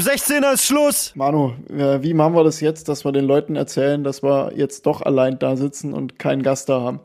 am 0.00 0.06
16er 0.06 0.54
ist 0.54 0.64
Schluss. 0.64 1.12
Manu, 1.14 1.52
wie 1.68 2.14
machen 2.14 2.34
wir 2.34 2.42
das 2.42 2.62
jetzt, 2.62 2.88
dass 2.88 3.04
wir 3.04 3.12
den 3.12 3.26
Leuten 3.26 3.54
erzählen, 3.54 4.02
dass 4.02 4.22
wir 4.22 4.52
jetzt 4.56 4.86
doch 4.86 5.02
allein 5.02 5.38
da 5.38 5.56
sitzen 5.56 5.92
und 5.92 6.18
keinen 6.18 6.42
Gast 6.42 6.70
da 6.70 6.80
haben? 6.80 7.00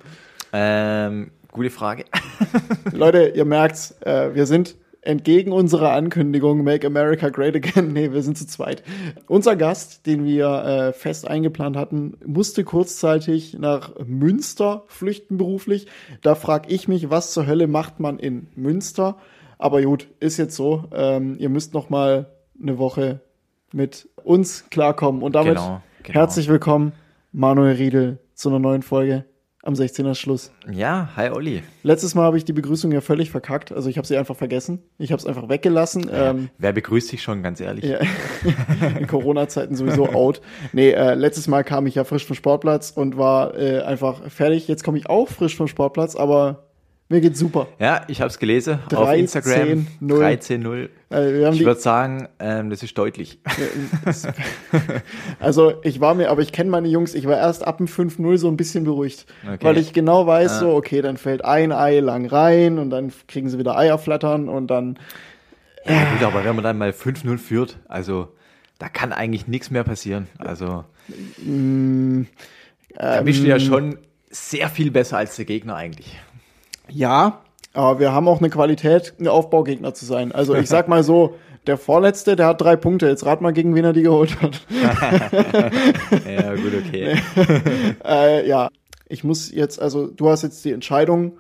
Ähm, 0.54 1.32
gute 1.52 1.72
Frage. 1.72 2.06
Leute, 2.94 3.34
ihr 3.36 3.44
merkt's, 3.44 4.00
äh, 4.00 4.34
wir 4.34 4.46
sind 4.46 4.78
entgegen 5.02 5.52
unserer 5.52 5.92
Ankündigung 5.92 6.64
Make 6.64 6.88
America 6.88 7.28
Great 7.28 7.58
Again, 7.58 7.88
nee, 7.92 8.14
wir 8.14 8.22
sind 8.22 8.38
zu 8.38 8.48
zweit. 8.48 8.82
Unser 9.28 9.58
Gast, 9.58 10.06
den 10.06 10.24
wir 10.24 10.48
äh, 10.64 10.94
fest 10.94 11.28
eingeplant 11.28 11.76
hatten, 11.76 12.16
musste 12.26 12.64
kurzzeitig 12.64 13.58
nach 13.60 13.92
Münster 14.06 14.86
flüchten 14.88 15.36
beruflich. 15.36 15.88
Da 16.22 16.34
frag 16.34 16.72
ich 16.72 16.88
mich, 16.88 17.10
was 17.10 17.32
zur 17.32 17.46
Hölle 17.46 17.68
macht 17.68 18.00
man 18.00 18.20
in 18.20 18.48
Münster? 18.56 19.18
Aber 19.58 19.82
gut, 19.82 20.08
ist 20.22 20.38
jetzt 20.38 20.56
so. 20.56 20.86
Ähm, 20.94 21.36
ihr 21.40 21.50
müsst 21.50 21.74
noch 21.74 21.90
mal 21.90 22.28
eine 22.62 22.78
Woche 22.78 23.20
mit 23.74 24.10
uns 24.24 24.70
klarkommen. 24.70 25.22
Und 25.22 25.36
damit 25.36 25.56
Genau, 25.56 25.82
genau. 26.04 26.20
herzlich 26.20 26.48
willkommen, 26.48 26.94
Manuel 27.32 27.76
Riedel, 27.76 28.20
zu 28.34 28.50
einer 28.50 28.60
neuen 28.60 28.82
Folge 28.82 29.26
am 29.64 29.74
16er 29.74 30.14
Schluss. 30.14 30.52
Ja, 30.72 31.10
hi 31.16 31.32
Olli. 31.32 31.64
Letztes 31.82 32.14
Mal 32.14 32.24
habe 32.24 32.38
ich 32.38 32.46
die 32.46 32.54
Begrüßung 32.54 32.92
ja 32.92 33.02
völlig 33.02 33.32
verkackt. 33.32 33.72
Also 33.72 33.90
ich 33.90 33.98
habe 33.98 34.06
sie 34.06 34.16
einfach 34.16 34.36
vergessen. 34.36 34.84
Ich 35.00 35.12
habe 35.12 35.20
es 35.20 35.26
einfach 35.26 35.50
weggelassen. 35.50 36.08
Ähm, 36.14 36.50
Wer 36.60 36.72
begrüßt 36.72 37.12
dich 37.12 37.24
schon, 37.24 37.42
ganz 37.42 37.60
ehrlich? 37.60 37.84
ja, 37.84 37.98
in 39.00 39.08
Corona-Zeiten 39.08 39.76
sowieso 39.76 40.10
out. 40.14 40.40
Nee, 40.72 40.92
äh, 40.92 41.16
letztes 41.16 41.48
Mal 41.48 41.64
kam 41.64 41.88
ich 41.88 41.96
ja 41.96 42.04
frisch 42.04 42.26
vom 42.26 42.36
Sportplatz 42.36 42.92
und 42.92 43.18
war 43.18 43.58
äh, 43.58 43.82
einfach 43.82 44.30
fertig. 44.30 44.68
Jetzt 44.68 44.84
komme 44.84 45.00
ich 45.00 45.10
auch 45.10 45.28
frisch 45.30 45.56
vom 45.58 45.68
Sportplatz, 45.68 46.16
aber 46.16 46.65
mir 47.08 47.22
geht's 47.22 47.38
super. 47.38 47.68
Ja, 47.80 48.04
ich 48.08 48.20
habe 48.22 48.30
es 48.30 48.40
gelesen 48.40 48.80
auf 48.94 49.10
13-0. 49.10 49.16
Instagram. 49.16 49.88
13-0. 50.02 50.90
Äh, 51.12 51.46
haben 51.46 51.54
Ich 51.54 51.64
würde 51.64 51.80
sagen, 51.80 52.28
ähm, 52.40 52.72
das 52.72 52.82
ist 52.82 52.98
deutlich. 52.98 53.40
also 55.40 55.74
ich 55.84 56.00
war 56.00 56.16
mir, 56.16 56.32
aber 56.32 56.42
ich 56.42 56.52
kenne 56.52 56.72
meine 56.72 56.88
Jungs, 56.88 57.14
ich 57.14 57.28
war 57.28 57.38
erst 57.38 57.66
ab 57.66 57.78
dem 57.78 57.86
5-0 57.88 58.38
so 58.38 58.48
ein 58.48 58.58
bisschen 58.58 58.86
beruhigt. 58.86 59.28
Okay. 59.44 59.64
Weil 59.64 59.78
ich 59.78 59.94
genau 59.94 60.26
weiß, 60.26 60.60
so, 60.60 60.74
okay, 60.74 61.04
dann 61.04 61.18
fällt 61.18 61.46
ein 61.46 61.72
Ei 61.72 62.00
lang 62.00 62.26
rein 62.26 62.80
und 62.80 62.90
dann 62.90 63.14
kriegen 63.28 63.50
sie 63.50 63.60
wieder 63.60 63.78
Eier 63.78 64.00
flattern 64.00 64.50
und 64.50 64.68
dann 64.68 64.98
Ja, 65.86 66.12
gut, 66.12 66.24
aber 66.24 66.44
wenn 66.44 66.56
man 66.56 66.64
dann 66.64 66.80
mal 66.80 66.90
5-0 66.90 67.38
führt, 67.38 67.78
also 67.88 68.30
da 68.80 68.90
kann 68.90 69.14
eigentlich 69.14 69.48
nichts 69.48 69.70
mehr 69.70 69.84
passieren. 69.84 70.28
Also 70.40 70.86
da 72.98 73.22
bist 73.22 73.44
du 73.44 73.48
ja 73.48 73.60
schon 73.60 74.00
sehr 74.32 74.70
viel 74.70 74.90
besser 74.90 75.18
als 75.18 75.36
der 75.36 75.46
Gegner 75.46 75.76
eigentlich. 75.76 76.18
Ja, 76.90 77.42
aber 77.74 78.00
wir 78.00 78.12
haben 78.14 78.28
auch 78.28 78.40
eine 78.40 78.50
Qualität, 78.50 79.14
ein 79.20 79.28
Aufbaugegner 79.28 79.94
zu 79.94 80.06
sein. 80.06 80.32
Also 80.32 80.56
ich 80.56 80.70
sag 80.70 80.88
mal 80.88 81.04
so, 81.04 81.36
der 81.68 81.78
Vorletzte, 81.78 82.36
der 82.36 82.48
hat 82.48 82.62
drei 82.62 82.76
Punkte. 82.76 83.08
Jetzt 83.08 83.26
rat 83.26 83.42
mal, 83.42 83.52
gegen 83.52 83.76
wen 83.76 83.84
er 83.84 83.94
die 83.94 84.04
geholt 84.04 84.40
hat. 84.42 84.62
Ja, 86.26 86.54
gut, 86.56 86.74
okay. 86.86 87.20
äh, 88.06 88.48
ja, 88.48 88.70
ich 89.08 89.24
muss 89.24 89.52
jetzt, 89.52 89.82
also 89.82 90.08
du 90.08 90.30
hast 90.30 90.44
jetzt 90.44 90.64
die 90.66 90.72
Entscheidung, 90.72 91.40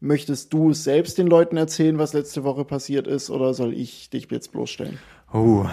möchtest 0.00 0.52
du 0.52 0.72
selbst 0.72 1.18
den 1.18 1.26
Leuten 1.26 1.56
erzählen, 1.56 1.98
was 1.98 2.12
letzte 2.12 2.44
Woche 2.44 2.64
passiert 2.64 3.06
ist, 3.06 3.30
oder 3.30 3.54
soll 3.54 3.72
ich 3.72 4.10
dich 4.10 4.28
jetzt 4.30 4.52
bloßstellen? 4.52 4.98
Oh. 5.32 5.66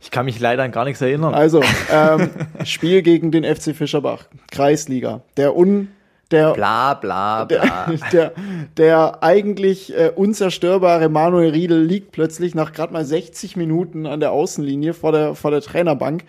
Ich 0.00 0.10
kann 0.10 0.26
mich 0.26 0.38
leider 0.38 0.62
an 0.62 0.72
gar 0.72 0.84
nichts 0.84 1.00
erinnern. 1.00 1.34
Also, 1.34 1.62
ähm, 1.90 2.30
Spiel 2.64 3.02
gegen 3.02 3.30
den 3.30 3.44
FC 3.44 3.74
Fischerbach, 3.74 4.26
Kreisliga. 4.50 5.22
Der 5.36 5.56
un, 5.56 5.88
der, 6.34 6.52
Bla 6.52 6.94
bla 6.94 7.44
bla. 7.46 7.86
der, 7.86 7.98
der, 8.12 8.32
der 8.76 9.22
eigentlich 9.22 9.96
äh, 9.96 10.12
unzerstörbare 10.14 11.08
Manuel 11.08 11.50
Riedel 11.50 11.82
liegt 11.82 12.12
plötzlich 12.12 12.54
nach 12.54 12.72
gerade 12.72 12.92
mal 12.92 13.04
60 13.04 13.56
Minuten 13.56 14.06
an 14.06 14.20
der 14.20 14.32
Außenlinie 14.32 14.94
vor 14.94 15.12
der, 15.12 15.34
vor 15.34 15.50
der 15.50 15.60
Trainerbank 15.60 16.24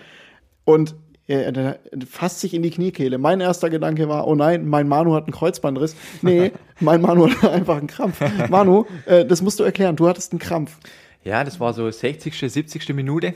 und 0.63 0.95
er, 1.27 1.55
er 1.55 1.79
fasst 2.07 2.39
sich 2.41 2.53
in 2.53 2.61
die 2.61 2.69
Kniekehle. 2.69 3.17
Mein 3.17 3.41
erster 3.41 3.69
Gedanke 3.69 4.07
war, 4.07 4.27
oh 4.27 4.35
nein, 4.35 4.67
mein 4.67 4.87
Manu 4.87 5.15
hat 5.15 5.23
einen 5.23 5.33
Kreuzbandriss. 5.33 5.95
Nee, 6.21 6.51
mein 6.79 7.01
Manu 7.01 7.29
hat 7.29 7.51
einfach 7.51 7.77
einen 7.77 7.87
Krampf. 7.87 8.19
Manu, 8.49 8.85
äh, 9.05 9.25
das 9.25 9.41
musst 9.41 9.59
du 9.59 9.63
erklären, 9.63 9.95
du 9.95 10.07
hattest 10.07 10.31
einen 10.31 10.39
Krampf. 10.39 10.77
Ja, 11.23 11.43
das 11.43 11.59
war 11.59 11.73
so 11.73 11.89
60., 11.89 12.37
70. 12.37 12.93
Minute. 12.93 13.33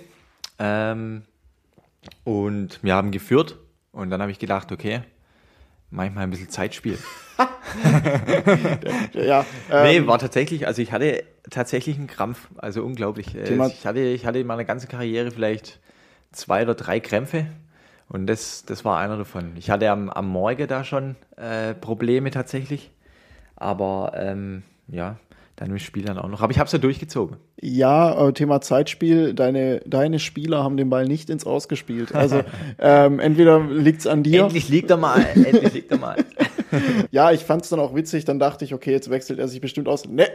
Ähm, 0.60 1.24
und 2.24 2.80
wir 2.84 2.94
haben 2.94 3.10
geführt. 3.10 3.58
Und 3.92 4.12
dann 4.12 4.22
habe 4.22 4.32
ich 4.32 4.38
gedacht, 4.38 4.72
okay, 4.72 5.02
manchmal 5.92 6.24
ein 6.24 6.30
bisschen 6.30 6.50
Zeitspiel. 6.50 6.98
Ja, 9.14 9.46
äh, 9.70 9.84
Nee, 10.02 10.08
war 10.08 10.20
tatsächlich, 10.20 10.68
also 10.68 10.82
ich 10.82 10.92
hatte 10.92 11.24
tatsächlich 11.50 11.98
einen 11.98 12.08
Krampf, 12.08 12.48
also 12.58 12.84
unglaublich. 12.84 13.36
Äh, 13.36 13.44
Thema- 13.46 13.68
Ich 13.68 13.86
hatte, 13.86 14.00
ich 14.00 14.26
hatte 14.26 14.40
in 14.40 14.48
meiner 14.48 14.66
ganzen 14.66 14.88
Karriere 14.90 15.32
vielleicht 15.32 15.80
zwei 16.32 16.64
oder 16.64 16.76
drei 16.76 17.00
Krämpfe 17.00 17.48
und 18.10 18.28
das, 18.28 18.66
das 18.66 18.84
war 18.86 19.00
einer 19.00 19.18
davon. 19.18 19.54
Ich 19.58 19.70
hatte 19.70 19.90
am, 19.90 20.10
am 20.10 20.28
Morgen 20.28 20.68
da 20.68 20.84
schon 20.84 21.16
äh, 21.38 21.74
Probleme 21.74 22.32
tatsächlich, 22.32 22.92
aber 23.56 24.14
ähm, 24.16 24.64
ja, 24.88 25.18
dann 25.60 25.72
im 25.72 25.80
Spiel 25.80 26.06
dann 26.06 26.18
auch 26.18 26.30
noch. 26.30 26.42
Aber 26.42 26.52
ich 26.52 26.58
habe 26.58 26.68
es 26.68 26.72
ja 26.72 26.80
durchgezogen. 26.80 27.36
Ja, 27.62 28.28
äh, 28.28 28.34
Thema 28.34 28.62
Zeitspiel, 28.62 29.34
deine, 29.34 29.82
deine 29.86 30.20
Spieler 30.20 30.64
haben 30.64 30.78
den 30.78 30.90
Ball 30.90 31.06
nicht 31.06 31.30
ins 31.30 31.46
Ausgespielt. 31.46 32.16
Also 32.16 32.44
ähm, 32.80 33.20
entweder 33.20 33.60
liegt's 33.60 34.08
an 34.08 34.24
dir. 34.24 34.44
Endlich 34.44 34.70
liegt 34.70 34.90
er 34.90 34.98
mal, 34.98 35.26
endlich 35.36 35.74
liegt 35.74 35.92
er 35.92 35.98
mal. 35.98 36.16
Ja, 37.12 37.32
ich 37.32 37.46
fand's 37.46 37.70
dann 37.70 37.80
auch 37.80 37.96
witzig, 37.96 38.26
dann 38.26 38.40
dachte 38.40 38.66
ich, 38.66 38.74
okay, 38.74 38.92
jetzt 38.92 39.10
wechselt 39.10 39.40
er 39.40 39.48
sich 39.48 39.62
bestimmt 39.62 39.88
aus. 39.88 40.06
Ne, 40.08 40.28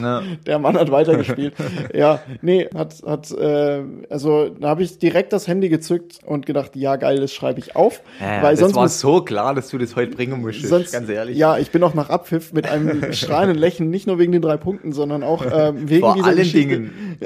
Ja. 0.00 0.22
der 0.46 0.58
Mann 0.58 0.76
hat 0.76 0.90
weitergespielt. 0.90 1.54
ja, 1.94 2.20
nee, 2.42 2.68
hat, 2.74 3.02
hat, 3.06 3.30
äh, 3.32 3.82
also 4.10 4.48
da 4.48 4.68
habe 4.68 4.82
ich 4.82 4.98
direkt 4.98 5.32
das 5.32 5.48
Handy 5.48 5.68
gezückt 5.68 6.20
und 6.24 6.46
gedacht, 6.46 6.76
ja 6.76 6.96
geil, 6.96 7.20
das 7.20 7.32
schreibe 7.32 7.58
ich 7.58 7.76
auf. 7.76 8.00
Ja, 8.20 8.42
weil 8.42 8.52
das 8.52 8.60
sonst 8.60 8.74
war 8.74 8.82
muss, 8.84 9.00
so 9.00 9.22
klar, 9.22 9.54
dass 9.54 9.68
du 9.68 9.78
das 9.78 9.96
heute 9.96 10.14
bringen 10.14 10.40
musstest, 10.40 10.68
sonst, 10.68 10.92
ganz 10.92 11.08
ehrlich. 11.08 11.36
Ja, 11.36 11.58
ich 11.58 11.70
bin 11.70 11.82
auch 11.82 11.94
nach 11.94 12.10
Abpfiff 12.10 12.52
mit 12.52 12.68
einem 12.68 13.12
strahlenden 13.12 13.58
Lächeln, 13.58 13.90
nicht 13.90 14.06
nur 14.06 14.18
wegen 14.18 14.32
den 14.32 14.42
drei 14.42 14.56
Punkten, 14.56 14.92
sondern 14.92 15.22
auch 15.22 15.44
ähm, 15.50 15.88
wegen 15.88 16.00
Vor 16.00 16.14
dieser 16.14 16.26
allen 16.26 16.36
Geschichte. 16.36 16.68
Dingen. 16.68 17.16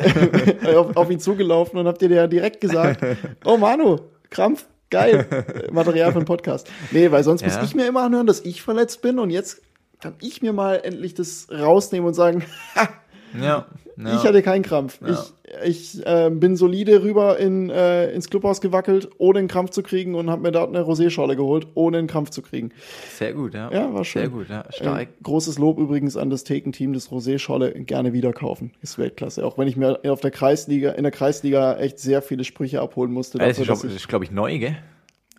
auf, 0.76 0.96
auf 0.96 1.10
ihn 1.10 1.20
zugelaufen 1.20 1.78
und 1.78 1.86
habt 1.86 2.02
ihr 2.02 2.08
dir 2.08 2.16
ja 2.16 2.26
direkt 2.26 2.60
gesagt, 2.60 3.04
oh 3.44 3.56
Manu, 3.56 3.96
Krampf, 4.30 4.66
geil, 4.90 5.26
Material 5.72 6.12
für 6.12 6.18
den 6.20 6.24
Podcast. 6.26 6.68
Nee, 6.90 7.10
weil 7.10 7.22
sonst 7.24 7.42
Ja. 7.42 7.48
muss 7.48 7.56
ich 7.62 7.74
mir 7.74 7.86
immer 7.86 8.02
anhören, 8.02 8.26
dass 8.26 8.40
ich 8.40 8.62
verletzt 8.62 9.02
bin 9.02 9.18
und 9.18 9.30
jetzt 9.30 9.62
kann 10.00 10.14
ich 10.20 10.42
mir 10.42 10.52
mal 10.52 10.76
endlich 10.82 11.14
das 11.14 11.48
rausnehmen 11.50 12.06
und 12.08 12.14
sagen, 12.14 12.44
ha, 12.76 12.88
Ja, 13.40 13.66
ja. 14.06 14.16
ich 14.16 14.24
hatte 14.24 14.42
keinen 14.42 14.62
Krampf. 14.62 15.00
Ja. 15.00 15.24
Ich, 15.62 15.96
ich 15.96 16.06
äh, 16.06 16.30
bin 16.30 16.56
solide 16.56 17.02
rüber 17.02 17.38
in, 17.38 17.70
äh, 17.70 18.10
ins 18.12 18.30
Clubhaus 18.30 18.60
gewackelt, 18.60 19.10
ohne 19.18 19.40
einen 19.40 19.48
Krampf 19.48 19.70
zu 19.70 19.82
kriegen 19.82 20.14
und 20.14 20.30
habe 20.30 20.42
mir 20.42 20.52
dort 20.52 20.68
eine 20.74 20.84
Roséschorle 20.84 21.36
geholt, 21.36 21.66
ohne 21.74 21.98
einen 21.98 22.06
Krampf 22.06 22.30
zu 22.30 22.42
kriegen. 22.42 22.70
Sehr 23.16 23.32
gut, 23.32 23.54
ja. 23.54 23.70
Ja, 23.72 23.92
war 23.92 24.04
schön. 24.04 24.22
Sehr 24.22 24.30
gut, 24.30 24.48
ja. 24.48 24.64
Stark. 24.70 25.08
Äh, 25.08 25.22
großes 25.22 25.58
Lob 25.58 25.78
übrigens 25.78 26.16
an 26.16 26.30
das 26.30 26.44
Thekenteam 26.44 26.92
des 26.92 27.10
Rosé-Scholle. 27.10 27.72
Gerne 27.84 28.12
wieder 28.12 28.32
kaufen. 28.32 28.72
Ist 28.82 28.98
Weltklasse. 28.98 29.44
Auch 29.44 29.58
wenn 29.58 29.68
ich 29.68 29.76
mir 29.76 30.00
auf 30.08 30.20
der 30.20 30.30
Kreisliga, 30.30 30.92
in 30.92 31.02
der 31.02 31.12
Kreisliga 31.12 31.76
echt 31.78 31.98
sehr 31.98 32.22
viele 32.22 32.44
Sprüche 32.44 32.80
abholen 32.80 33.12
musste. 33.12 33.38
Das 33.38 33.58
ist, 33.58 33.60
dass 33.60 33.80
glaub- 33.80 33.84
ich, 33.84 33.94
das 33.94 34.08
glaube 34.08 34.24
ich, 34.24 34.30
neu, 34.30 34.58
gell? 34.58 34.76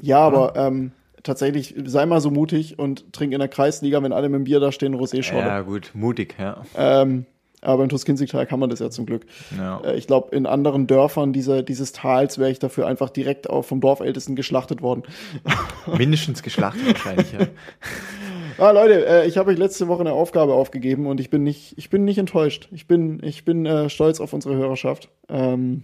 ja, 0.01 0.19
aber 0.19 0.55
ähm, 0.55 0.91
tatsächlich, 1.23 1.75
sei 1.85 2.05
mal 2.05 2.21
so 2.21 2.31
mutig 2.31 2.79
und 2.79 3.13
trink 3.13 3.33
in 3.33 3.39
der 3.39 3.47
Kreisliga, 3.47 4.01
wenn 4.03 4.13
alle 4.13 4.29
mit 4.29 4.39
dem 4.39 4.43
Bier 4.45 4.59
da 4.59 4.71
stehen, 4.71 4.95
Rosé-Scholle. 4.95 5.45
Ja, 5.45 5.61
gut, 5.61 5.91
mutig, 5.93 6.35
ja. 6.39 6.63
Ähm, 6.75 7.25
aber 7.61 7.83
im 7.83 7.89
Tuskinzigtal 7.89 8.45
kann 8.47 8.59
man 8.59 8.69
das 8.69 8.79
ja 8.79 8.89
zum 8.89 9.05
Glück. 9.05 9.25
ja. 9.57 9.79
Äh, 9.81 9.97
ich 9.97 10.07
glaube, 10.07 10.35
in 10.35 10.45
anderen 10.45 10.87
Dörfern 10.87 11.31
dieser, 11.31 11.63
dieses 11.63 11.91
Tals 11.91 12.37
wäre 12.37 12.51
ich 12.51 12.59
dafür 12.59 12.87
einfach 12.87 13.09
direkt 13.09 13.49
auch 13.49 13.63
vom 13.63 13.79
Dorfältesten 13.81 14.35
geschlachtet 14.35 14.81
worden. 14.81 15.03
Mindestens 15.97 16.43
geschlachtet 16.43 16.87
wahrscheinlich, 16.87 17.31
ja. 17.31 17.47
Ah, 18.57 18.71
Leute, 18.71 19.05
äh, 19.07 19.27
ich 19.27 19.37
habe 19.37 19.51
euch 19.51 19.57
letzte 19.57 19.87
Woche 19.87 20.01
eine 20.01 20.13
Aufgabe 20.13 20.53
aufgegeben 20.53 21.07
und 21.07 21.19
ich 21.19 21.29
bin 21.29 21.43
nicht, 21.43 21.77
ich 21.77 21.89
bin 21.89 22.03
nicht 22.03 22.17
enttäuscht. 22.17 22.67
Ich 22.71 22.87
bin, 22.87 23.19
ich 23.23 23.45
bin 23.45 23.65
äh, 23.65 23.89
stolz 23.89 24.19
auf 24.19 24.33
unsere 24.33 24.55
Hörerschaft. 24.55 25.09
Ähm, 25.29 25.83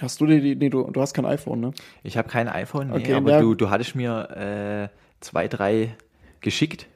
hast 0.00 0.20
du 0.20 0.26
die, 0.26 0.40
die 0.40 0.56
nee, 0.56 0.70
du, 0.70 0.90
du 0.90 1.00
hast 1.00 1.14
kein 1.14 1.26
iPhone, 1.26 1.60
ne? 1.60 1.72
Ich 2.02 2.16
habe 2.16 2.28
kein 2.28 2.48
iPhone, 2.48 2.88
nee, 2.88 2.96
Okay, 2.96 3.14
aber 3.14 3.38
du, 3.40 3.54
du 3.54 3.70
hattest 3.70 3.94
mir 3.94 4.90
äh, 4.90 4.96
zwei, 5.20 5.46
drei 5.46 5.94
geschickt. 6.40 6.86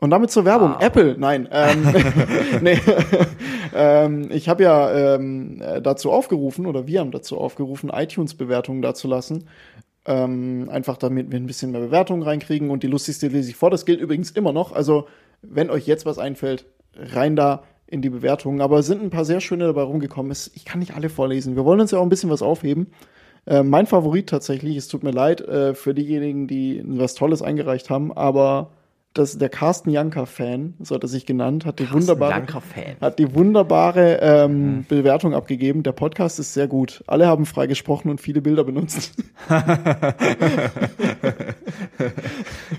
Und 0.00 0.10
damit 0.10 0.30
zur 0.30 0.44
Werbung. 0.44 0.74
Wow. 0.74 0.82
Apple, 0.82 1.16
nein. 1.18 1.48
Ähm, 1.50 1.82
nee. 2.62 2.78
ähm, 3.74 4.28
ich 4.30 4.48
habe 4.48 4.62
ja 4.62 5.14
ähm, 5.14 5.60
äh, 5.60 5.82
dazu 5.82 6.12
aufgerufen, 6.12 6.66
oder 6.66 6.86
wir 6.86 7.00
haben 7.00 7.10
dazu 7.10 7.38
aufgerufen, 7.38 7.90
iTunes-Bewertungen 7.90 8.82
dazulassen. 8.82 9.44
Ähm, 10.06 10.68
einfach 10.70 10.96
damit 10.96 11.30
wir 11.30 11.38
ein 11.38 11.46
bisschen 11.46 11.72
mehr 11.72 11.80
Bewertungen 11.80 12.22
reinkriegen 12.22 12.70
und 12.70 12.82
die 12.82 12.86
lustigste 12.86 13.28
lese 13.28 13.50
ich 13.50 13.56
vor. 13.56 13.70
Das 13.70 13.84
gilt 13.84 14.00
übrigens 14.00 14.30
immer 14.30 14.52
noch. 14.52 14.72
Also, 14.72 15.06
wenn 15.42 15.68
euch 15.68 15.86
jetzt 15.86 16.06
was 16.06 16.18
einfällt, 16.18 16.64
rein 16.96 17.36
da 17.36 17.62
in 17.86 18.00
die 18.00 18.10
Bewertungen. 18.10 18.60
Aber 18.60 18.78
es 18.78 18.86
sind 18.86 19.02
ein 19.02 19.10
paar 19.10 19.24
sehr 19.24 19.40
schöne 19.40 19.66
dabei 19.66 19.82
rumgekommen. 19.82 20.30
Ich 20.54 20.64
kann 20.64 20.78
nicht 20.78 20.94
alle 20.94 21.08
vorlesen. 21.08 21.56
Wir 21.56 21.64
wollen 21.64 21.80
uns 21.80 21.90
ja 21.90 21.98
auch 21.98 22.02
ein 22.02 22.08
bisschen 22.08 22.30
was 22.30 22.42
aufheben. 22.42 22.88
Äh, 23.46 23.62
mein 23.62 23.86
Favorit 23.86 24.28
tatsächlich, 24.28 24.76
es 24.76 24.88
tut 24.88 25.02
mir 25.02 25.10
leid 25.10 25.40
äh, 25.40 25.74
für 25.74 25.94
diejenigen, 25.94 26.46
die 26.46 26.82
was 26.84 27.14
Tolles 27.14 27.42
eingereicht 27.42 27.90
haben, 27.90 28.12
aber 28.12 28.70
das, 29.18 29.38
der 29.38 29.48
Carsten 29.48 29.90
Janker-Fan, 29.90 30.74
so 30.80 30.94
hat 30.94 31.02
er 31.02 31.08
sich 31.08 31.26
genannt, 31.26 31.66
hat 31.66 31.78
die 31.78 31.90
wunderbare, 31.90 32.32
Janker-Fan. 32.32 32.96
hat 33.00 33.18
die 33.18 33.34
wunderbare 33.34 34.18
ähm, 34.20 34.84
Bewertung 34.88 35.34
abgegeben. 35.34 35.82
Der 35.82 35.92
Podcast 35.92 36.38
ist 36.38 36.54
sehr 36.54 36.68
gut. 36.68 37.02
Alle 37.06 37.26
haben 37.26 37.46
frei 37.46 37.66
gesprochen 37.66 38.10
und 38.10 38.20
viele 38.20 38.40
Bilder 38.40 38.64
benutzt. 38.64 39.14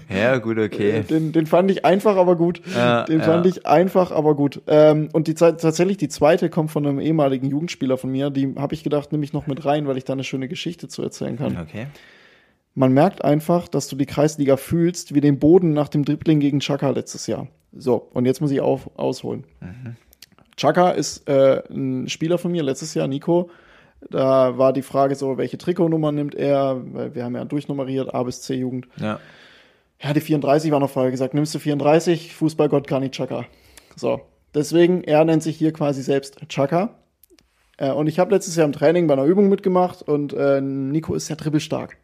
Ja, 0.10 0.38
gut, 0.38 0.58
okay. 0.58 1.04
Den, 1.04 1.32
den 1.32 1.46
fand 1.46 1.70
ich 1.72 1.86
einfach, 1.86 2.16
aber 2.16 2.36
gut. 2.36 2.62
Ja, 2.74 3.04
den 3.04 3.20
ja. 3.20 3.26
fand 3.26 3.46
ich 3.46 3.66
einfach, 3.66 4.12
aber 4.12 4.36
gut. 4.36 4.62
Ähm, 4.68 5.10
und 5.14 5.28
die 5.28 5.34
tatsächlich 5.36 5.98
die 5.98 6.10
zweite 6.10 6.50
kommt 6.50 6.72
von 6.72 6.86
einem 6.86 7.00
ehemaligen 7.00 7.48
Jugendspieler 7.48 7.98
von 7.98 8.12
mir. 8.12 8.30
Die 8.30 8.56
habe 8.58 8.74
ich 8.74 8.84
gedacht, 8.84 9.12
nehme 9.12 9.24
ich 9.24 9.34
noch 9.34 9.48
mit 9.48 9.66
rein, 9.66 9.88
weil 9.88 9.98
ich 9.98 10.06
da 10.06 10.14
eine 10.14 10.24
schöne 10.24 10.48
Geschichte 10.48 10.88
zu 10.88 11.04
erzählen 11.04 11.38
kann. 11.38 11.58
Okay. 11.58 11.88
Man 12.80 12.94
merkt 12.94 13.26
einfach, 13.26 13.68
dass 13.68 13.90
du 13.90 13.98
die 13.98 14.06
Kreisliga 14.06 14.56
fühlst, 14.56 15.14
wie 15.14 15.20
den 15.20 15.38
Boden 15.38 15.74
nach 15.74 15.90
dem 15.90 16.06
Dribbling 16.06 16.40
gegen 16.40 16.62
Chaka 16.62 16.92
letztes 16.92 17.28
Jahr. 17.28 17.50
So, 17.74 18.10
und 18.14 18.24
jetzt 18.24 18.40
muss 18.40 18.52
ich 18.52 18.62
auf, 18.62 18.90
ausholen. 18.98 19.44
Chaka 20.56 20.92
ist 20.92 21.28
äh, 21.28 21.62
ein 21.70 22.08
Spieler 22.08 22.38
von 22.38 22.54
mir 22.54 22.64
letztes 22.64 22.94
Jahr, 22.94 23.10
Nico. 23.10 23.50
Da 24.10 24.58
war 24.58 24.72
die 24.72 24.82
Frage 24.82 25.16
so, 25.16 25.38
welche 25.38 25.58
Trikotnummer 25.58 26.14
nimmt 26.14 26.36
er? 26.36 26.82
Weil 26.94 27.16
wir 27.16 27.26
haben 27.26 27.36
ja 27.36 27.44
durchnummeriert, 27.44 28.14
A 28.16 28.24
bis 28.24 28.44
C 28.44 28.56
Jugend. 28.56 28.88
Ja. 28.96 29.20
Ja, 30.02 30.14
die 30.14 30.22
34 30.22 30.72
war 30.72 30.80
noch 30.80 30.90
vorher 30.90 31.12
gesagt, 31.12 31.34
nimmst 31.34 31.54
du 31.54 31.60
34, 31.60 32.34
Fußballgott 32.34 32.88
Kani 32.88 33.12
Chaka. 33.12 33.44
So, 33.98 34.22
deswegen, 34.54 35.04
er 35.04 35.26
nennt 35.26 35.44
sich 35.44 35.58
hier 35.58 35.74
quasi 35.74 36.02
selbst 36.02 36.48
Chaka. 36.48 36.96
Äh, 37.76 37.92
und 37.92 38.08
ich 38.08 38.20
habe 38.20 38.34
letztes 38.34 38.56
Jahr 38.56 38.66
im 38.66 38.72
Training 38.72 39.08
bei 39.08 39.16
einer 39.16 39.26
Übung 39.26 39.50
mitgemacht 39.50 40.02
und 40.02 40.32
äh, 40.32 40.62
Nico 40.62 41.14
ist 41.14 41.28
ja 41.28 41.36
dribbelstark. 41.36 41.98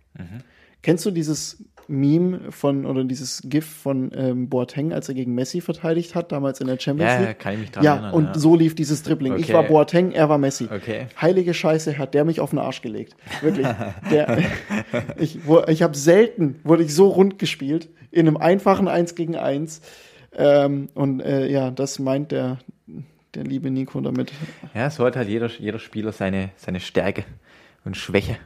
Kennst 0.85 1.03
du 1.05 1.09
dieses 1.11 1.63
Meme 1.87 2.51
von, 2.51 2.85
oder 2.85 3.03
dieses 3.03 3.41
GIF 3.43 3.65
von 3.65 4.11
ähm, 4.15 4.49
Boateng, 4.49 4.93
als 4.93 5.09
er 5.09 5.15
gegen 5.15 5.33
Messi 5.33 5.61
verteidigt 5.61 6.13
hat, 6.13 6.31
damals 6.31 6.61
in 6.61 6.67
der 6.67 6.79
Champions 6.79 7.11
Ja, 7.11 7.19
League? 7.21 7.39
kann 7.39 7.53
ich 7.53 7.59
mich 7.59 7.71
dran 7.71 7.83
Ja, 7.83 7.93
erinnern. 7.93 8.13
und 8.13 8.25
ja. 8.27 8.33
so 8.37 8.55
lief 8.55 8.75
dieses 8.75 9.01
Dribbling. 9.03 9.35
Ich 9.37 9.45
Okay. 9.45 9.53
war 9.53 9.63
Boateng, 9.63 10.11
er 10.11 10.29
war 10.29 10.37
Messi. 10.37 10.67
Okay. 10.71 11.07
Heilige 11.19 11.53
Scheiße, 11.55 11.97
hat 11.97 12.13
der 12.13 12.23
mich 12.23 12.39
auf 12.39 12.51
den 12.51 12.59
Arsch 12.59 12.81
gelegt. 12.83 13.15
Wirklich. 13.41 13.67
Der, 14.11 14.37
ich 15.17 15.45
wo- 15.47 15.63
ich 15.67 15.81
habe 15.83 15.97
selten, 15.97 16.59
wurde 16.63 16.83
ich 16.83 16.93
so 16.93 17.07
rund 17.07 17.39
gespielt, 17.39 17.89
in 18.11 18.27
einem 18.27 18.37
einfachen 18.37 18.87
1 18.87 19.15
gegen 19.15 19.35
1. 19.35 19.81
Ähm, 20.37 20.89
und 20.93 21.19
äh, 21.21 21.47
ja, 21.47 21.71
das 21.71 21.97
meint 21.99 22.31
der, 22.31 22.57
der 23.33 23.43
liebe 23.43 23.69
Nico 23.71 24.01
damit. 24.01 24.31
Ja, 24.73 24.89
so 24.89 25.05
hat 25.05 25.15
halt 25.15 25.29
jeder, 25.29 25.49
jeder 25.59 25.79
Spieler 25.79 26.11
seine, 26.11 26.49
seine 26.57 26.79
Stärke 26.79 27.23
und 27.85 27.95
Schwäche. 27.97 28.37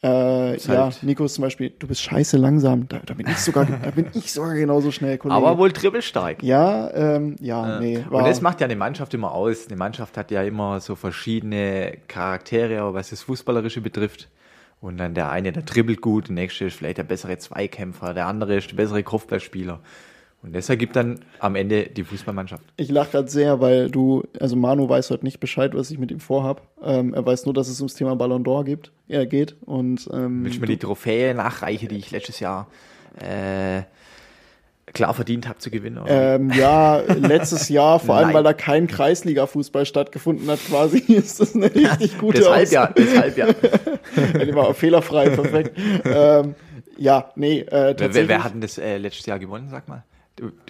Äh, 0.00 0.56
ja, 0.58 0.84
halt- 0.84 1.02
Nico 1.02 1.24
ist 1.24 1.34
zum 1.34 1.42
Beispiel, 1.42 1.70
du 1.76 1.88
bist 1.88 2.02
scheiße 2.02 2.36
langsam. 2.36 2.88
Da, 2.88 3.00
da 3.04 3.14
bin 3.14 3.26
ich 3.26 3.38
sogar, 3.38 3.66
da 3.66 3.90
bin 3.90 4.06
ich 4.14 4.32
sogar 4.32 4.54
genauso 4.54 4.92
schnell, 4.92 5.18
Kollege. 5.18 5.36
Aber 5.36 5.58
wohl 5.58 5.72
dribbelstark. 5.72 6.42
ja, 6.42 6.88
ähm, 6.94 7.34
ja, 7.40 7.80
nee. 7.80 8.04
Und 8.08 8.24
das 8.24 8.40
macht 8.40 8.60
ja 8.60 8.66
eine 8.66 8.76
Mannschaft 8.76 9.12
immer 9.14 9.32
aus. 9.32 9.66
Eine 9.66 9.76
Mannschaft 9.76 10.16
hat 10.16 10.30
ja 10.30 10.42
immer 10.44 10.80
so 10.80 10.94
verschiedene 10.94 11.98
Charaktere, 12.06 12.84
auch 12.84 12.94
was 12.94 13.10
das 13.10 13.22
Fußballerische 13.22 13.80
betrifft. 13.80 14.28
Und 14.80 14.98
dann 14.98 15.14
der 15.14 15.30
eine, 15.30 15.50
der 15.50 15.64
dribbelt 15.64 16.00
gut, 16.00 16.28
der 16.28 16.34
nächste 16.34 16.66
ist 16.66 16.76
vielleicht 16.76 16.98
der 16.98 17.02
bessere 17.02 17.36
Zweikämpfer, 17.36 18.14
der 18.14 18.26
andere 18.28 18.54
ist 18.56 18.70
der 18.70 18.76
bessere 18.76 19.02
Kopfballspieler. 19.02 19.80
Und 20.42 20.54
das 20.54 20.68
ergibt 20.68 20.94
dann 20.94 21.18
am 21.40 21.56
Ende 21.56 21.84
die 21.88 22.04
Fußballmannschaft. 22.04 22.62
Ich 22.76 22.90
lache 22.90 23.10
gerade 23.10 23.28
sehr, 23.28 23.60
weil 23.60 23.90
du, 23.90 24.22
also 24.38 24.54
Manu 24.54 24.88
weiß 24.88 25.10
heute 25.10 25.24
nicht 25.24 25.40
Bescheid, 25.40 25.74
was 25.74 25.90
ich 25.90 25.98
mit 25.98 26.12
ihm 26.12 26.20
vorhab. 26.20 26.62
Ähm, 26.82 27.12
er 27.12 27.26
weiß 27.26 27.44
nur, 27.46 27.54
dass 27.54 27.68
es 27.68 27.80
ums 27.80 27.94
Thema 27.94 28.14
Ballon 28.14 28.44
d'Or 28.44 28.64
gibt. 28.64 28.92
Er 29.08 29.26
geht 29.26 29.56
und 29.66 30.08
ähm, 30.12 30.44
Willst 30.44 30.58
du 30.58 30.60
mir 30.60 30.68
die 30.68 30.76
Trophäe 30.76 31.34
nachreichen, 31.34 31.88
die 31.88 31.96
ich 31.96 32.12
letztes 32.12 32.38
Jahr 32.38 32.68
äh, 33.20 33.82
klar 34.92 35.12
verdient 35.12 35.48
habe 35.48 35.58
zu 35.58 35.70
gewinnen? 35.70 36.00
Ähm, 36.06 36.52
ja, 36.52 36.98
letztes 37.00 37.68
Jahr, 37.68 37.98
vor 37.98 38.14
allem 38.14 38.32
weil 38.32 38.44
da 38.44 38.52
kein 38.52 38.86
Kreisliga-Fußball 38.86 39.86
stattgefunden 39.86 40.48
hat, 40.48 40.60
quasi, 40.68 40.98
ist 41.12 41.40
das 41.40 41.56
eine 41.56 41.66
richtig 41.74 42.16
gute 42.16 42.38
deshalb 42.38 42.70
ja, 42.70 42.86
deshalb 42.86 43.36
ja. 43.36 43.48
Die 44.44 44.54
war 44.54 44.72
fehlerfrei, 44.72 45.30
perfekt. 45.30 45.76
ähm, 46.04 46.54
ja, 46.96 47.32
nee, 47.34 47.60
äh, 47.60 47.66
wer, 47.70 47.70
wer, 47.72 47.96
tatsächlich. 47.96 48.28
wer 48.28 48.44
hat 48.44 48.54
denn 48.54 48.60
das 48.60 48.78
äh, 48.78 48.98
letztes 48.98 49.26
Jahr 49.26 49.40
gewonnen, 49.40 49.68
sag 49.68 49.88
mal? 49.88 50.04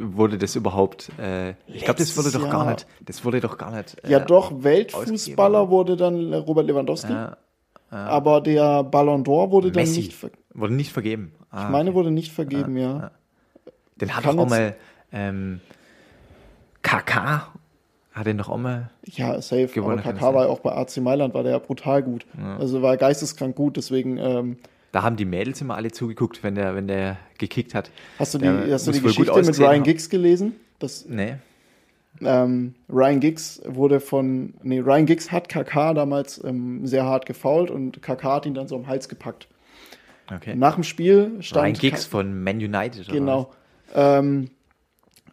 Wurde 0.01 0.39
das 0.39 0.57
überhabt? 0.57 1.11
Äh, 1.19 1.51
ich 1.67 1.85
glaube, 1.85 1.99
das 1.99 2.17
wurde 2.17 2.31
doch 2.31 2.51
gar 2.51 2.65
Jahr. 2.65 2.73
nicht. 2.75 2.87
Das 3.05 3.25
wurde 3.25 3.41
doch 3.41 3.59
gar 3.59 3.71
nicht. 3.71 3.97
Äh, 4.05 4.11
ja, 4.11 4.21
doch, 4.21 4.63
Weltfußballer 4.63 5.61
ausgegeben. 5.61 5.71
wurde 5.71 5.97
dann 5.97 6.35
Robert 6.35 6.67
Lewandowski, 6.67 7.13
Ja, 7.13 7.37
aber 7.91 8.41
der 8.41 8.85
Ballon 8.85 9.25
d'Or 9.25 9.51
wurde 9.51 9.71
dann 9.71 9.83
Messi 9.83 10.01
nicht, 10.01 10.15
ver 10.15 10.31
wurde 10.53 10.75
nicht 10.75 10.93
vergeben. 10.93 11.33
Ah, 11.51 11.65
ich 11.65 11.69
meine, 11.71 11.95
wurde 11.95 12.11
nicht 12.11 12.33
vergeben, 12.33 12.77
ja. 12.77 13.11
Den 13.97 14.15
hat 14.15 14.27
doch 14.27 14.37
auch 14.37 14.49
mal 14.49 14.77
ähm, 15.13 15.61
KK 16.83 17.49
hat 18.13 18.27
den 18.27 18.39
doch 18.39 18.49
auch 18.49 18.59
mal. 18.59 18.91
Ja, 19.05 19.41
safe. 19.41 19.69
Gewonnen 19.69 20.01
aber 20.01 20.13
KK 20.13 20.35
war 20.35 20.45
ja 20.47 20.51
auch 20.51 20.59
bei 20.61 20.73
AC 20.73 20.97
Mailand, 20.99 21.35
war 21.35 21.45
der 21.45 21.53
ja 21.53 21.59
brutal 21.59 22.03
gut. 22.03 22.27
Also 22.59 22.83
war 22.83 22.97
geisteskrank 22.97 23.55
gut, 23.55 23.77
deswegen 23.77 24.19
ähm, 24.19 24.57
Da 24.93 25.03
haben 25.03 25.17
die 25.17 25.25
Mädels 25.27 25.61
immer 25.61 25.77
alle 25.77 25.91
zugeguckt, 25.93 26.43
wenn 26.43 26.55
der, 26.55 26.75
wenn 26.75 26.89
der 26.89 27.19
gekickt 27.37 27.75
hat. 27.75 27.91
hast 28.19 28.35
du 28.35 28.39
die, 28.39 28.45
Der 28.45 28.73
hast 28.75 28.87
du 28.87 28.93
die 28.93 29.01
Geschichte 29.03 29.33
mit 29.43 29.59
Ryan 29.59 29.69
haben. 29.77 29.83
Giggs 29.83 30.09
gelesen? 30.09 30.55
Das, 30.79 31.05
Nee. 31.07 31.35
ähm, 32.23 32.75
Ryan 32.89 33.21
Giggs 33.21 33.61
wurde 33.67 34.01
von, 34.01 34.55
nee, 34.63 34.79
Ryan 34.81 35.07
Giggs 35.07 35.31
hat 35.31 35.49
KK 35.49 35.95
damals 35.95 36.43
ähm, 36.43 36.87
sehr 36.87 37.05
hart 37.05 37.27
gefoult 37.27 37.71
und 37.71 38.01
KK 38.03 38.23
hat 38.25 38.47
ihn 38.47 38.55
dann 38.55 38.67
so 38.69 38.77
am 38.77 38.87
Hals 38.87 39.09
gepackt. 39.09 39.47
Okay. 40.35 40.55
Nach 40.55 40.75
dem 40.75 40.85
Spiel 40.85 41.37
stand 41.41 41.65
Ryan 41.67 41.75
Giggs 41.75 42.05
von 42.07 42.43
Man 42.43 42.57
United. 42.57 43.09
Oder 43.09 43.13
Genau. 43.19 43.51
Ähm, 43.95 44.51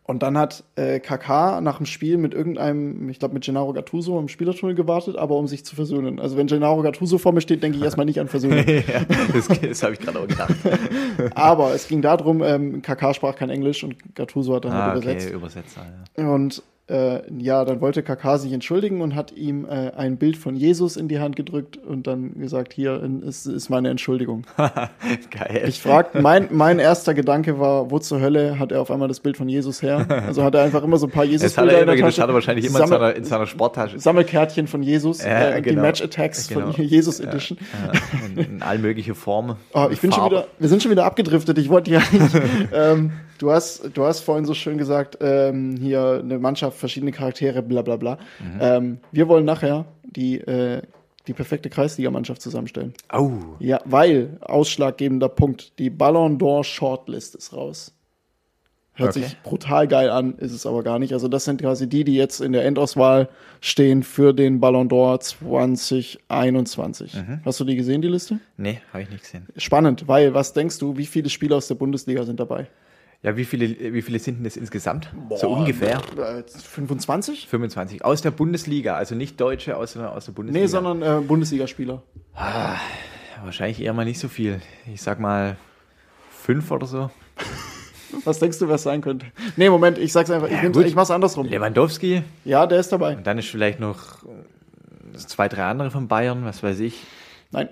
und 0.07 0.21
dann 0.21 0.37
hat 0.37 0.63
äh, 0.75 0.99
KK 0.99 1.61
nach 1.61 1.77
dem 1.77 1.87
Spiel 1.87 2.17
mit 2.17 2.35
irgendeinem, 2.35 3.09
ich 3.09 3.17
glaube 3.17 3.33
mit 3.33 3.43
Gennaro 3.43 3.73
Gattuso 3.73 4.19
im 4.19 4.27
Spielertunnel 4.27 4.75
gewartet, 4.75 5.15
aber 5.17 5.35
um 5.35 5.47
sich 5.47 5.65
zu 5.65 5.75
versöhnen. 5.75 6.19
Also 6.19 6.37
wenn 6.37 6.45
Gennaro 6.45 6.83
Gattuso 6.83 7.17
vor 7.17 7.31
mir 7.31 7.41
steht, 7.41 7.63
denke 7.63 7.79
ich 7.79 7.83
erstmal 7.83 8.05
nicht 8.05 8.19
an 8.19 8.27
Versöhnung. 8.27 8.63
ja, 8.67 9.03
das 9.33 9.47
das 9.47 9.83
habe 9.83 9.93
ich 9.93 9.99
gerade 9.99 10.19
auch 10.19 10.27
gedacht. 10.27 10.53
aber 11.35 11.73
es 11.73 11.87
ging 11.87 12.03
darum, 12.03 12.43
ähm, 12.43 12.83
KK 12.83 13.15
sprach 13.15 13.35
kein 13.35 13.49
Englisch 13.49 13.83
und 13.83 13.95
Gattuso 14.13 14.55
hat 14.55 14.65
dann 14.65 14.73
ah, 14.73 14.85
halt 14.87 14.97
okay, 14.97 15.13
übersetzt. 15.13 15.33
Übersetzer. 15.33 15.81
Ja. 16.17 16.29
Und 16.29 16.61
äh, 16.87 17.21
ja, 17.41 17.65
dann 17.65 17.81
wollte 17.81 18.03
KK 18.03 18.37
sich 18.37 18.53
entschuldigen 18.53 19.01
und 19.01 19.15
hat 19.15 19.31
ihm 19.31 19.65
äh, 19.65 19.91
ein 19.97 20.17
Bild 20.17 20.37
von 20.37 20.55
Jesus 20.55 20.97
in 20.97 21.07
die 21.07 21.19
Hand 21.19 21.35
gedrückt 21.35 21.77
und 21.77 22.05
dann 22.05 22.39
gesagt, 22.39 22.73
hier 22.73 23.01
ist, 23.23 23.47
ist 23.47 23.69
meine 23.69 23.89
Entschuldigung. 23.89 24.43
Geil. 24.57 25.63
Ich 25.67 25.81
frag, 25.81 26.19
mein, 26.21 26.47
mein 26.51 26.77
erster 26.79 27.13
Gedanke 27.13 27.59
war, 27.59 27.89
wo 27.89 27.97
zur 27.99 28.21
Hölle 28.21 28.59
hat 28.59 28.71
er 28.71 28.81
auf 28.81 28.91
einmal 28.91 29.07
das 29.07 29.19
Bild 29.19 29.35
von 29.37 29.49
Jesus 29.49 29.81
her? 29.81 30.05
Also 30.27 30.43
hat 30.43 30.53
er 30.55 30.61
einfach 30.63 30.83
immer 30.83 30.97
so 30.97 31.07
ein 31.07 31.11
paar 31.11 31.25
das 31.41 31.57
hat 31.57 31.67
er, 31.69 31.81
in 31.81 31.87
der 31.87 31.95
immer, 31.95 32.05
das 32.05 32.15
Tasche. 32.15 32.21
hat 32.21 32.29
er 32.29 32.33
wahrscheinlich 32.35 32.65
immer 32.65 32.81
in 32.81 32.87
Sammel- 32.87 32.99
seiner, 33.07 33.15
in 33.15 33.23
seiner 33.23 33.47
Sporttasche. 33.47 33.99
Sammelkärtchen 33.99 34.67
von 34.67 34.83
Jesus, 34.83 35.23
Ja, 35.23 35.49
äh, 35.49 35.61
die 35.61 35.69
genau. 35.69 35.81
Match-Attacks 35.81 36.47
Genau. 36.49 36.71
von 36.71 36.83
Jesus 36.85 37.19
Edition. 37.19 37.57
Ja, 37.83 37.91
in, 38.43 38.55
in 38.57 38.61
all 38.61 38.77
mögliche 38.77 39.15
Formen. 39.15 39.55
Oh, 39.73 39.87
ich 39.91 40.01
bin 40.01 40.11
schon 40.11 40.25
wieder, 40.29 40.47
wir 40.59 40.69
sind 40.69 40.83
schon 40.83 40.91
wieder 40.91 41.05
abgedriftet. 41.05 41.57
Ich 41.57 41.69
wollte 41.69 41.89
ja 41.91 41.99
nicht, 42.11 42.35
ähm, 42.73 43.11
du 43.39 43.51
hast, 43.51 43.89
du 43.93 44.03
hast 44.05 44.19
vorhin 44.19 44.45
so 44.45 44.53
schön 44.53 44.77
gesagt, 44.77 45.17
ähm, 45.21 45.77
hier 45.77 46.21
eine 46.23 46.37
Mannschaft, 46.37 46.74
verschiedene 46.75 47.11
Charaktere, 47.11 47.61
bla 47.63 47.81
bla 47.81 47.95
bla. 47.97 48.17
Mhm. 48.39 48.59
Ähm, 48.59 48.97
wir 49.11 49.27
wollen 49.27 49.45
nachher 49.45 49.85
die, 50.03 50.39
äh, 50.39 50.81
die 51.27 51.33
perfekte 51.33 51.69
Kreisligamannschaft 51.69 52.41
zusammenstellen. 52.41 52.93
Oh, 53.11 53.31
Ja, 53.59 53.81
weil, 53.85 54.37
ausschlaggebender 54.41 55.29
Punkt, 55.29 55.79
die 55.79 55.89
Ballon 55.89 56.37
d'Or 56.37 56.63
Shortlist 56.63 57.35
ist 57.35 57.53
raus. 57.53 57.91
Hört 58.97 59.09
Okay. 59.09 59.23
sich 59.23 59.41
brutal 59.41 59.87
geil 59.89 60.09
an, 60.09 60.35
ist 60.37 60.53
es 60.53 60.65
aber 60.65 60.81
gar 60.81 60.99
nicht. 60.99 61.11
Also 61.11 61.27
das 61.27 61.43
sind 61.43 61.59
quasi 61.61 61.89
die, 61.89 62.05
die 62.05 62.15
jetzt 62.15 62.39
in 62.39 62.53
der 62.53 62.63
Endauswahl 62.63 63.27
stehen 63.59 64.03
für 64.03 64.33
den 64.33 64.61
Ballon 64.61 64.87
d'Or 64.87 65.19
2021. 65.19 67.13
Mhm. 67.15 67.41
Hast 67.43 67.59
du 67.59 67.63
die 67.65 67.75
gesehen, 67.75 68.01
die 68.01 68.07
Liste? 68.07 68.39
nee, 68.57 68.79
habe 68.93 69.03
ich 69.03 69.09
nicht 69.09 69.23
gesehen. 69.23 69.47
Spannend, 69.57 70.07
weil 70.07 70.33
was 70.33 70.53
denkst 70.53 70.79
du, 70.79 70.95
wie 70.97 71.05
viele 71.05 71.29
Spieler 71.29 71.57
aus 71.57 71.67
der 71.67 71.75
Bundesliga 71.75 72.23
sind 72.23 72.39
dabei? 72.39 72.67
Ja, 73.25 73.35
wie 73.35 73.43
viele, 73.43 73.93
wie 73.93 74.03
viele 74.03 74.19
sind 74.19 74.37
denn 74.37 74.43
das 74.43 74.55
insgesamt? 74.55 75.11
so 75.35 75.49
ungefähr. 75.49 75.99
Äh, 76.15 76.43
25? 76.47 77.47
25. 77.47 78.05
Aus 78.05 78.21
der 78.21 78.29
Bundesliga, 78.29 78.95
also 78.95 79.15
nicht 79.15 79.41
Deutsche 79.41 79.77
aus 79.77 79.93
der, 79.93 80.11
aus 80.11 80.25
der 80.25 80.33
Bundesliga. 80.33 80.63
Nee, 80.63 80.67
sondern 80.67 81.01
äh, 81.01 81.25
Bundesligaspieler. 81.25 82.03
Wahrscheinlich 83.43 83.81
eher 83.81 83.93
mal 83.93 84.05
nicht 84.05 84.19
so 84.19 84.27
viel. 84.27 84.61
Ich 84.93 85.01
sag 85.01 85.19
mal 85.19 85.57
fünf 86.29 86.69
oder 86.69 86.85
so. 86.85 87.09
Was 88.25 88.37
denkst 88.37 88.59
du, 88.59 88.67
wer 88.67 88.75
es 88.75 88.83
sein 88.83 89.01
könnte? 89.01 89.25
Nee, 89.55 89.71
Moment, 89.71 89.97
ich 89.97 90.13
sag's 90.13 90.29
einfach, 90.29 90.47
ich, 90.47 90.71
gut. 90.71 90.85
ich 90.85 90.93
mach's 90.93 91.09
andersrum. 91.09 91.47
Lewandowski, 91.47 92.21
Ja, 92.43 92.67
der 92.67 92.79
ist 92.79 92.91
dabei. 92.91 93.17
und 93.17 93.25
dann 93.25 93.39
ist 93.39 93.47
vielleicht 93.49 93.79
noch 93.79 94.23
äh, 94.23 95.17
zwei, 95.17 95.47
drei 95.49 95.63
andere 95.63 95.89
von 95.89 96.07
Bayern, 96.07 96.45
was 96.45 96.61
weiß 96.61 96.79
ich. 96.79 97.01
Nein, 97.55 97.69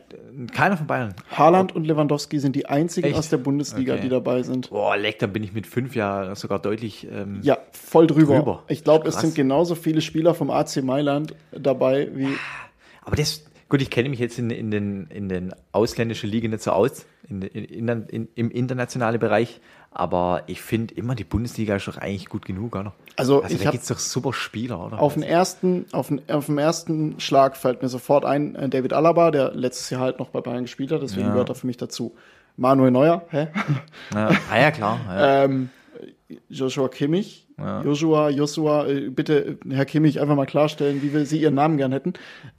Keiner 0.53 0.77
von 0.77 0.87
Bayern. 0.87 1.13
Haaland 1.31 1.75
und 1.75 1.85
Lewandowski 1.85 2.39
sind 2.39 2.55
die 2.55 2.65
einzigen 2.65 3.07
Echt? 3.09 3.17
aus 3.17 3.29
der 3.29 3.37
Bundesliga, 3.37 3.93
Okay. 3.93 4.01
die 4.03 4.09
dabei 4.09 4.41
sind. 4.43 4.69
Boah, 4.69 4.95
leck, 4.97 5.19
dann 5.19 5.33
bin 5.33 5.43
ich 5.43 5.53
mit 5.53 5.67
fünf 5.67 5.95
ja 5.95 6.33
sogar 6.35 6.59
deutlich. 6.59 7.05
Ähm, 7.11 7.39
Ja, 7.43 7.57
voll 7.71 8.07
drüber. 8.07 8.37
Drüber. 8.37 8.63
Ich 8.69 8.83
glaube, 8.83 9.07
es 9.09 9.19
sind 9.19 9.35
genauso 9.35 9.75
viele 9.75 10.01
Spieler 10.01 10.33
vom 10.33 10.49
AC 10.49 10.77
Mailand 10.83 11.35
dabei 11.51 12.09
wie. 12.13 12.29
Aber 13.03 13.15
das, 13.15 13.43
Gut, 13.73 13.81
ich 13.81 13.89
kenne 13.89 14.09
mich 14.09 14.19
jetzt 14.19 14.37
in, 14.37 14.51
in, 14.51 14.69
den, 14.69 15.07
in 15.07 15.29
den 15.29 15.51
ausländischen 15.71 16.29
Ligen 16.29 16.51
nicht 16.51 16.61
so 16.61 16.69
aus, 16.69 17.07
in, 17.27 17.41
in, 17.41 17.89
in, 17.89 18.27
im 18.35 18.51
internationalen 18.51 19.19
Bereich, 19.19 19.61
aber 19.89 20.43
ich 20.45 20.61
finde 20.61 20.93
immer, 20.93 21.15
die 21.15 21.23
Bundesliga 21.23 21.77
ist 21.77 21.87
doch 21.87 21.97
eigentlich 21.97 22.29
gut 22.29 22.45
genug, 22.45 22.75
oder? 22.75 22.93
Also, 23.15 23.41
Also 23.41 23.55
ich 23.55 23.63
da 23.63 23.71
gibt 23.71 23.81
es 23.81 23.89
doch 23.89 23.97
super 23.97 24.31
Spieler, 24.31 24.85
oder? 24.85 25.01
Auf 25.01 25.15
den, 25.15 25.23
ersten, 25.23 25.87
auf, 25.91 26.09
den, 26.09 26.21
auf 26.29 26.45
den 26.45 26.59
ersten 26.59 27.19
Schlag 27.19 27.57
fällt 27.57 27.81
mir 27.81 27.89
sofort 27.89 28.25
ein 28.25 28.53
äh, 28.53 28.69
David 28.69 28.93
Alaba, 28.93 29.31
der 29.31 29.55
letztes 29.55 29.89
Jahr 29.89 30.01
halt 30.01 30.19
noch 30.19 30.29
bei 30.29 30.41
Bayern 30.41 30.65
gespielt 30.65 30.91
hat, 30.91 31.01
deswegen 31.01 31.25
Ja. 31.25 31.31
gehört 31.31 31.49
er 31.49 31.55
für 31.55 31.65
mich 31.65 31.77
dazu. 31.77 32.15
Manuel 32.57 32.91
Neuer, 32.91 33.25
hä? 33.31 33.47
ja, 34.13 34.29
ah 34.51 34.59
ja, 34.59 34.69
klar. 34.69 34.99
Ja. 35.07 35.43
ähm, 35.45 35.71
Joshua 36.47 36.89
Kimmich, 36.89 37.42
Joshua, 37.57 38.29
Joshua, 38.29 38.87
äh, 38.87 39.09
bitte, 39.09 39.57
Herr 39.69 39.85
Kimmich, 39.85 40.19
einfach 40.19 40.35
mal 40.35 40.45
klarstellen, 40.45 41.01
wie 41.01 41.13
wir 41.13 41.25
Sie 41.25 41.39
Ihren 41.39 41.55
Namen 41.55 41.77
gern 41.77 41.91
hätten. 41.91 42.13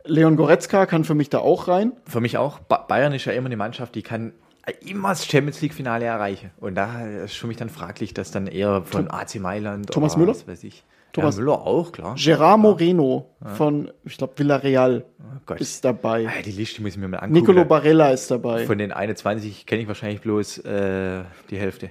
Leon 0.05 0.37
Goretzka 0.37 0.87
kann 0.87 1.05
für 1.05 1.15
mich 1.15 1.31
da 1.31 1.39
auch 1.39 1.69
rein. 1.69 1.93
Für 2.07 2.21
mich 2.21 2.39
auch, 2.39 2.59
ba 2.61 2.79
Bayern 2.79 3.13
ist 3.13 3.25
ja 3.25 3.33
immer 3.33 3.47
eine 3.47 3.57
Mannschaft, 3.57 3.95
die 3.95 4.03
kann 4.03 4.33
immer 4.81 5.11
das 5.11 5.27
Champions 5.27 5.61
League-Finale 5.61 6.05
erreichen. 6.05 6.51
Und 6.59 6.75
da 6.77 7.07
ist 7.07 7.35
für 7.37 7.47
mich 7.47 7.57
dann 7.57 7.69
fraglich, 7.69 8.15
dass 8.15 8.31
dann 8.31 8.47
eher 8.47 8.83
von 8.85 9.11
AC 9.11 9.37
Mailand 9.41 9.91
Thomas 9.91 10.17
Müller? 10.17 10.31
was 10.31 10.47
weiß 10.49 10.65
ich. 10.65 10.85
Thomas- 11.13 11.37
ja, 11.37 11.43
Müller 11.43 11.61
auch, 11.67 11.93
klar. 11.93 12.17
Gerard 12.19 12.59
Moreno 12.59 13.27
von, 13.57 13.91
ich 14.05 14.17
glaube, 14.17 14.33
Villarreal 14.37 15.05
Oh 15.49 15.55
ist 15.55 15.85
dabei. 15.85 16.27
Ah, 16.29 16.43
die 16.45 16.53
Liste 16.53 16.83
muss 16.83 16.93
ich 16.93 16.99
mir 16.99 17.09
mal 17.09 17.19
angucken. 17.19 17.33
Nicolo 17.35 17.65
Barella 17.65 18.11
ist 18.11 18.31
dabei. 18.31 18.67
Von 18.67 18.79
den 18.79 18.93
21 18.93 19.67
kenne 19.67 19.83
ich 19.83 19.89
wahrscheinlich 19.89 20.21
bloß 20.21 20.59
äh, 20.59 21.23
die 21.51 21.59
Hälfte. 21.59 21.91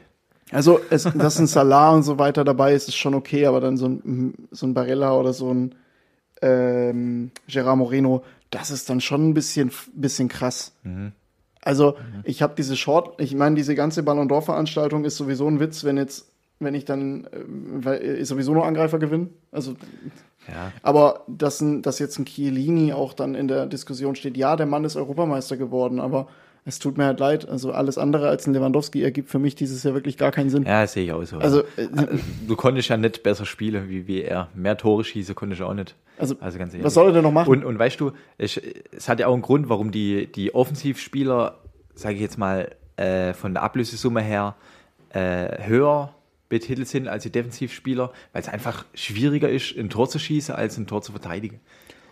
Also, 0.53 0.79
es, 0.89 1.03
dass 1.03 1.39
ein 1.39 1.48
Salah 1.48 1.91
und 1.91 2.03
so 2.03 2.19
weiter 2.19 2.43
dabei 2.43 2.74
ist, 2.74 2.88
ist 2.88 2.95
schon 2.95 3.13
okay, 3.15 3.45
aber 3.45 3.60
dann 3.62 3.77
so 3.77 3.88
ein, 3.88 4.33
so 4.51 4.65
ein 4.65 4.74
Barella 4.74 5.13
oder 5.17 5.33
so 5.33 5.53
ein 5.53 5.75
ähm, 6.41 7.31
Gerard 7.48 7.77
Moreno, 7.77 8.24
das 8.51 8.69
ist 8.72 8.89
dann 8.89 9.01
schon 9.01 9.29
ein 9.29 9.33
bisschen, 9.33 9.72
bisschen 9.93 10.27
krass. 10.29 10.74
Also, 11.62 11.95
ich 12.24 12.41
habe 12.41 12.53
diese 12.57 12.75
Short, 12.75 13.19
ich 13.22 13.33
meine, 13.36 13.55
diese 13.55 13.74
ganze 13.75 14.03
Ballon 14.03 14.27
d'Or-Veranstaltung 14.29 15.05
ist 15.05 15.15
sowieso 15.17 15.48
ein 15.48 15.60
Witz, 15.60 15.83
wenn 15.83 15.98
jetzt, 15.98 16.27
wenn 16.60 16.75
ich 16.75 16.86
dann, 16.86 17.27
weil 17.75 18.01
äh, 18.01 18.25
sowieso 18.25 18.53
nur 18.53 18.65
Angreifer 18.65 19.00
gewinnen. 19.00 19.29
Also, 19.51 19.75
Ja. 20.48 20.74
aber 20.81 21.24
dass, 21.27 21.62
ein, 21.62 21.81
dass 21.81 22.00
jetzt 22.00 22.19
ein 22.19 22.25
Chiellini 22.25 22.91
auch 22.91 23.13
dann 23.13 23.33
in 23.33 23.48
der 23.48 23.65
Diskussion 23.65 24.15
steht, 24.15 24.36
ja, 24.36 24.57
der 24.57 24.65
Mann 24.65 24.83
ist 24.83 24.98
Europameister 24.98 25.55
geworden, 25.55 26.01
aber 26.01 26.27
es 26.65 26.79
tut 26.79 26.98
mir 26.98 27.05
halt 27.05 27.20
leid. 27.20 27.48
Also 27.48 27.72
alles 27.72 27.98
andere 27.98 28.29
als 28.29 28.48
ein 28.48 28.53
Lewandowski 28.53 29.03
ergibt 29.03 29.29
für 29.29 29.39
mich 29.39 29.55
dieses 29.55 29.84
Jahr 29.84 29.93
wirklich 29.93 30.17
gar 30.17 30.32
keinen 30.32 30.50
Sinn. 30.50 30.63
Ja, 30.63 30.82
das 30.82 30.93
sehe 30.93 31.03
ich 31.03 31.12
auch 31.12 31.24
so. 31.24 31.38
Also, 31.38 31.62
äh, 31.75 31.88
du 32.48 32.55
konntest 32.55 32.89
ja 32.89 32.98
nicht 32.98 33.24
besser 33.24 33.46
spielen 33.46 33.89
wie, 33.89 34.08
wie 34.08 34.22
er. 34.22 34.48
Mehr 34.55 34.77
Tore 34.77 35.03
schießen 35.03 35.36
konntest 35.36 35.62
du 35.62 35.65
auch 35.65 35.74
nicht. 35.74 35.96
Also, 36.17 36.36
Also 36.39 36.58
ganz 36.58 36.74
ehrlich. 36.74 36.86
was 36.86 36.93
soll 36.93 37.08
er 37.08 37.13
denn 37.13 37.24
noch 37.24 37.32
machen? 37.32 37.50
Und, 37.50 37.65
und 37.65 37.77
weißt 37.77 38.00
du, 38.00 38.12
es, 38.38 38.60
es 38.91 39.10
hat 39.10 39.20
ja 39.20 39.27
auch 39.27 39.34
einen 39.34 39.41
Grund, 39.41 39.67
warum 39.70 39.91
die, 39.91 40.32
die 40.32 40.53
Offensivspieler, 40.55 41.60
sage 41.96 42.15
ich 42.15 42.22
jetzt 42.22 42.38
mal, 42.38 42.75
äh, 42.98 43.34
von 43.34 43.53
der 43.53 43.63
Ablösesumme 43.63 44.22
her 44.22 44.55
äh, 45.10 45.65
höher 45.65 46.13
betitelt 46.50 46.88
sind 46.88 47.08
als 47.08 47.24
die 47.24 47.32
Defensivspieler, 47.32 48.12
weil 48.32 48.41
es 48.41 48.48
einfach 48.48 48.86
schwieriger 48.93 49.50
ist, 49.50 49.75
ein 49.75 49.89
Tor 49.89 50.08
zu 50.08 50.20
schießen, 50.20 50.53
als 50.53 50.77
ein 50.77 50.86
Tor 50.86 51.01
zu 51.01 51.12
verteidigen. 51.12 51.60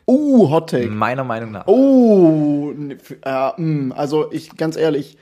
Uh, 0.08 0.50
Hot 0.50 0.70
Take. 0.70 0.90
Meiner 0.90 1.24
Meinung 1.24 1.52
nach. 1.52 1.68
Oh, 1.68 2.74
äh, 2.74 3.62
mh, 3.62 3.96
also 3.96 4.32
ich, 4.32 4.56
ganz 4.58 4.76
ehrlich, 4.76 5.18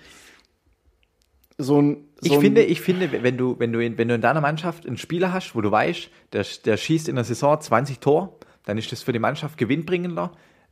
so 1.57 1.81
ein. 1.81 2.05
So 2.21 2.33
Ich 2.33 2.39
finde, 2.39 2.63
ich 2.63 2.81
finde, 2.81 3.23
wenn 3.23 3.37
du, 3.37 3.57
wenn 3.59 3.71
du 3.71 3.79
in, 3.79 3.97
wenn 3.97 4.07
du 4.07 4.15
in 4.15 4.21
deiner 4.21 4.41
Mannschaft 4.41 4.85
einen 4.85 4.97
Spieler 4.97 5.31
hast, 5.31 5.55
wo 5.55 5.61
du 5.61 5.71
weißt, 5.71 6.09
der, 6.33 6.45
der 6.65 6.77
schießt 6.77 7.07
in 7.07 7.15
der 7.15 7.23
Saison 7.23 7.59
20 7.59 7.99
Tor, 7.99 8.37
dann 8.65 8.77
ist 8.77 8.91
das 8.91 9.03
für 9.03 9.13
die 9.13 9.19
Mannschaft 9.19 9.57
gewinnbringender, 9.57 10.31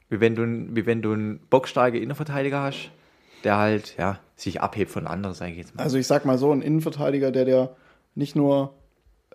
wie 0.09 0.19
wenn 0.19 0.35
du, 0.35 0.75
wie 0.75 0.85
wenn 0.85 1.01
du 1.01 1.13
einen 1.13 1.39
bockstarken 1.49 2.01
Innenverteidiger 2.01 2.61
hast, 2.61 2.91
der 3.43 3.57
halt, 3.57 3.95
ja, 3.97 4.19
sich 4.35 4.61
abhebt 4.61 4.91
von 4.91 5.07
anderen, 5.07 5.35
sage 5.35 5.51
ich 5.51 5.57
jetzt 5.57 5.75
mal. 5.75 5.83
Also 5.83 5.97
ich 5.97 6.07
sag 6.07 6.25
mal 6.25 6.37
so, 6.37 6.51
ein 6.51 6.61
Innenverteidiger, 6.61 7.31
der 7.31 7.45
der 7.45 7.75
nicht 8.13 8.35
nur 8.35 8.73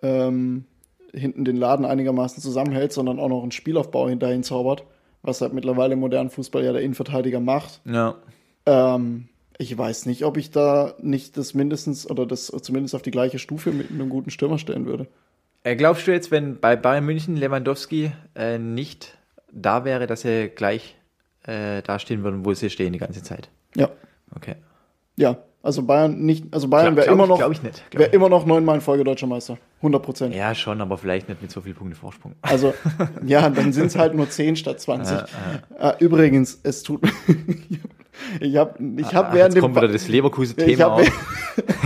ähm, 0.03 0.65
hinten 1.13 1.45
den 1.45 1.57
Laden 1.57 1.85
einigermaßen 1.85 2.41
zusammenhält, 2.41 2.91
sondern 2.91 3.19
auch 3.19 3.29
noch 3.29 3.43
einen 3.43 3.51
Spielaufbau 3.51 4.09
hinterhin 4.09 4.43
zaubert, 4.43 4.83
was 5.21 5.41
halt 5.41 5.53
mittlerweile 5.53 5.93
im 5.93 5.99
modernen 5.99 6.29
Fußball 6.29 6.63
ja 6.63 6.73
der 6.73 6.81
Innenverteidiger 6.81 7.39
macht. 7.39 7.81
Ja. 7.85 8.15
Ähm, 8.65 9.27
ich 9.57 9.77
weiß 9.77 10.07
nicht, 10.07 10.23
ob 10.25 10.37
ich 10.37 10.51
da 10.51 10.95
nicht 11.01 11.37
das 11.37 11.53
mindestens 11.53 12.09
oder 12.09 12.25
das 12.25 12.47
zumindest 12.47 12.95
auf 12.95 13.01
die 13.01 13.11
gleiche 13.11 13.39
Stufe 13.39 13.71
mit 13.71 13.91
einem 13.91 14.09
guten 14.09 14.31
Stürmer 14.31 14.57
stellen 14.57 14.85
würde. 14.85 15.07
Äh, 15.63 15.75
glaubst 15.75 16.07
du 16.07 16.11
jetzt, 16.11 16.31
wenn 16.31 16.59
bei 16.59 16.75
Bayern 16.75 17.05
München 17.05 17.37
Lewandowski 17.37 18.11
äh, 18.35 18.57
nicht 18.57 19.17
da 19.51 19.85
wäre, 19.85 20.07
dass 20.07 20.25
er 20.25 20.49
gleich 20.49 20.95
äh, 21.43 21.81
da 21.83 21.99
stehen 21.99 22.23
würden, 22.23 22.45
wo 22.45 22.53
sie 22.53 22.69
stehen 22.69 22.93
die 22.93 22.99
ganze 22.99 23.23
Zeit? 23.23 23.49
Ja. 23.75 23.89
Okay. 24.35 24.55
Ja, 25.15 25.37
also 25.63 25.81
Bayern 25.83 26.19
nicht, 26.19 26.45
also 26.51 26.67
Bayern 26.67 26.95
wäre 26.97 27.07
immer 27.09 27.23
ich- 27.23 27.29
noch, 27.29 27.51
ich 27.51 27.63
wäre 27.93 28.07
ich 28.09 28.13
immer 28.13 28.27
noch 28.29 28.45
neunmal 28.45 28.75
in 28.75 28.81
Folge 28.81 29.03
deutscher 29.05 29.27
Meister. 29.27 29.57
100 29.77 30.03
Prozent. 30.03 30.35
Ja, 30.35 30.53
schon, 30.53 30.79
aber 30.81 30.97
vielleicht 30.97 31.27
nicht 31.29 31.41
mit 31.41 31.51
so 31.51 31.61
viel 31.61 31.73
Punkte 31.73 31.95
Vorsprung. 31.97 32.33
Also, 32.41 32.73
ja, 33.25 33.49
dann 33.49 33.73
sind 33.73 33.87
es 33.87 33.97
halt 33.97 34.13
nur 34.13 34.29
10 34.29 34.55
statt 34.57 34.79
20. 34.81 35.17
Äh, 35.79 35.93
übrigens, 35.99 36.59
es 36.63 36.83
tut 36.83 37.01
ich 38.39 38.55
habe 38.57 38.75
ich 38.97 39.13
hab 39.15 39.31
Ah, 39.31 39.33
während 39.33 39.55
jetzt 39.55 39.61
kommt 39.61 39.75
wieder 39.75 39.87
dem 39.87 39.93
das 39.93 40.03
ich 40.03 40.09
Leverkusen-Thema 40.09 40.83
habe 40.83 41.01
auf. 41.01 41.11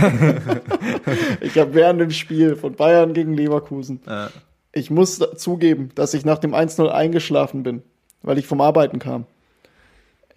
ich 1.40 1.58
hab 1.58 1.74
während 1.74 2.00
dem 2.00 2.10
Spiel 2.10 2.56
von 2.56 2.74
Bayern 2.74 3.14
gegen 3.14 3.32
Leverkusen 3.34 4.00
Ja. 4.06 4.28
ich 4.72 4.90
muss 4.90 5.18
zugeben, 5.36 5.90
dass 5.94 6.14
ich 6.14 6.24
nach 6.24 6.38
dem 6.38 6.54
1-0 6.54 6.88
eingeschlafen 6.88 7.62
bin, 7.62 7.82
weil 8.22 8.38
ich 8.38 8.46
vom 8.46 8.60
Arbeiten 8.60 8.98
kam. 8.98 9.24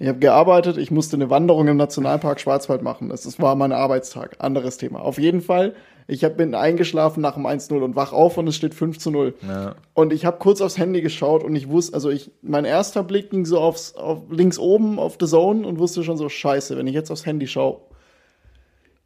Ich 0.02 0.08
habe 0.08 0.18
gearbeitet, 0.18 0.78
ich 0.78 0.90
musste 0.90 1.16
eine 1.16 1.30
Wanderung 1.30 1.68
im 1.68 1.78
Nationalpark 1.78 2.40
Schwarzwald 2.40 2.82
machen. 2.82 3.10
Das, 3.10 3.22
das 3.22 3.40
war 3.40 3.54
mein 3.56 3.72
Arbeitstag. 3.72 4.36
Anderes 4.40 4.78
Thema. 4.78 5.00
Auf 5.02 5.20
jeden 5.20 5.42
Fall, 5.42 5.76
ich 6.08 6.24
hab, 6.24 6.38
bin 6.38 6.56
eingeschlafen 6.56 7.22
nach 7.22 7.36
dem 7.36 7.46
1-0 7.46 7.80
und 7.84 7.96
wach 7.96 8.12
auf 8.12 8.36
und 8.40 8.48
es 8.48 8.56
steht 8.56 8.74
5 8.74 8.98
zu 8.98 9.12
0. 9.12 9.36
Ja. 9.48 9.76
Und 9.94 10.12
ich 10.12 10.26
habe 10.26 10.40
kurz 10.40 10.60
aufs 10.60 10.80
Handy 10.80 11.02
geschaut 11.02 11.44
und 11.44 11.56
ich 11.56 11.70
wusste, 11.70 11.94
also 11.94 12.10
ich, 12.10 12.32
mein 12.42 12.66
erster 12.66 13.04
Blick 13.04 13.30
ging 13.30 13.46
so 13.46 13.60
aufs, 13.60 13.94
auf 13.94 14.24
links 14.32 14.58
oben 14.58 14.98
auf 14.98 15.18
The 15.20 15.28
Zone 15.28 15.68
und 15.68 15.78
wusste 15.78 16.04
schon 16.04 16.18
so, 16.18 16.30
scheiße, 16.30 16.76
wenn 16.80 16.88
ich 16.88 16.96
jetzt 16.96 17.12
aufs 17.12 17.28
Handy 17.28 17.46
schaue. 17.46 17.82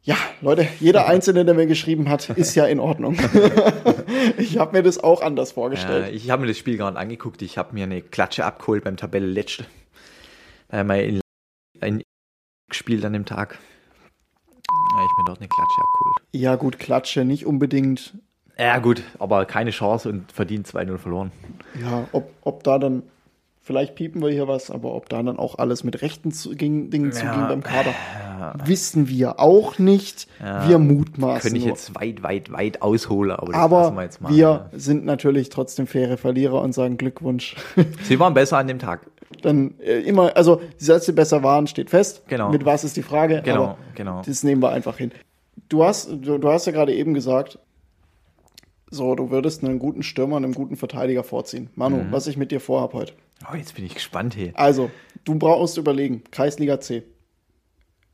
Ja, 0.02 0.16
Leute, 0.40 0.66
jeder 0.80 1.08
Einzelne, 1.08 1.44
der 1.44 1.52
mir 1.52 1.66
geschrieben 1.66 2.08
hat, 2.08 2.30
ist 2.30 2.54
ja 2.54 2.64
in 2.64 2.80
Ordnung. 2.80 3.18
ich 4.38 4.56
habe 4.56 4.74
mir 4.78 4.82
das 4.82 5.04
auch 5.04 5.20
anders 5.20 5.50
Ja, 5.50 5.54
vorgestellt. 5.56 6.14
ich 6.14 6.30
habe 6.30 6.40
mir 6.40 6.48
das 6.48 6.56
Spiel 6.56 6.78
gerade 6.78 6.96
angeguckt. 6.96 7.42
Ich 7.42 7.58
habe 7.58 7.74
mir 7.74 7.84
eine 7.84 8.00
Klatsche 8.00 8.46
abgeholt 8.46 8.84
beim 8.84 8.96
Tabellenletzte. 8.96 9.64
Da 9.64 9.66
haben 10.70 10.88
wir 10.88 11.02
in, 11.04 11.20
in 11.80 12.02
gespielt 12.68 13.04
an 13.04 13.12
dem 13.12 13.24
Tag. 13.24 13.58
Ja, 14.96 15.04
ich 15.04 15.18
mir 15.18 15.24
dort 15.26 15.38
eine 15.38 15.48
Klatsche 15.48 15.80
abgeholt. 15.80 16.16
Ja, 16.32 16.56
gut, 16.56 16.78
Klatsche, 16.78 17.24
nicht 17.24 17.46
unbedingt. 17.46 18.14
Ja, 18.58 18.78
gut, 18.78 19.02
aber 19.18 19.44
keine 19.44 19.70
Chance 19.70 20.08
und 20.08 20.32
verdient 20.32 20.66
2-0 20.66 20.98
verloren. 20.98 21.32
Ja, 21.80 22.08
ob, 22.12 22.30
ob 22.40 22.64
da 22.64 22.78
dann, 22.78 23.02
vielleicht 23.60 23.94
piepen 23.94 24.22
wir 24.22 24.30
hier 24.30 24.48
was, 24.48 24.70
aber 24.70 24.94
ob 24.94 25.10
da 25.10 25.22
dann 25.22 25.38
auch 25.38 25.58
alles 25.58 25.84
mit 25.84 26.00
rechten 26.00 26.32
zu, 26.32 26.54
ging, 26.56 26.88
Dingen 26.88 27.12
Ja, 27.12 27.18
zuging 27.18 27.48
beim 27.48 27.62
Kader, 27.62 27.92
wissen 28.64 29.08
wir 29.08 29.38
auch 29.40 29.78
nicht. 29.78 30.26
wir 30.40 30.78
mutmaßen. 30.78 31.42
Könnte 31.42 31.58
ich 31.58 31.66
jetzt 31.66 31.94
weit, 31.94 32.22
weit, 32.22 32.50
weit 32.50 32.80
ausholen, 32.80 33.32
aber 33.32 33.52
das 33.52 33.60
aber 33.60 33.94
wir 33.94 34.02
jetzt 34.02 34.20
mal. 34.22 34.32
wir 34.32 34.70
sind 34.72 35.04
natürlich 35.04 35.50
trotzdem 35.50 35.86
faire 35.86 36.16
Verlierer 36.16 36.62
und 36.62 36.72
sagen 36.72 36.96
Glückwunsch. 36.96 37.56
Sie 38.04 38.18
waren 38.18 38.32
besser 38.32 38.56
an 38.56 38.68
dem 38.68 38.78
Tag. 38.78 39.06
Dann 39.42 39.74
äh, 39.80 40.00
immer, 40.00 40.36
also, 40.36 40.60
dass 40.84 41.06
sie 41.06 41.12
besser 41.12 41.42
waren, 41.42 41.66
steht 41.66 41.90
fest. 41.90 42.22
Genau. 42.28 42.50
Mit 42.50 42.64
was 42.64 42.84
ist 42.84 42.96
die 42.96 43.02
Frage? 43.02 43.42
Genau, 43.44 43.62
aber 43.64 43.78
genau. 43.94 44.22
Das 44.24 44.42
nehmen 44.42 44.62
wir 44.62 44.70
einfach 44.70 44.98
hin. 44.98 45.12
Du 45.68 45.84
hast, 45.84 46.08
du, 46.10 46.38
du 46.38 46.48
hast 46.48 46.66
ja 46.66 46.72
gerade 46.72 46.94
eben 46.94 47.14
gesagt, 47.14 47.58
so, 48.90 49.14
du 49.16 49.30
würdest 49.30 49.64
einen 49.64 49.78
guten 49.78 50.02
Stürmer 50.02 50.36
und 50.36 50.44
einen 50.44 50.54
guten 50.54 50.76
Verteidiger 50.76 51.24
vorziehen. 51.24 51.70
Manu, 51.74 51.96
Mhm. 51.96 52.12
was 52.12 52.26
ich 52.28 52.36
mit 52.36 52.52
dir 52.52 52.60
vorhab 52.60 52.92
heute. 52.94 53.14
Oh, 53.50 53.56
jetzt 53.56 53.74
bin 53.74 53.84
ich 53.84 53.94
gespannt 53.94 54.34
hier. 54.34 54.52
Also, 54.54 54.90
du 55.24 55.34
brauchst 55.34 55.76
überlegen, 55.76 56.22
Kreisliga 56.30 56.80
C. 56.80 57.02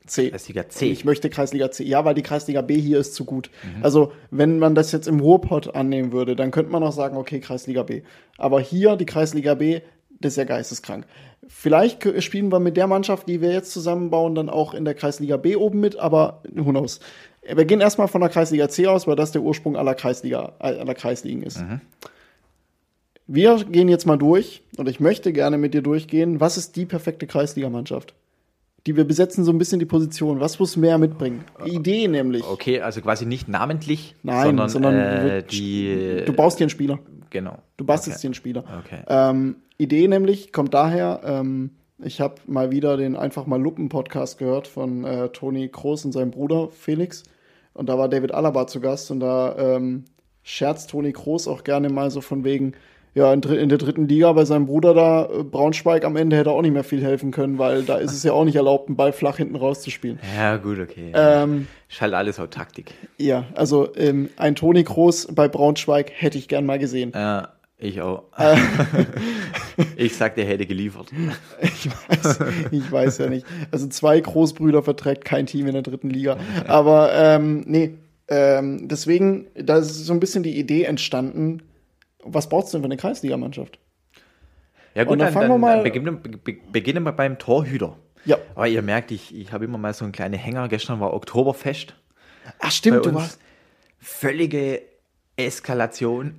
C. 0.06 0.30
Kreisliga 0.30 0.68
C. 0.68 0.86
Ich 0.86 1.04
möchte 1.04 1.30
Kreisliga 1.30 1.70
C. 1.70 1.84
Ja, 1.84 2.04
weil 2.04 2.14
die 2.14 2.22
Kreisliga 2.22 2.60
B 2.62 2.76
hier 2.80 2.98
ist 2.98 3.14
zu 3.14 3.24
gut. 3.24 3.50
Mhm. 3.62 3.84
Also, 3.84 4.12
wenn 4.30 4.58
man 4.58 4.74
das 4.74 4.90
jetzt 4.92 5.06
im 5.06 5.20
Ruhrpott 5.20 5.74
annehmen 5.76 6.10
würde, 6.10 6.34
dann 6.34 6.50
könnte 6.50 6.72
man 6.72 6.82
auch 6.82 6.92
sagen, 6.92 7.16
okay, 7.16 7.38
Kreisliga 7.38 7.82
B. 7.84 8.02
Aber 8.38 8.60
hier, 8.60 8.96
die 8.96 9.06
Kreisliga 9.06 9.54
B, 9.54 9.80
das 10.24 10.34
ist 10.34 10.36
ja 10.38 10.44
geisteskrank. 10.44 11.06
Vielleicht 11.48 12.22
spielen 12.22 12.50
wir 12.50 12.60
mit 12.60 12.76
der 12.76 12.86
Mannschaft, 12.86 13.28
die 13.28 13.40
wir 13.40 13.52
jetzt 13.52 13.72
zusammenbauen, 13.72 14.34
dann 14.34 14.48
auch 14.48 14.74
in 14.74 14.84
der 14.84 14.94
Kreisliga 14.94 15.36
B 15.36 15.56
oben 15.56 15.80
mit, 15.80 15.96
aber 15.96 16.42
who 16.54 16.70
knows. 16.70 17.00
Wir 17.42 17.64
gehen 17.64 17.80
erstmal 17.80 18.08
von 18.08 18.20
der 18.20 18.30
Kreisliga 18.30 18.68
C 18.68 18.86
aus, 18.86 19.06
weil 19.06 19.16
das 19.16 19.32
der 19.32 19.42
Ursprung 19.42 19.76
aller 19.76 19.94
Kreisliga, 19.94 20.52
aller 20.58 20.94
Kreisligen 20.94 21.42
ist. 21.42 21.64
Wir 23.26 23.56
gehen 23.64 23.88
jetzt 23.88 24.06
mal 24.06 24.18
durch 24.18 24.62
und 24.76 24.88
ich 24.88 25.00
möchte 25.00 25.32
gerne 25.32 25.58
mit 25.58 25.74
dir 25.74 25.82
durchgehen. 25.82 26.40
Was 26.40 26.56
ist 26.56 26.76
die 26.76 26.86
perfekte 26.86 27.26
Kreisligamannschaft? 27.26 28.14
Die 28.86 28.96
wir 28.96 29.04
besetzen 29.04 29.44
so 29.44 29.52
ein 29.52 29.58
bisschen 29.58 29.78
die 29.78 29.86
Position. 29.86 30.40
Was 30.40 30.58
muss 30.58 30.76
mehr 30.76 30.98
mitbringen? 30.98 31.44
Idee 31.64 32.08
nämlich. 32.08 32.44
Okay, 32.44 32.80
also 32.80 33.00
quasi 33.00 33.26
nicht 33.26 33.48
namentlich, 33.48 34.16
Nein, 34.24 34.46
sondern, 34.46 34.68
sondern 34.68 34.94
äh, 34.96 35.42
du- 35.42 35.48
die. 35.48 36.22
Du 36.26 36.32
baust 36.32 36.58
dir 36.58 36.64
einen 36.64 36.70
Spieler. 36.70 36.98
genau. 37.30 37.58
Du 37.76 37.84
bastelst 37.84 38.18
okay. 38.18 38.22
dir 38.22 38.28
einen 38.28 38.34
Spieler. 38.34 38.64
Okay. 38.84 39.02
Ähm, 39.08 39.56
Idee 39.78 40.08
nämlich 40.08 40.52
kommt 40.52 40.74
daher, 40.74 41.20
ähm, 41.24 41.70
Ich 42.04 42.20
habe 42.20 42.34
mal 42.46 42.72
wieder 42.72 42.96
den 42.96 43.14
Einfach 43.14 43.46
mal 43.46 43.60
Luppen-Podcast 43.60 44.38
gehört 44.38 44.66
von 44.66 45.04
äh, 45.04 45.28
Toni 45.28 45.68
Kroos 45.68 46.04
und 46.04 46.10
seinem 46.12 46.32
Bruder 46.32 46.68
Felix. 46.70 47.22
Und 47.74 47.88
da 47.88 47.96
war 47.98 48.08
David 48.08 48.32
Alaba 48.34 48.66
zu 48.66 48.80
Gast 48.80 49.10
und 49.12 49.20
da 49.20 49.56
ähm, 49.56 50.04
scherzt 50.42 50.90
Toni 50.90 51.12
Kroos 51.12 51.46
auch 51.46 51.62
gerne 51.62 51.88
mal 51.88 52.10
so 52.10 52.20
von 52.20 52.42
wegen, 52.44 52.72
ja, 53.14 53.32
in, 53.32 53.40
der 53.40 53.78
dritten 53.78 54.08
Liga 54.08 54.32
bei 54.32 54.44
seinem 54.44 54.66
Bruder 54.66 54.94
da, 54.94 55.24
äh, 55.24 55.42
Braunschweig, 55.42 56.04
am 56.04 56.16
Ende 56.16 56.36
hätte 56.36 56.50
auch 56.50 56.62
nicht 56.62 56.72
mehr 56.72 56.84
viel 56.84 57.02
helfen 57.02 57.30
können, 57.30 57.58
weil 57.58 57.82
da 57.82 57.98
ist 57.98 58.12
es 58.12 58.22
ja 58.22 58.32
auch 58.32 58.44
nicht 58.44 58.56
erlaubt, 58.56 58.88
einen 58.88 58.96
Ball 58.96 59.12
flach 59.12 59.36
hinten 59.36 59.56
rauszuspielen. 59.56 60.18
Ja, 60.36 60.56
gut, 60.56 60.78
okay. 60.78 61.12
Ähm, 61.14 61.66
ist 61.90 62.00
halt 62.00 62.14
alles 62.14 62.40
auch 62.40 62.46
Taktik. 62.46 62.94
Ja, 63.18 63.44
also 63.54 63.94
ähm, 63.96 64.30
ein 64.36 64.54
Toni 64.54 64.84
Kroos 64.84 65.28
bei 65.30 65.46
Braunschweig 65.48 66.10
hätte 66.14 66.38
ich 66.38 66.48
gern 66.48 66.64
mal 66.64 66.78
gesehen. 66.78 67.12
Ja, 67.14 67.52
ich 67.76 68.00
auch. 68.00 68.24
ich 69.96 70.16
sag, 70.16 70.36
der 70.36 70.46
hätte 70.46 70.66
geliefert. 70.66 71.10
Ich 71.60 71.88
weiß, 71.90 72.38
ich 72.70 72.92
weiß 72.92 73.18
ja 73.18 73.26
nicht. 73.28 73.44
Also 73.72 73.88
zwei 73.88 74.20
Großbrüder 74.20 74.82
verträgt 74.82 75.24
kein 75.24 75.46
Team 75.46 75.66
in 75.66 75.72
der 75.72 75.82
dritten 75.82 76.08
Liga. 76.08 76.38
Aber 76.66 77.12
ähm, 77.12 77.64
nee, 77.66 77.94
ähm, 78.28 78.88
deswegen, 78.88 79.48
da 79.54 79.78
ist 79.78 80.06
so 80.06 80.12
ein 80.12 80.20
bisschen 80.20 80.42
die 80.42 80.58
Idee 80.58 80.84
entstanden, 80.84 81.62
was 82.24 82.48
brauchst 82.48 82.72
du 82.72 82.78
denn 82.78 82.82
für 82.82 82.86
eine 82.86 82.96
Kreisligamannschaft? 82.96 83.78
Ja 84.94 85.04
gut, 85.04 85.12
Und 85.14 85.18
dann 85.20 85.26
dann, 85.26 85.34
fangen 85.34 85.48
dann, 85.50 85.54
wir 85.54 85.58
mal- 85.58 85.74
dann 85.76 85.84
beginnen, 85.84 86.22
be, 86.42 86.52
beginnen 86.70 87.02
wir 87.04 87.12
beim 87.12 87.38
Torhüter. 87.38 87.96
Ja. 88.24 88.36
Aber 88.54 88.68
ihr 88.68 88.82
merkt, 88.82 89.10
ich, 89.10 89.34
ich 89.34 89.52
habe 89.52 89.64
immer 89.64 89.78
mal 89.78 89.92
so 89.94 90.04
einen 90.04 90.12
kleinen 90.12 90.34
Hänger. 90.34 90.68
Gestern 90.68 91.00
war 91.00 91.12
Oktoberfest. 91.14 91.94
Ach 92.60 92.70
stimmt, 92.70 93.04
du 93.06 93.14
warst. 93.14 93.40
Völlige 93.98 94.82
Eskalation. 95.36 96.38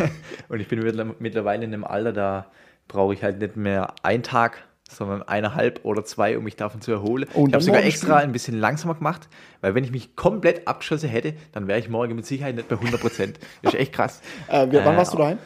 Und 0.48 0.60
ich 0.60 0.68
bin 0.68 0.80
mittler- 0.80 1.14
mittlerweile 1.18 1.64
in 1.64 1.72
einem 1.72 1.84
Alter, 1.84 2.12
da 2.12 2.50
brauche 2.88 3.14
ich 3.14 3.22
halt 3.22 3.38
nicht 3.40 3.56
mehr 3.56 3.94
einen 4.02 4.22
Tag, 4.22 4.64
sondern 4.90 5.22
eineinhalb 5.22 5.80
oder 5.84 6.04
zwei, 6.04 6.36
um 6.36 6.44
mich 6.44 6.56
davon 6.56 6.80
zu 6.80 6.92
erholen. 6.92 7.28
Und 7.34 7.48
ich 7.48 7.54
habe 7.54 7.64
sogar 7.64 7.82
extra 7.84 8.18
ein 8.18 8.32
bisschen 8.32 8.58
langsamer 8.58 8.94
gemacht, 8.94 9.28
weil 9.60 9.74
wenn 9.74 9.84
ich 9.84 9.90
mich 9.90 10.14
komplett 10.16 10.68
abgeschossen 10.68 11.08
hätte, 11.08 11.34
dann 11.52 11.66
wäre 11.66 11.78
ich 11.78 11.88
morgen 11.88 12.14
mit 12.14 12.26
Sicherheit 12.26 12.54
nicht 12.56 12.68
bei 12.68 12.76
100 12.76 13.00
Prozent. 13.00 13.38
Das 13.62 13.74
ist 13.74 13.80
echt 13.80 13.92
krass. 13.92 14.20
Äh, 14.48 14.66
wann 14.70 14.94
Äh, 14.94 14.96
warst 14.96 15.12
du 15.14 15.18
daheim? 15.18 15.38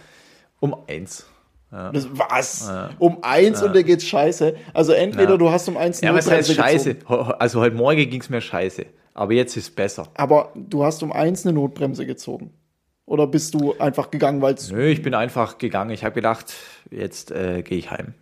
Um 0.60 0.76
eins. 0.88 1.26
Das, 1.70 2.08
was? 2.12 2.72
Um 2.98 3.18
eins 3.22 3.62
und 3.62 3.74
dir 3.76 3.84
geht's 3.84 4.04
scheiße. 4.06 4.56
Also 4.72 4.92
entweder 4.92 5.32
Ja. 5.32 5.36
du 5.36 5.50
hast 5.50 5.68
um 5.68 5.76
eins 5.76 6.00
Ja, 6.00 6.14
was 6.14 6.28
heißt 6.30 6.48
Notbremse 6.48 6.54
scheiße? 6.54 6.94
gezogen. 6.94 7.32
Also 7.38 7.60
heute 7.60 7.76
Morgen 7.76 8.08
ging 8.08 8.20
es 8.22 8.30
mir 8.30 8.40
scheiße. 8.40 8.86
Aber 9.12 9.32
jetzt 9.34 9.56
ist 9.56 9.64
es 9.64 9.70
besser. 9.74 10.08
Aber 10.14 10.52
du 10.54 10.82
hast 10.84 11.02
um 11.02 11.12
eins 11.12 11.44
eine 11.44 11.52
Notbremse 11.52 12.06
gezogen. 12.06 12.52
Oder 13.04 13.26
bist 13.26 13.52
du 13.54 13.74
einfach 13.78 14.10
gegangen, 14.10 14.40
weil 14.42 14.54
es. 14.54 14.70
Nö, 14.70 14.86
ich 14.88 15.02
bin 15.02 15.14
einfach 15.14 15.58
gegangen. 15.58 15.90
Ich 15.90 16.04
habe 16.04 16.14
gedacht, 16.14 16.54
jetzt 16.90 17.30
äh, 17.30 17.62
gehe 17.62 17.76
ich 17.78 17.90
heim. 17.90 18.14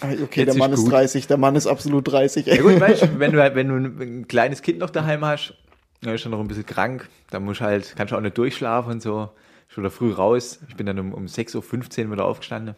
Okay, 0.00 0.40
Jetzt 0.40 0.46
der 0.48 0.54
Mann 0.56 0.72
ist 0.72 0.82
gut. 0.82 0.92
30, 0.92 1.26
der 1.28 1.36
Mann 1.36 1.54
ist 1.54 1.66
absolut 1.68 2.10
30. 2.10 2.46
Ja 2.46 2.60
gut, 2.60 2.80
weißt 2.80 3.08
wenn 3.18 3.32
du, 3.32 3.40
halt- 3.40 3.54
wenn 3.54 3.68
du 3.68 3.74
ein, 3.76 4.00
ein 4.00 4.28
kleines 4.28 4.62
Kind 4.62 4.78
noch 4.80 4.90
daheim 4.90 5.24
hast, 5.24 5.54
dann 6.02 6.14
ist 6.14 6.24
er 6.26 6.30
noch 6.30 6.40
ein 6.40 6.48
bisschen 6.48 6.66
krank, 6.66 7.08
dann 7.30 7.44
musst 7.44 7.60
du 7.60 7.64
halt, 7.64 7.94
kannst 7.96 8.12
du 8.12 8.16
auch 8.16 8.20
nicht 8.20 8.36
durchschlafen 8.36 8.92
und 8.94 9.02
so. 9.02 9.30
Schon 9.68 9.84
da 9.84 9.90
früh 9.90 10.12
raus. 10.12 10.58
Ich 10.68 10.76
bin 10.76 10.86
dann 10.86 10.98
um, 10.98 11.14
um 11.14 11.24
6.15 11.26 12.04
Uhr 12.06 12.12
wieder 12.12 12.24
aufgestanden. 12.26 12.74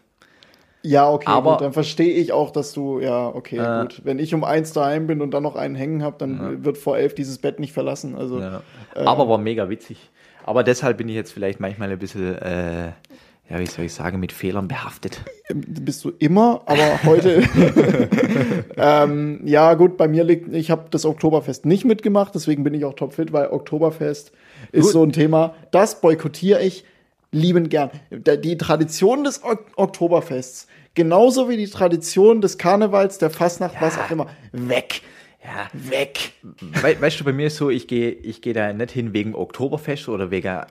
Ja, 0.83 1.11
okay, 1.11 1.25
Aber- 1.29 1.53
gut, 1.53 1.63
dann 1.63 1.73
verstehe 1.73 2.13
ich 2.13 2.33
auch, 2.33 2.51
dass 2.51 2.75
du, 2.75 3.01
ja, 3.01 3.29
okay, 3.29 3.57
Äh. 3.57 3.81
gut. 3.83 4.03
Wenn 4.05 4.19
ich 4.19 4.35
um 4.35 4.45
eins 4.45 4.75
daheim 4.75 5.07
bin 5.07 5.23
und 5.23 5.31
dann 5.33 5.43
noch 5.43 5.57
einen 5.57 5.75
hängen 5.77 6.03
habe, 6.03 6.17
dann 6.19 6.63
wird 6.63 6.77
vor 6.77 6.99
elf 6.99 7.15
dieses 7.15 7.39
Bett 7.39 7.59
nicht 7.59 7.73
verlassen. 7.73 8.15
Also, 8.17 8.39
Ja. 8.39 8.63
Aber 8.95 9.27
war 9.31 9.39
mega 9.39 9.71
witzig. 9.71 10.11
Aber 10.45 10.63
deshalb 10.63 10.99
bin 10.99 11.09
ich 11.09 11.15
jetzt 11.15 11.33
vielleicht 11.33 11.59
manchmal 11.59 11.91
ein 11.91 11.99
bisschen, 11.99 12.37
äh, 12.37 12.93
ja, 13.51 13.59
wie 13.59 13.67
soll 13.67 13.85
ich 13.85 13.93
sagen, 13.93 14.21
mit 14.21 14.33
Fehlern 14.33 14.69
behaftet. 14.69 15.21
bist 15.53 16.05
du 16.05 16.13
immer, 16.19 16.63
aber 16.65 17.05
heute. 17.05 17.43
ähm, 18.77 19.41
ja, 19.45 19.75
gut, 19.75 19.97
bei 19.97 20.09
mir 20.09 20.25
liegt, 20.25 20.55
ich 20.55 20.71
habe 20.71 20.87
das 20.91 21.04
Oktoberfest 21.04 21.67
nicht 21.67 21.85
mitgemacht, 21.85 22.35
deswegen 22.35 22.65
bin 22.65 22.73
ich 22.73 22.85
auch 22.85 22.95
topfit, 22.95 23.33
weil 23.33 23.49
Oktoberfest 23.49 24.33
ist 24.73 24.85
Gut. 24.85 24.93
so 24.93 25.02
ein 25.02 25.13
Thema, 25.13 25.54
das 25.73 26.00
boykottiere 26.00 26.63
ich 26.63 26.85
liebend 27.33 27.69
gern. 27.69 27.91
Die 28.11 28.57
Tradition 28.57 29.25
des 29.25 29.43
ok 29.45 29.61
Oktoberfests, 29.76 30.67
genauso 30.95 31.49
wie 31.50 31.57
die 31.57 31.69
Tradition 31.69 32.41
des 32.41 32.57
Karnevals, 32.57 33.19
der 33.19 33.28
Fastnacht, 33.30 33.75
was 33.80 33.99
auch 33.99 34.11
immer, 34.11 34.26
weg. 34.52 35.02
Ja, 35.45 35.69
Weg. 35.75 36.33
We 36.61 36.99
weißt 36.99 37.21
du, 37.21 37.25
bei 37.25 37.35
mir 37.35 37.49
ist 37.49 37.57
so, 37.57 37.69
ich 37.69 37.87
gehe 37.87 38.11
ich 38.11 38.41
geh 38.41 38.54
da 38.54 38.73
nicht 38.73 38.93
hin 38.93 39.13
wegen 39.13 39.35
Oktoberfest 39.35 40.09
oder 40.09 40.30
wegen 40.30 40.63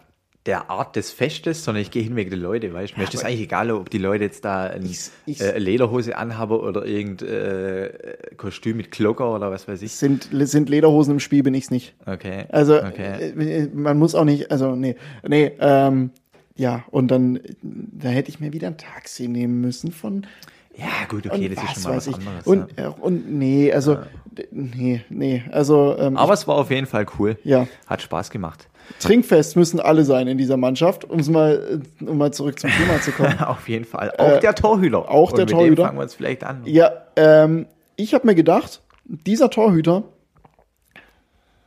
der 0.45 0.69
Art 0.69 0.97
des 0.97 1.11
Festes, 1.11 1.63
sondern 1.63 1.81
ich 1.81 1.89
gehe 1.91 2.03
hin 2.03 2.15
wegen 2.17 2.29
der 2.29 2.39
Leute, 2.39 2.73
weißt 2.73 2.93
du. 2.93 2.97
Mir 2.97 3.05
ist 3.05 3.13
das 3.13 3.23
eigentlich 3.23 3.41
egal, 3.41 3.71
ob 3.71 3.89
die 3.89 3.97
Leute 3.97 4.25
jetzt 4.25 4.43
da 4.43 4.65
ein, 4.65 4.85
Ich- 4.85 5.09
ich- 5.25 5.39
äh, 5.39 5.51
eine 5.51 5.59
Lederhose 5.59 6.17
anhaben 6.17 6.57
oder 6.59 6.85
irgendein 6.85 7.29
äh, 7.29 7.89
Kostüm 8.35 8.75
mit 8.77 8.91
Glocker 8.91 9.33
oder 9.33 9.51
was 9.51 9.67
weiß 9.69 9.81
ich. 9.81 9.93
Sind, 9.93 10.29
sind 10.33 10.69
Lederhosen 10.69 11.13
im 11.13 11.19
Spiel, 11.21 11.43
bin 11.43 11.53
ich's 11.53 11.71
nicht. 11.71 11.95
Okay. 12.05 12.45
Also 12.49 12.75
okay. 12.83 13.29
äh, 13.39 13.67
man 13.73 13.97
muss 13.97 14.15
auch 14.15 14.25
nicht, 14.25 14.51
also 14.51 14.75
nee, 14.75 14.95
nee, 15.25 15.51
ähm, 15.59 16.11
ja, 16.55 16.83
und 16.91 17.07
dann, 17.09 17.39
da 17.61 18.09
hätte 18.09 18.29
ich 18.29 18.39
mir 18.39 18.51
wieder 18.53 18.67
ein 18.67 18.77
Taxi 18.77 19.27
nehmen 19.29 19.61
müssen 19.61 19.91
von 19.93 20.27
Ja, 20.75 20.85
gut, 21.07 21.25
okay, 21.25 21.47
und 21.47 21.55
das 21.57 21.63
ist 21.63 21.73
schon 21.75 21.83
mal 21.91 21.97
was 21.97 22.07
ich. 22.07 22.15
anderes. 22.15 22.45
Und, 22.45 22.67
ja. 22.77 22.87
äh, 22.87 22.93
und 22.99 23.31
nee, 23.31 23.71
also 23.71 23.97
d- 24.25 24.47
nee, 24.51 25.01
nee, 25.09 25.43
also 25.51 25.97
ähm, 25.97 26.17
Aber 26.17 26.33
es 26.33 26.47
war 26.47 26.55
auf 26.55 26.69
jeden 26.69 26.85
Fall 26.87 27.05
cool. 27.17 27.37
Ja. 27.43 27.65
Hat 27.87 28.01
Spaß 28.01 28.29
gemacht. 28.29 28.67
Trinkfest 28.99 29.55
müssen 29.55 29.79
alle 29.79 30.05
sein 30.05 30.27
in 30.27 30.37
dieser 30.37 30.57
Mannschaft, 30.57 31.05
um 31.05 31.19
mal, 31.31 31.81
äh, 32.01 32.05
um 32.05 32.17
mal 32.17 32.31
zurück 32.31 32.59
zum 32.59 32.69
Thema 32.69 33.01
zu 33.01 33.11
kommen. 33.11 33.39
auf 33.39 33.67
jeden 33.67 33.85
Fall. 33.85 34.11
Auch 34.17 34.39
der 34.39 34.55
Torhüter. 34.55 34.99
Äh, 34.99 35.07
auch 35.07 35.31
Und 35.31 35.37
der 35.37 35.45
mit 35.45 35.53
Torhüter. 35.53 35.75
Dem 35.75 35.85
fangen 35.85 35.97
wir 35.97 36.03
uns 36.03 36.15
vielleicht 36.15 36.43
an. 36.43 36.61
Ja, 36.65 36.91
ähm, 37.15 37.67
ich 37.95 38.13
habe 38.13 38.25
mir 38.27 38.35
gedacht, 38.35 38.81
dieser 39.05 39.49
Torhüter, 39.49 40.03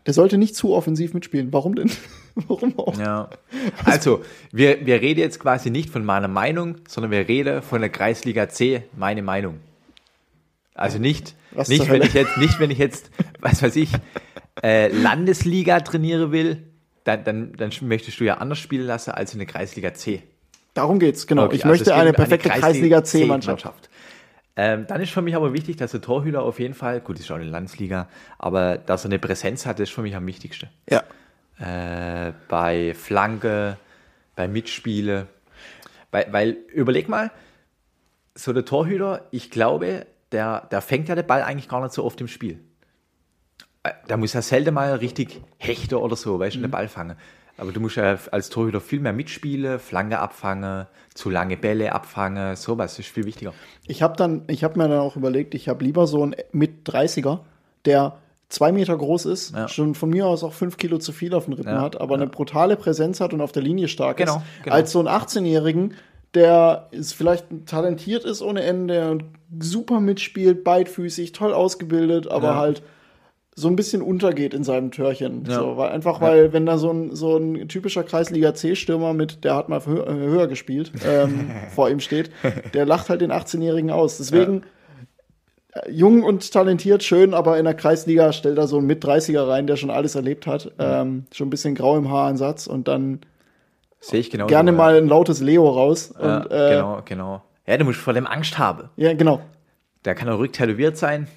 der 0.06 0.14
sollte 0.14 0.38
nicht 0.38 0.56
zu 0.56 0.74
offensiv 0.74 1.14
mitspielen. 1.14 1.52
Warum 1.52 1.74
denn? 1.74 1.90
Warum 2.48 2.78
auch? 2.78 2.98
Ja. 2.98 3.30
Also, 3.84 4.22
wir, 4.52 4.84
wir 4.86 5.00
reden 5.00 5.20
jetzt 5.20 5.40
quasi 5.40 5.70
nicht 5.70 5.90
von 5.90 6.04
meiner 6.04 6.28
Meinung, 6.28 6.76
sondern 6.86 7.10
wir 7.10 7.26
reden 7.26 7.62
von 7.62 7.80
der 7.80 7.90
Kreisliga 7.90 8.48
C, 8.48 8.82
meine 8.96 9.22
Meinung. 9.22 9.58
Also 10.74 10.98
nicht, 10.98 11.34
Was 11.52 11.68
nicht 11.68 11.90
wenn 11.90 12.02
ich 12.02 12.12
jetzt, 12.12 12.36
nicht 12.36 12.60
wenn 12.60 12.70
ich 12.70 12.78
jetzt, 12.78 13.10
was 13.40 13.62
weiß 13.62 13.76
ich, 13.76 13.90
äh, 14.62 14.88
Landesliga 14.88 15.80
trainieren 15.80 16.32
will, 16.32 16.62
dann, 17.06 17.22
dann, 17.22 17.52
dann 17.52 17.70
möchtest 17.82 18.18
du 18.18 18.24
ja 18.24 18.38
anders 18.38 18.58
spielen 18.58 18.86
lassen 18.86 19.12
als 19.12 19.32
in 19.32 19.38
der 19.38 19.46
Kreisliga 19.46 19.94
C. 19.94 20.22
Darum 20.74 20.98
geht's, 20.98 21.26
genau. 21.26 21.44
Okay, 21.44 21.56
ich 21.56 21.64
also 21.64 21.72
möchte 21.72 21.94
eine 21.94 22.12
perfekte 22.12 22.48
Kreisliga 22.48 23.04
C-Mannschaft. 23.04 23.88
Ähm, 24.56 24.86
dann 24.88 25.00
ist 25.00 25.12
für 25.12 25.22
mich 25.22 25.36
aber 25.36 25.52
wichtig, 25.52 25.76
dass 25.76 25.92
der 25.92 26.00
Torhüter 26.00 26.42
auf 26.42 26.58
jeden 26.58 26.74
Fall, 26.74 27.00
gut, 27.00 27.20
ist 27.20 27.30
auch 27.30 27.36
eine 27.36 27.44
Landesliga, 27.44 28.08
aber 28.38 28.76
dass 28.78 29.04
er 29.04 29.10
eine 29.10 29.18
Präsenz 29.18 29.66
hat, 29.66 29.78
ist 29.78 29.92
für 29.92 30.02
mich 30.02 30.16
am 30.16 30.26
wichtigsten. 30.26 30.68
Ja. 30.90 31.04
Äh, 31.58 32.32
bei 32.48 32.92
Flanke, 32.94 33.76
bei 34.34 34.48
Mitspiele. 34.48 35.28
Weil, 36.10 36.26
weil, 36.32 36.50
überleg 36.72 37.08
mal, 37.08 37.30
so 38.34 38.52
der 38.52 38.64
Torhüter, 38.64 39.26
ich 39.30 39.50
glaube, 39.50 40.06
der, 40.32 40.66
der 40.70 40.80
fängt 40.80 41.08
ja 41.08 41.14
den 41.14 41.26
Ball 41.26 41.42
eigentlich 41.42 41.68
gar 41.68 41.82
nicht 41.82 41.92
so 41.92 42.02
oft 42.02 42.20
im 42.20 42.28
Spiel. 42.28 42.58
Der 44.08 44.16
muss 44.16 44.32
ja 44.32 44.42
selten 44.42 44.74
mal 44.74 44.94
richtig 44.94 45.40
hechter 45.58 46.00
oder 46.02 46.16
so, 46.16 46.38
weißt 46.38 46.56
du, 46.56 46.60
den 46.60 46.70
Ball 46.70 46.88
fangen. 46.88 47.16
Aber 47.58 47.72
du 47.72 47.80
musst 47.80 47.96
ja 47.96 48.18
als 48.32 48.50
Torhüter 48.50 48.80
viel 48.80 49.00
mehr 49.00 49.14
mitspielen, 49.14 49.78
Flanke 49.78 50.18
abfangen, 50.18 50.86
zu 51.14 51.30
lange 51.30 51.56
Bälle 51.56 51.92
abfangen, 51.94 52.54
sowas 52.56 52.98
ist 52.98 53.08
viel 53.08 53.24
wichtiger. 53.24 53.54
Ich 53.86 54.02
habe 54.02 54.14
dann, 54.16 54.42
ich 54.48 54.62
habe 54.62 54.78
mir 54.78 54.88
dann 54.88 54.98
auch 54.98 55.16
überlegt, 55.16 55.54
ich 55.54 55.68
habe 55.68 55.82
lieber 55.82 56.06
so 56.06 56.22
einen 56.22 56.34
mit 56.52 56.86
30er, 56.86 57.38
der 57.86 58.18
zwei 58.50 58.72
Meter 58.72 58.96
groß 58.96 59.24
ist, 59.26 59.54
Ja. 59.54 59.68
schon 59.68 59.94
von 59.94 60.10
mir 60.10 60.26
aus 60.26 60.44
auch 60.44 60.52
fünf 60.52 60.76
Kilo 60.76 60.98
zu 60.98 61.12
viel 61.12 61.34
auf 61.34 61.46
den 61.46 61.54
Rippen 61.54 61.72
Ja, 61.72 61.80
hat, 61.80 61.98
aber 62.00 62.16
eine 62.16 62.26
brutale 62.26 62.76
Präsenz 62.76 63.20
hat 63.20 63.32
und 63.32 63.40
auf 63.40 63.52
der 63.52 63.62
Linie 63.62 63.88
stark 63.88 64.18
Genau, 64.18 64.36
ist, 64.36 64.42
genau. 64.64 64.76
als 64.76 64.92
so 64.92 64.98
einen 64.98 65.08
18-Jährigen, 65.08 65.94
der 66.34 66.88
ist 66.90 67.14
vielleicht 67.14 67.46
talentiert 67.64 68.24
ist 68.24 68.42
ohne 68.42 68.62
Ende 68.64 69.10
und 69.10 69.24
super 69.58 70.00
mitspielt, 70.00 70.62
beidfüßig, 70.62 71.32
toll 71.32 71.54
ausgebildet, 71.54 72.28
aber 72.28 72.48
Ja. 72.48 72.56
halt 72.56 72.82
so 73.58 73.68
ein 73.68 73.76
bisschen 73.76 74.02
untergeht 74.02 74.52
in 74.52 74.64
seinem 74.64 74.90
Törchen. 74.90 75.44
Ja. 75.48 75.54
So, 75.54 75.76
weil, 75.78 75.88
einfach 75.88 76.20
weil, 76.20 76.52
wenn 76.52 76.66
da 76.66 76.76
so 76.76 76.90
ein, 76.90 77.16
so 77.16 77.38
ein 77.38 77.68
typischer 77.68 78.04
Kreisliga 78.04 78.54
C-Stürmer 78.54 79.14
mit, 79.14 79.44
der 79.44 79.56
hat 79.56 79.70
mal 79.70 79.84
höher, 79.84 80.06
höher 80.14 80.46
gespielt, 80.46 80.92
ähm, 81.06 81.50
vor 81.74 81.88
ihm 81.88 82.00
steht, 82.00 82.30
der 82.74 82.84
lacht 82.84 83.08
halt 83.08 83.22
den 83.22 83.32
18-Jährigen 83.32 83.90
aus. 83.90 84.18
Deswegen 84.18 84.64
äh, 85.72 85.90
jung 85.90 86.22
und 86.22 86.52
talentiert, 86.52 87.02
schön, 87.02 87.32
aber 87.32 87.58
in 87.58 87.64
der 87.64 87.72
Kreisliga 87.72 88.34
stellt 88.34 88.58
er 88.58 88.68
so 88.68 88.76
einen 88.76 88.86
Mit-30er 88.86 89.48
rein, 89.48 89.66
der 89.66 89.76
schon 89.76 89.90
alles 89.90 90.14
erlebt 90.14 90.46
hat. 90.46 90.72
Ähm, 90.78 91.24
schon 91.32 91.46
ein 91.46 91.50
bisschen 91.50 91.74
grau 91.74 91.96
im 91.96 92.10
Haaransatz 92.10 92.66
und 92.66 92.88
dann 92.88 93.20
Sehe 94.00 94.20
ich 94.20 94.30
genau. 94.30 94.46
gerne 94.46 94.72
mal 94.72 94.98
ein 94.98 95.08
lautes 95.08 95.40
Leo 95.40 95.66
raus. 95.66 96.14
Ja, 96.20 96.36
und, 96.36 96.52
äh, 96.52 96.70
genau, 96.74 97.02
genau. 97.06 97.42
Ja, 97.66 97.78
du 97.78 97.84
musst 97.86 97.98
vor 97.98 98.12
dem 98.12 98.26
Angst 98.26 98.58
haben. 98.58 98.90
Ja, 98.96 99.14
genau. 99.14 99.40
Der 100.04 100.14
kann 100.14 100.28
auch 100.28 100.38
rücktätowiert 100.38 100.98
sein. 100.98 101.26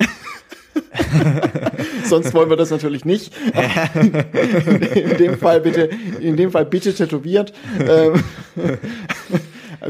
Sonst 2.06 2.34
wollen 2.34 2.50
wir 2.50 2.58
das 2.58 2.72
natürlich 2.72 3.06
nicht. 3.06 3.34
in 4.96 5.18
dem 5.18 5.38
Fall 5.38 5.62
bitte, 5.62 5.90
in 6.20 6.36
dem 6.36 6.52
Fall 6.52 6.66
bitte 6.66 6.94
tätowiert. 6.94 7.54
Ähm, 7.80 8.14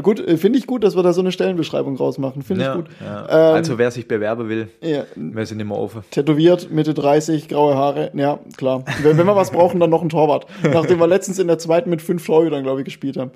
Gut, 0.02 0.20
äh, 0.20 0.36
finde 0.36 0.56
ich 0.56 0.68
gut, 0.68 0.84
dass 0.84 0.94
wir 0.94 1.02
da 1.02 1.12
so 1.12 1.20
eine 1.20 1.32
Stellenbeschreibung 1.32 1.96
rausmachen. 1.96 2.42
Finde 2.42 2.62
Ja, 2.64 2.70
ich 2.70 2.76
gut. 2.76 2.86
ja. 3.00 3.24
Ähm, 3.50 3.54
also 3.56 3.76
wer 3.76 3.90
sich 3.90 4.06
bewerben 4.06 4.48
will, 4.48 4.68
Ja, 4.80 5.02
wir 5.16 5.44
sind 5.46 5.58
immer 5.58 5.76
offen. 5.76 6.04
tätowiert, 6.12 6.70
Mitte 6.70 6.94
30, 6.94 7.48
graue 7.48 7.74
Haare. 7.74 8.12
Ja, 8.14 8.38
klar. 8.56 8.84
Wenn, 9.02 9.18
wenn 9.18 9.26
wir 9.26 9.34
was 9.34 9.50
brauchen, 9.50 9.80
dann 9.80 9.90
noch 9.90 10.02
ein 10.02 10.08
Torwart. 10.08 10.46
Nachdem 10.62 11.00
wir 11.00 11.08
letztens 11.08 11.40
in 11.40 11.48
der 11.48 11.58
zweiten 11.58 11.90
mit 11.90 12.02
fünf 12.02 12.24
Torhütern, 12.24 12.62
glaube 12.62 12.82
ich, 12.82 12.84
gespielt 12.84 13.16
haben. 13.16 13.32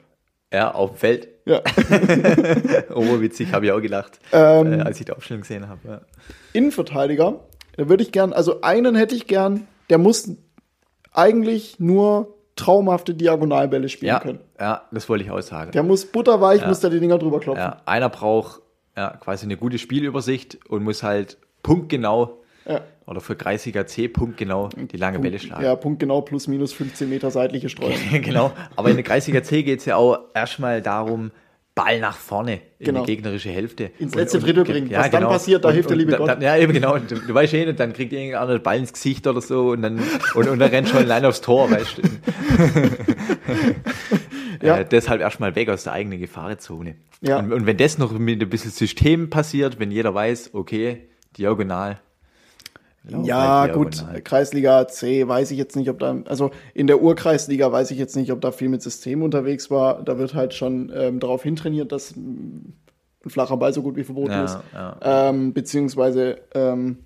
Ja, 0.54 0.70
auf 0.72 0.90
dem 0.92 0.96
Feld. 0.96 1.28
Ja. 1.46 1.60
Oberwitzig, 2.94 3.52
habe 3.52 3.66
ich 3.66 3.72
auch 3.72 3.80
gelacht, 3.80 4.18
Ähm, 4.32 4.80
äh, 4.80 4.82
als 4.82 4.98
ich 5.00 5.06
die 5.06 5.12
Aufstellung 5.12 5.42
gesehen 5.42 5.68
habe. 5.68 5.80
Ja. 5.86 6.00
Innenverteidiger, 6.52 7.40
da 7.76 7.88
würde 7.88 8.02
ich 8.02 8.12
gern, 8.12 8.32
also 8.32 8.60
einen 8.62 8.94
hätte 8.94 9.14
ich 9.14 9.26
gern, 9.26 9.66
der 9.90 9.98
muss 9.98 10.30
eigentlich 11.12 11.78
nur 11.80 12.34
traumhafte 12.56 13.14
Diagonalbälle 13.14 13.88
spielen 13.88 14.08
Ja, 14.10 14.20
können. 14.20 14.38
ja, 14.60 14.82
das 14.92 15.08
wollte 15.08 15.24
ich 15.24 15.30
auch 15.30 15.40
sagen. 15.42 15.72
Der 15.72 15.82
muss 15.82 16.06
butterweich, 16.06 16.64
muss 16.66 16.80
der 16.80 16.90
die 16.90 17.00
Dinger 17.00 17.18
drüber 17.18 17.40
klopfen. 17.40 17.62
Ja, 17.62 17.78
einer 17.84 18.08
braucht 18.08 18.60
ja, 18.96 19.10
quasi 19.20 19.44
eine 19.46 19.56
gute 19.56 19.78
Spielübersicht 19.78 20.58
und 20.68 20.84
muss 20.84 21.02
halt 21.02 21.36
punktgenau 21.64 22.38
Ja. 22.64 22.80
Oder 23.06 23.20
für 23.20 23.36
Kreisliga 23.36 23.86
C 23.86 24.08
punktgenau 24.08 24.68
die 24.76 24.96
lange 24.96 25.18
Bälle 25.18 25.38
schlagen. 25.38 25.64
Ja, 25.64 25.74
Punkt 25.76 26.00
genau, 26.00 26.20
plus 26.22 26.46
minus 26.48 26.72
15 26.72 27.08
Meter 27.08 27.30
seitliche 27.30 27.68
Streuung. 27.68 27.94
genau. 28.22 28.52
Aber 28.76 28.88
in 28.90 28.96
der 28.96 29.04
Kreisliga 29.04 29.42
C 29.42 29.62
geht 29.62 29.80
es 29.80 29.84
ja 29.84 29.96
auch 29.96 30.18
erstmal 30.34 30.80
darum, 30.82 31.30
Ball 31.76 31.98
nach 31.98 32.16
vorne 32.16 32.60
in 32.78 32.86
Genau. 32.86 33.00
die 33.04 33.16
gegnerische 33.16 33.50
Hälfte. 33.50 33.90
Ins 33.98 34.14
letzte 34.14 34.38
Drittel 34.38 34.62
bringen. 34.62 34.88
Was 34.92 35.10
dann 35.10 35.24
passiert, 35.24 35.64
da 35.64 35.72
hilft 35.72 35.90
der 35.90 35.96
liebe 35.96 36.12
da- 36.12 36.18
Gott. 36.18 36.28
da- 36.28 36.38
Ja, 36.40 36.56
eben 36.56 36.72
genau. 36.72 36.94
Und 36.94 37.10
Du, 37.10 37.16
du 37.16 37.34
weißt 37.34 37.52
eh 37.54 37.66
nicht, 37.66 37.80
dann 37.80 37.92
kriegt 37.92 38.12
irgendeiner 38.12 38.46
den 38.52 38.62
Ball 38.62 38.78
ins 38.78 38.92
Gesicht 38.92 39.26
oder 39.26 39.40
so 39.40 39.70
und 39.72 39.82
dann, 39.82 40.00
und, 40.36 40.48
und 40.48 40.58
dann 40.60 40.70
rennt 40.70 40.88
schon 40.88 41.00
allein 41.00 41.24
aufs 41.24 41.40
Tor, 41.40 41.68
weißt 41.70 41.98
du. 41.98 42.02
Ja. 44.62 44.78
Äh, 44.78 44.86
deshalb 44.88 45.20
erstmal 45.20 45.54
weg 45.56 45.68
aus 45.68 45.84
der 45.84 45.92
eigenen 45.92 46.18
Gefahrenzone. 46.20 46.94
Ja. 47.20 47.38
Und, 47.38 47.52
und 47.52 47.66
wenn 47.66 47.76
das 47.76 47.98
noch 47.98 48.12
mit 48.18 48.40
ein 48.40 48.48
bisschen 48.48 48.70
System 48.70 49.28
passiert, 49.28 49.78
wenn 49.78 49.90
jeder 49.90 50.14
weiß, 50.14 50.50
okay, 50.54 51.08
diagonal. 51.36 51.98
Lauf 53.08 53.26
Ja, 53.26 53.60
halt 53.62 53.74
gut, 53.74 53.94
diagonal. 53.96 54.22
Kreisliga 54.22 54.88
C 54.88 55.26
weiß 55.28 55.50
ich 55.50 55.58
jetzt 55.58 55.76
nicht, 55.76 55.90
ob 55.90 55.98
da, 55.98 56.16
also 56.26 56.50
in 56.74 56.86
der 56.86 57.02
Urkreisliga 57.02 57.70
weiß 57.70 57.90
ich 57.90 57.98
jetzt 57.98 58.16
nicht, 58.16 58.32
ob 58.32 58.40
da 58.40 58.50
viel 58.52 58.68
mit 58.68 58.82
System 58.82 59.22
unterwegs 59.22 59.70
war. 59.70 60.02
Da 60.02 60.18
wird 60.18 60.34
halt 60.34 60.54
schon 60.54 60.92
ähm, 60.94 61.20
darauf 61.20 61.42
hintrainiert, 61.42 61.92
dass 61.92 62.16
ein 62.16 62.74
flacher 63.26 63.56
Ball 63.56 63.72
so 63.72 63.82
gut 63.82 63.96
wie 63.96 64.04
verboten 64.04 64.32
Ja, 64.32 64.44
ist. 64.44 64.58
ja. 64.72 64.96
Ähm, 65.02 65.52
beziehungsweise, 65.54 66.38
ähm, 66.54 66.98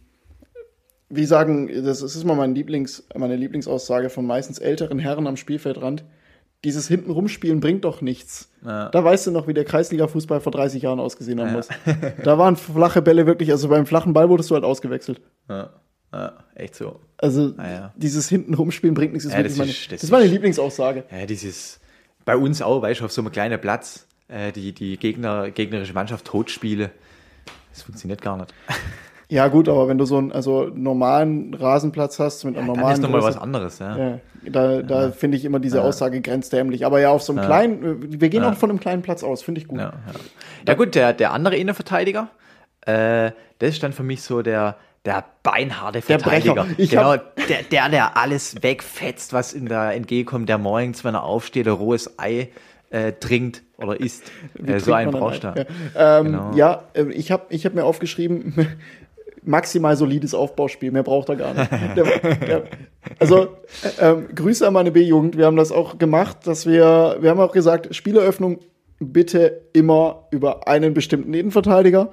wie 1.08 1.24
sagen, 1.24 1.70
das 1.84 2.02
ist 2.02 2.24
mal 2.24 2.34
mein 2.36 2.54
Lieblings, 2.54 3.06
meine 3.16 3.36
Lieblingsaussage 3.36 4.10
von 4.10 4.26
meistens 4.26 4.58
älteren 4.58 4.98
Herren 4.98 5.26
am 5.26 5.36
Spielfeldrand. 5.36 6.04
Dieses 6.64 6.88
Hintenrumspielen 6.88 7.60
bringt 7.60 7.84
doch 7.84 8.00
nichts. 8.02 8.50
Ja. 8.66 8.88
Da 8.88 9.04
weißt 9.04 9.28
du 9.28 9.30
noch, 9.30 9.46
wie 9.46 9.54
der 9.54 9.64
Kreisliga-Fußball 9.64 10.40
vor 10.40 10.50
30 10.50 10.82
Jahren 10.82 10.98
ausgesehen 10.98 11.40
haben 11.40 11.52
muss. 11.52 11.68
Da 12.24 12.36
waren 12.36 12.56
flache 12.56 13.00
Bälle 13.00 13.26
wirklich, 13.26 13.52
also 13.52 13.68
beim 13.68 13.86
flachen 13.86 14.12
Ball 14.12 14.28
wurdest 14.28 14.50
du 14.50 14.56
halt 14.56 14.64
ausgewechselt. 14.64 15.20
Ja, 15.48 15.70
ja, 16.12 16.32
echt 16.54 16.74
so. 16.74 17.00
Also 17.18 17.52
Ah, 17.56 17.68
ja. 17.70 17.92
dieses 17.96 18.28
hinten 18.28 18.54
rumspielen 18.54 18.94
bringt 18.94 19.12
nichts. 19.12 19.24
Das, 19.28 19.34
Ja, 19.34 19.40
ist 19.40 19.58
das 19.58 19.58
wirklich 19.58 19.70
ist- 19.70 19.88
meine, 19.88 19.90
das 19.90 20.00
das 20.00 20.04
ist 20.04 20.10
meine 20.10 20.26
Lieblingsaussage. 20.26 21.04
Ja, 21.10 21.26
dieses, 21.26 21.80
bei 22.24 22.36
uns 22.36 22.62
auch, 22.62 22.80
weißt 22.82 23.00
du, 23.00 23.04
auf 23.06 23.12
so 23.12 23.20
einem 23.22 23.32
kleinen 23.32 23.60
Platz, 23.60 24.06
äh, 24.28 24.52
die, 24.52 24.72
die 24.72 24.96
Gegner, 24.98 25.50
gegnerische 25.50 25.94
Mannschaft 25.94 26.24
totspiele. 26.26 26.90
Das 27.72 27.82
funktioniert 27.82 28.22
gar 28.22 28.36
nicht. 28.36 28.52
Ja 29.30 29.48
gut, 29.48 29.68
aber 29.68 29.88
wenn 29.88 29.98
du 29.98 30.06
so 30.06 30.16
einen 30.16 30.32
also 30.32 30.70
normalen 30.74 31.52
Rasenplatz 31.52 32.18
hast 32.18 32.44
mit 32.44 32.56
einer 32.56 32.66
Dann 32.66 32.76
normalen 32.76 32.94
ist 32.94 33.02
nochmal 33.02 33.20
was 33.20 33.36
anderes, 33.36 33.78
ja. 33.78 33.98
ja, 33.98 34.18
da, 34.46 34.80
da 34.80 35.10
finde 35.12 35.36
ich 35.36 35.44
immer 35.44 35.60
diese 35.60 35.82
Aussage 35.82 36.22
grenzdämlich. 36.22 36.86
Aber 36.86 36.98
ja, 36.98 37.10
auf 37.10 37.22
so 37.22 37.34
einem 37.34 37.44
kleinen, 37.44 38.18
wir 38.22 38.30
gehen 38.30 38.42
auch 38.42 38.54
von 38.54 38.70
einem 38.70 38.80
kleinen 38.80 39.02
Platz 39.02 39.22
aus, 39.22 39.42
finde 39.42 39.60
ich 39.60 39.68
gut. 39.68 39.80
Ja, 39.80 39.92
ja. 40.06 40.12
ja 40.66 40.72
gut, 40.76 40.94
der, 40.94 41.12
der 41.12 41.32
andere 41.34 41.56
Innenverteidiger, 41.58 42.30
äh, 42.86 43.32
das 43.58 43.68
ist 43.74 43.82
dann 43.82 43.92
für 43.92 44.02
mich 44.02 44.22
so 44.22 44.40
der, 44.40 44.76
der 45.04 45.24
beinharte 45.42 46.00
Der. 46.00 46.18
Verteidiger. 46.20 46.66
Ich 46.76 46.90
genau, 46.90 47.16
der, 47.16 47.62
der, 47.70 47.88
der 47.88 48.16
alles 48.16 48.62
wegfetzt, 48.62 49.32
was 49.32 49.54
ihm 49.54 49.68
da 49.68 49.92
entgegenkommt, 49.92 50.48
der 50.48 50.58
morgens, 50.58 51.04
wenn 51.04 51.14
er 51.14 51.22
aufsteht, 51.22 51.66
ein 51.66 51.74
rohes 51.74 52.18
Ei 52.18 52.48
äh, 52.90 53.12
trinkt 53.12 53.62
oder 53.76 53.98
isst. 54.00 54.30
Äh, 54.64 54.80
so 54.80 54.92
einen 54.92 55.10
brauchst 55.10 55.44
du. 55.44 55.48
Ja, 55.94 56.18
ähm, 56.20 56.26
Genau. 56.26 56.52
ja 56.54 56.82
äh, 56.94 57.04
ich 57.12 57.30
habe 57.30 57.46
ich 57.50 57.64
hab 57.64 57.74
mir 57.74 57.84
aufgeschrieben, 57.84 58.54
maximal 59.42 59.96
solides 59.96 60.34
Aufbauspiel, 60.34 60.90
mehr 60.90 61.02
braucht 61.02 61.28
er 61.28 61.36
gar 61.36 61.54
nicht. 61.54 61.70
Der, 61.96 62.04
der, 62.34 62.64
also 63.18 63.56
äh, 64.00 64.10
ähm, 64.10 64.28
Grüße 64.34 64.66
an 64.66 64.72
meine 64.74 64.90
B-Jugend, 64.90 65.36
wir 65.36 65.46
haben 65.46 65.56
das 65.56 65.72
auch 65.72 65.98
gemacht, 65.98 66.46
dass 66.46 66.66
wir, 66.66 67.16
wir 67.20 67.30
haben 67.30 67.40
auch 67.40 67.52
gesagt, 67.52 67.94
Spieleröffnung 67.94 68.58
bitte 69.00 69.62
immer 69.72 70.26
über 70.30 70.66
einen 70.66 70.92
bestimmten 70.92 71.32
Innenverteidiger. 71.32 72.10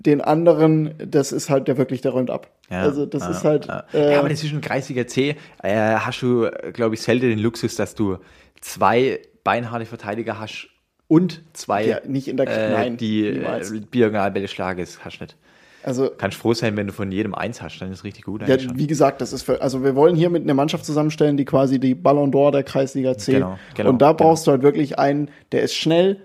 Den 0.00 0.20
anderen, 0.20 0.94
das 1.04 1.32
ist 1.32 1.50
halt 1.50 1.66
der 1.66 1.76
wirklich, 1.76 2.00
der 2.00 2.12
räumt 2.12 2.30
ab. 2.30 2.50
Ja, 2.70 2.82
also 2.82 3.04
das 3.06 3.22
ja, 3.24 3.30
ist 3.30 3.44
halt. 3.44 3.66
Ja. 3.66 3.84
Äh, 3.92 4.12
ja, 4.12 4.18
aber 4.20 4.28
ein 4.28 4.60
Kreisiger 4.60 5.06
C. 5.06 5.36
Äh, 5.62 5.74
hast 5.94 6.22
du, 6.22 6.48
glaube 6.72 6.94
ich, 6.94 7.02
selten 7.02 7.28
den 7.28 7.38
Luxus, 7.40 7.74
dass 7.76 7.94
du 7.94 8.18
zwei 8.60 9.20
beinharte 9.44 9.86
Verteidiger 9.86 10.38
hast 10.38 10.68
und 11.08 11.42
zwei, 11.52 11.86
Ja, 11.86 12.00
nicht 12.06 12.28
in 12.28 12.36
der- 12.36 12.48
äh, 12.48 12.70
nein, 12.72 12.96
die 12.96 13.30
niemals. 13.32 13.70
äh, 13.72 13.80
Diagonalbälle 13.80 14.46
schlagen. 14.48 14.80
Das 14.80 15.04
hast 15.04 15.18
du 15.18 15.24
nicht. 15.24 15.36
also 15.82 16.10
Kannst 16.16 16.36
froh 16.36 16.52
sein, 16.54 16.76
wenn 16.76 16.86
du 16.86 16.92
von 16.92 17.10
jedem 17.10 17.34
eins 17.34 17.62
hast, 17.62 17.78
dann 17.80 17.90
ist 17.90 17.98
es 17.98 18.04
richtig 18.04 18.24
gut 18.24 18.46
Ja, 18.46 18.56
wie 18.74 18.86
gesagt, 18.86 19.20
das 19.20 19.32
ist 19.32 19.42
für, 19.42 19.62
also 19.62 19.82
wir 19.82 19.96
wollen 19.96 20.14
hier 20.16 20.28
mit 20.28 20.42
einer 20.42 20.54
Mannschaft 20.54 20.84
zusammenstellen, 20.84 21.36
die 21.36 21.44
quasi 21.44 21.80
die 21.80 21.94
Ballon 21.94 22.30
d'Or 22.32 22.50
der 22.52 22.62
Kreisliga 22.62 23.16
C. 23.16 23.32
Genau, 23.32 23.58
genau, 23.74 23.90
und 23.90 24.02
da 24.02 24.12
brauchst 24.12 24.46
du 24.46 24.50
halt 24.50 24.62
wirklich 24.62 24.98
einen, 24.98 25.30
der 25.52 25.62
ist 25.62 25.74
schnell, 25.74 26.20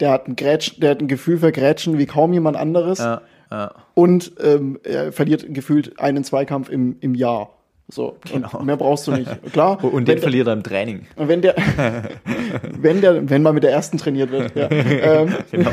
der 0.00 0.10
hat 0.10 0.28
ein 0.28 0.36
Grätsch, 0.36 0.78
der 0.80 0.90
hat 0.90 1.00
ein 1.00 1.08
Gefühl 1.08 1.38
für 1.38 1.52
Grätschen 1.52 1.98
wie 1.98 2.06
kaum 2.06 2.32
jemand 2.32 2.56
anderes 2.56 2.98
Ja, 2.98 3.22
ja. 3.50 3.70
und 3.94 4.32
ähm, 4.42 4.78
er 4.84 5.12
verliert 5.12 5.46
gefühlt 5.54 5.98
einen 6.00 6.24
Zweikampf 6.24 6.68
im, 6.68 6.96
im 7.00 7.14
Jahr. 7.14 7.50
So, 7.86 8.16
Genau. 8.32 8.62
mehr 8.62 8.76
brauchst 8.78 9.06
du 9.06 9.12
nicht. 9.12 9.30
Klar, 9.52 9.82
Und 9.92 10.08
den 10.08 10.18
verliert 10.18 10.46
er 10.46 10.54
im 10.54 10.62
Training. 10.62 11.06
und 11.16 11.28
wenn 11.28 11.42
der, 11.42 11.54
wenn 12.80 13.00
der, 13.02 13.28
wenn 13.28 13.42
man 13.42 13.54
mit 13.54 13.62
der 13.62 13.72
ersten 13.72 13.98
trainiert 13.98 14.30
wird, 14.32 14.56
ja. 14.56 14.68
ähm, 14.70 15.34
Genau. 15.52 15.70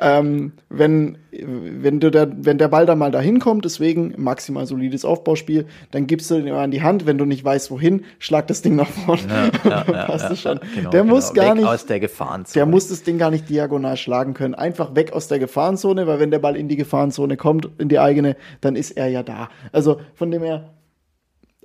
ähm, 0.00 0.52
wenn, 0.70 1.18
wenn, 1.44 2.00
du 2.00 2.10
der, 2.10 2.28
wenn 2.44 2.58
der 2.58 2.68
Ball 2.68 2.86
dann 2.86 2.98
mal 2.98 3.10
dahin 3.10 3.38
kommt, 3.38 3.64
deswegen 3.64 4.14
maximal 4.16 4.66
solides 4.66 5.04
Aufbauspiel, 5.04 5.66
dann 5.90 6.06
gibst 6.06 6.30
du 6.30 6.40
den 6.40 6.52
an 6.52 6.70
die 6.70 6.82
Hand, 6.82 7.06
wenn 7.06 7.18
du 7.18 7.24
nicht 7.24 7.44
weißt, 7.44 7.70
wohin, 7.70 8.04
schlag 8.18 8.46
das 8.46 8.62
Ding 8.62 8.76
nach 8.76 8.88
vorne. 8.88 9.50
Passt 9.62 10.30
es 10.30 10.40
schon. 10.40 10.60
Genau, 10.74 10.90
der 10.90 11.04
muss 11.04 11.32
genau. 11.32 11.42
gar 11.42 11.54
Weg 11.54 11.62
nicht, 11.62 11.70
aus 11.70 11.86
der 11.86 12.00
Gefahrenzone. 12.00 12.54
der 12.54 12.66
muss 12.66 12.88
das 12.88 13.02
Ding 13.02 13.18
gar 13.18 13.30
nicht 13.30 13.48
diagonal 13.48 13.96
schlagen 13.96 14.34
können. 14.34 14.54
Einfach 14.54 14.94
weg 14.94 15.12
aus 15.12 15.28
der 15.28 15.38
Gefahrenzone, 15.38 16.06
weil 16.06 16.20
wenn 16.20 16.30
der 16.30 16.38
Ball 16.38 16.56
in 16.56 16.68
die 16.68 16.76
Gefahrenzone 16.76 17.36
kommt, 17.36 17.68
in 17.78 17.88
die 17.88 17.98
eigene, 17.98 18.36
dann 18.60 18.76
ist 18.76 18.92
er 18.92 19.08
ja 19.08 19.22
da. 19.22 19.48
Also 19.72 20.00
von 20.14 20.30
dem 20.30 20.42
her, 20.42 20.74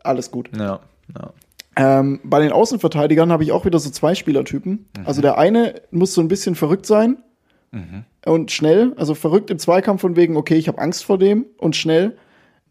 alles 0.03 0.31
gut. 0.31 0.49
Ja, 0.57 0.79
ja. 1.15 1.33
Ähm, 1.77 2.19
bei 2.23 2.41
den 2.41 2.51
Außenverteidigern 2.51 3.31
habe 3.31 3.43
ich 3.43 3.51
auch 3.53 3.65
wieder 3.65 3.79
so 3.79 3.89
zwei 3.89 4.13
Spielertypen. 4.13 4.87
Also 5.05 5.21
der 5.21 5.37
eine 5.37 5.75
muss 5.89 6.13
so 6.13 6.19
ein 6.19 6.27
bisschen 6.27 6.55
verrückt 6.55 6.85
sein 6.85 7.17
und 8.25 8.51
schnell, 8.51 8.93
also 8.97 9.15
verrückt 9.15 9.49
im 9.49 9.59
Zweikampf 9.59 10.01
von 10.01 10.15
wegen, 10.15 10.37
okay, 10.37 10.55
ich 10.55 10.67
habe 10.67 10.79
Angst 10.79 11.03
vor 11.05 11.17
dem 11.17 11.45
und 11.57 11.75
schnell, 11.75 12.17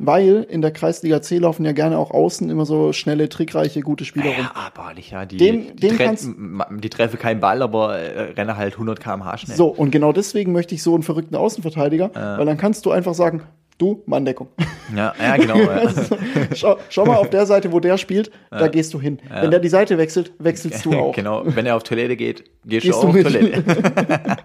weil 0.02 0.46
in 0.48 0.62
der 0.62 0.70
Kreisliga 0.70 1.20
C 1.20 1.36
laufen 1.38 1.64
ja 1.66 1.72
gerne 1.72 1.98
auch 1.98 2.10
außen 2.10 2.48
immer 2.48 2.64
so 2.64 2.92
schnelle, 2.94 3.28
trickreiche, 3.28 3.80
gute 3.82 4.04
Spieler 4.06 4.30
rum. 4.30 4.34
Ja, 4.38 4.52
abartig, 4.54 5.10
ja. 5.10 5.26
Die, 5.26 5.36
Den- 5.36 5.76
die, 5.76 5.88
den 5.88 5.96
tre 5.96 6.04
kannst- 6.06 6.24
m- 6.24 6.62
die 6.80 6.88
treffen 6.88 7.18
keinen 7.18 7.40
Ball, 7.40 7.60
aber 7.60 7.98
äh, 7.98 8.32
rennen 8.32 8.56
halt 8.56 8.74
100 8.74 8.98
km/h 9.00 9.36
schnell. 9.38 9.56
So, 9.56 9.66
und 9.66 9.90
genau 9.90 10.12
deswegen 10.12 10.52
möchte 10.52 10.74
ich 10.74 10.82
so 10.82 10.94
einen 10.94 11.02
verrückten 11.02 11.36
Außenverteidiger, 11.36 12.10
weil 12.14 12.46
dann 12.46 12.56
kannst 12.56 12.86
du 12.86 12.92
einfach 12.92 13.12
sagen, 13.14 13.42
du, 13.80 14.02
Manndeckung. 14.06 14.48
Ja, 14.94 15.12
ja 15.20 15.36
genau. 15.36 15.56
ja. 15.58 15.92
schau, 16.54 16.76
schau 16.88 17.06
mal 17.06 17.16
auf 17.16 17.30
der 17.30 17.46
Seite, 17.46 17.72
wo 17.72 17.80
der 17.80 17.96
spielt, 17.98 18.30
da 18.50 18.68
gehst 18.68 18.92
du 18.94 19.00
hin. 19.00 19.18
Wenn 19.28 19.50
der 19.50 19.60
die 19.60 19.68
Seite 19.68 19.98
wechselt, 19.98 20.32
wechselst 20.38 20.84
du 20.84 20.92
auch. 20.98 21.14
genau. 21.14 21.42
Wenn 21.44 21.66
er 21.66 21.76
auf 21.76 21.82
Toilette 21.82 22.16
geht, 22.16 22.44
gehst, 22.64 22.86
Gehst 22.86 23.02
du 23.02 23.08
auch 23.08 23.14
auf. 23.14 23.22
Toilette. 23.22 23.62
Boah, 23.62 24.36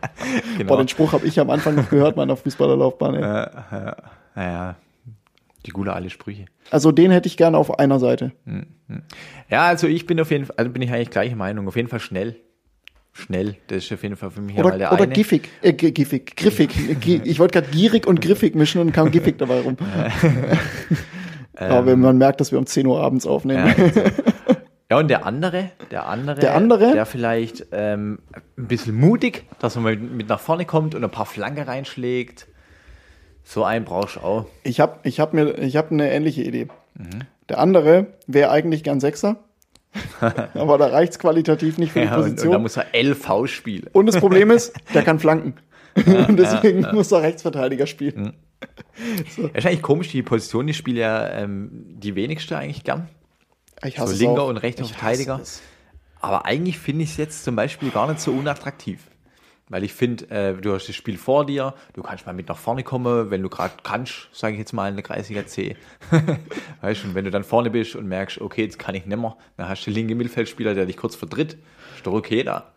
genau. 0.57 0.77
den 0.77 0.87
Spruch 0.87 1.13
habe 1.13 1.25
ich 1.25 1.39
am 1.39 1.49
Anfang 1.49 1.75
noch 1.75 1.89
gehört 1.89 2.15
meiner 2.17 2.35
Fußballerlaufbahn. 2.35 3.15
ey. 3.15 3.91
Naja, 4.35 4.75
die 5.65 5.71
gute 5.71 5.93
alle 5.93 6.09
Sprüche. 6.09 6.45
Also 6.71 6.91
den 6.91 7.11
hätte 7.11 7.27
ich 7.27 7.37
gerne 7.37 7.57
auf 7.57 7.79
einer 7.79 7.99
Seite. 7.99 8.31
Ja, 9.49 9.65
also 9.65 9.87
ich 9.87 10.05
bin 10.05 10.19
auf 10.19 10.31
jeden 10.31 10.45
Fall, 10.45 10.55
also 10.57 10.71
bin 10.71 10.81
ich 10.81 10.91
eigentlich 10.91 11.09
gleicher 11.09 11.35
Meinung. 11.35 11.67
Auf 11.67 11.75
jeden 11.75 11.87
Fall 11.87 11.99
schnell. 11.99 12.35
Schnell, 13.17 13.55
das 13.67 13.85
ist 13.85 13.93
auf 13.93 14.03
jeden 14.03 14.17
Fall 14.17 14.29
für 14.29 14.41
mich 14.41 14.57
Oder, 14.57 14.77
der 14.77 14.91
oder 14.91 15.03
eine. 15.03 15.13
giffig, 15.13 15.47
äh, 15.61 15.71
gi- 15.71 15.93
giffig, 15.93 16.35
griffig. 16.35 16.69
Ich 17.25 17.39
wollte 17.39 17.61
gerade 17.61 17.71
gierig 17.71 18.05
und 18.07 18.19
griffig 18.21 18.55
mischen 18.55 18.81
und 18.81 18.91
kam 18.91 19.09
giffig 19.09 19.37
dabei 19.37 19.61
rum. 19.61 19.77
Aber 21.55 21.85
wenn 21.85 21.99
man 22.01 22.17
merkt, 22.17 22.41
dass 22.41 22.51
wir 22.51 22.59
um 22.59 22.65
10 22.65 22.85
Uhr 22.87 23.01
abends 23.01 23.25
aufnehmen. 23.25 23.73
Ja, 24.91 24.97
und 24.99 25.07
der 25.07 25.25
andere, 25.25 25.71
der 25.89 26.07
andere, 26.07 26.39
Der 26.41 26.53
andere? 26.55 26.91
der 26.91 27.05
vielleicht 27.05 27.67
ähm, 27.71 28.19
ein 28.57 28.67
bisschen 28.67 28.95
mutig, 28.95 29.45
dass 29.59 29.75
man 29.75 29.83
mal 29.85 29.95
mit 29.97 30.27
nach 30.27 30.39
vorne 30.39 30.65
kommt 30.65 30.93
und 30.93 31.03
ein 31.03 31.09
paar 31.09 31.25
Flanken 31.25 31.63
reinschlägt. 31.63 32.47
So 33.43 33.63
einen 33.63 33.85
brauchst 33.85 34.17
du 34.17 34.19
auch. 34.19 34.45
Ich 34.63 34.79
habe 34.81 34.99
ich 35.03 35.19
hab 35.19 35.33
mir, 35.33 35.57
ich 35.59 35.75
habe 35.77 35.91
eine 35.91 36.11
ähnliche 36.11 36.43
Idee. 36.43 36.67
Mhm. 36.95 37.21
Der 37.49 37.59
andere 37.59 38.07
wäre 38.27 38.51
eigentlich 38.51 38.83
gern 38.83 38.99
Sechser, 38.99 39.37
Aber 40.53 40.77
da 40.77 40.87
reicht's 40.87 41.19
qualitativ 41.19 41.77
nicht 41.77 41.91
für 41.93 41.99
die 42.01 42.05
Ja, 42.05 42.15
und, 42.15 42.23
und 42.23 42.29
Position. 42.31 42.51
da 42.51 42.57
Und, 42.57 42.63
muss 42.63 42.77
er 42.77 42.85
LV 42.93 43.47
spielen. 43.47 43.89
das 44.05 44.17
Problem 44.17 44.51
ist, 44.51 44.73
der 44.93 45.03
kann 45.03 45.19
flanken. 45.19 45.53
und 46.27 46.37
deswegen 46.37 46.81
muss 46.93 47.11
er 47.11 47.21
Rechtsverteidiger 47.21 47.87
spielen. 47.87 48.33
Ja, 49.37 49.47
ist 49.53 49.65
eigentlich 49.65 49.81
komisch, 49.81 50.09
die 50.09 50.23
Position, 50.23 50.67
die 50.67 50.73
spielt 50.73 50.97
ja 50.97 51.29
ähm, 51.29 51.69
die 51.87 52.15
wenigste 52.15 52.57
eigentlich 52.57 52.83
gern. 52.83 53.07
Ich 53.83 53.95
So 53.95 54.01
hasse 54.03 54.13
es 54.13 54.19
linker 54.19 54.45
und 54.45 54.57
rechter 54.57 54.83
Verteidiger. 54.85 55.39
es. 55.41 55.61
Aber 56.19 56.45
eigentlich 56.45 56.79
finde 56.79 57.03
ich 57.03 57.11
es 57.11 57.17
jetzt 57.17 57.43
zum 57.45 57.55
Beispiel 57.55 57.91
gar 57.91 58.07
nicht 58.09 58.19
so 58.19 58.31
unattraktiv. 58.31 58.99
Weil 59.69 59.83
ich 59.83 59.93
finde, 59.93 60.29
äh, 60.29 60.53
du 60.53 60.73
hast 60.73 60.87
das 60.87 60.95
Spiel 60.95 61.17
vor 61.17 61.45
dir, 61.45 61.73
du 61.93 62.03
kannst 62.03 62.27
mal 62.27 62.33
mit 62.33 62.47
nach 62.47 62.57
vorne 62.57 62.83
kommen, 62.83 63.31
wenn 63.31 63.41
du 63.41 63.49
gerade 63.49 63.73
kannst, 63.81 64.29
sage 64.31 64.53
ich 64.53 64.59
jetzt 64.59 64.73
mal 64.73 64.89
in 64.89 64.95
der 64.95 65.03
Kreisliga 65.03 65.47
C. 65.47 65.75
weißt 66.81 67.03
du, 67.03 67.07
und 67.07 67.15
wenn 67.15 67.25
du 67.25 67.31
dann 67.31 67.43
vorne 67.43 67.71
bist 67.71 67.95
und 67.95 68.07
merkst, 68.07 68.41
okay, 68.41 68.63
jetzt 68.63 68.77
kann 68.77 68.93
ich 68.93 69.07
nimmer, 69.07 69.37
dann 69.57 69.67
hast 69.67 69.81
du 69.81 69.91
den 69.91 69.95
linken 69.95 70.17
Mittelfeldspieler, 70.17 70.75
der 70.75 70.85
dich 70.85 70.97
kurz 70.97 71.15
vertritt. 71.15 71.57
Ist 71.95 72.05
doch 72.05 72.13
okay 72.13 72.43
da. 72.43 72.73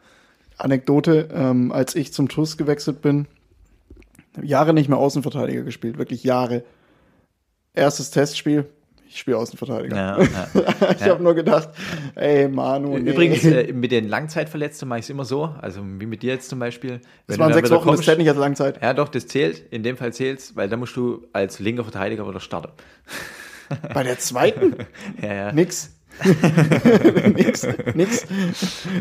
Anekdote, 0.57 1.29
ähm, 1.33 1.72
als 1.72 1.94
ich 1.94 2.12
zum 2.12 2.29
TUS 2.29 2.57
gewechselt 2.57 3.03
bin, 3.03 3.27
Jahre 4.42 4.72
nicht 4.72 4.88
mehr 4.88 4.98
Außenverteidiger 4.98 5.62
gespielt, 5.62 5.98
wirklich 5.98 6.24
Jahre. 6.24 6.64
Erstes 7.74 8.11
Testspiel, 8.11 8.66
ich 9.08 9.18
spiele 9.18 9.36
Außenverteidiger. 9.38 9.96
Ja, 9.96 10.18
ja. 10.54 10.90
ich 10.92 11.02
habe 11.04 11.22
nur 11.22 11.34
gedacht, 11.34 11.70
ey 12.14 12.48
Manu, 12.48 12.98
nee. 12.98 13.10
Übrigens, 13.10 13.44
äh, 13.44 13.72
mit 13.72 13.90
den 13.92 14.08
Langzeitverletzten 14.08 14.88
mache 14.88 15.00
ich 15.00 15.06
es 15.06 15.10
immer 15.10 15.24
so, 15.24 15.54
also 15.60 15.80
wie 15.84 16.06
mit 16.06 16.22
dir 16.22 16.32
jetzt 16.34 16.48
zum 16.48 16.58
Beispiel. 16.58 17.00
das 17.26 17.38
waren 17.38 17.52
sechs 17.52 17.70
Wochen, 17.70 17.86
das 17.86 17.94
kommst- 17.96 18.04
zählt 18.04 18.18
nicht 18.18 18.28
als 18.28 18.38
Langzeit. 18.38 18.82
Ja, 18.82 18.94
doch, 18.94 19.08
das 19.08 19.26
zählt. 19.26 19.62
In 19.72 19.82
dem 19.82 19.96
Fall 19.96 20.12
zählt's, 20.12 20.54
weil 20.56 20.68
da 20.68 20.76
musst 20.76 20.94
du 20.96 21.26
als 21.32 21.58
linker 21.58 21.84
Verteidiger 21.84 22.28
wieder 22.28 22.40
starten. 22.40 22.72
Bei 23.94 24.02
der 24.02 24.18
zweiten? 24.18 24.74
Ja, 25.22 25.32
ja. 25.34 25.52
Nix. 25.52 25.94
nix, 27.35 27.66
nix. 27.94 28.26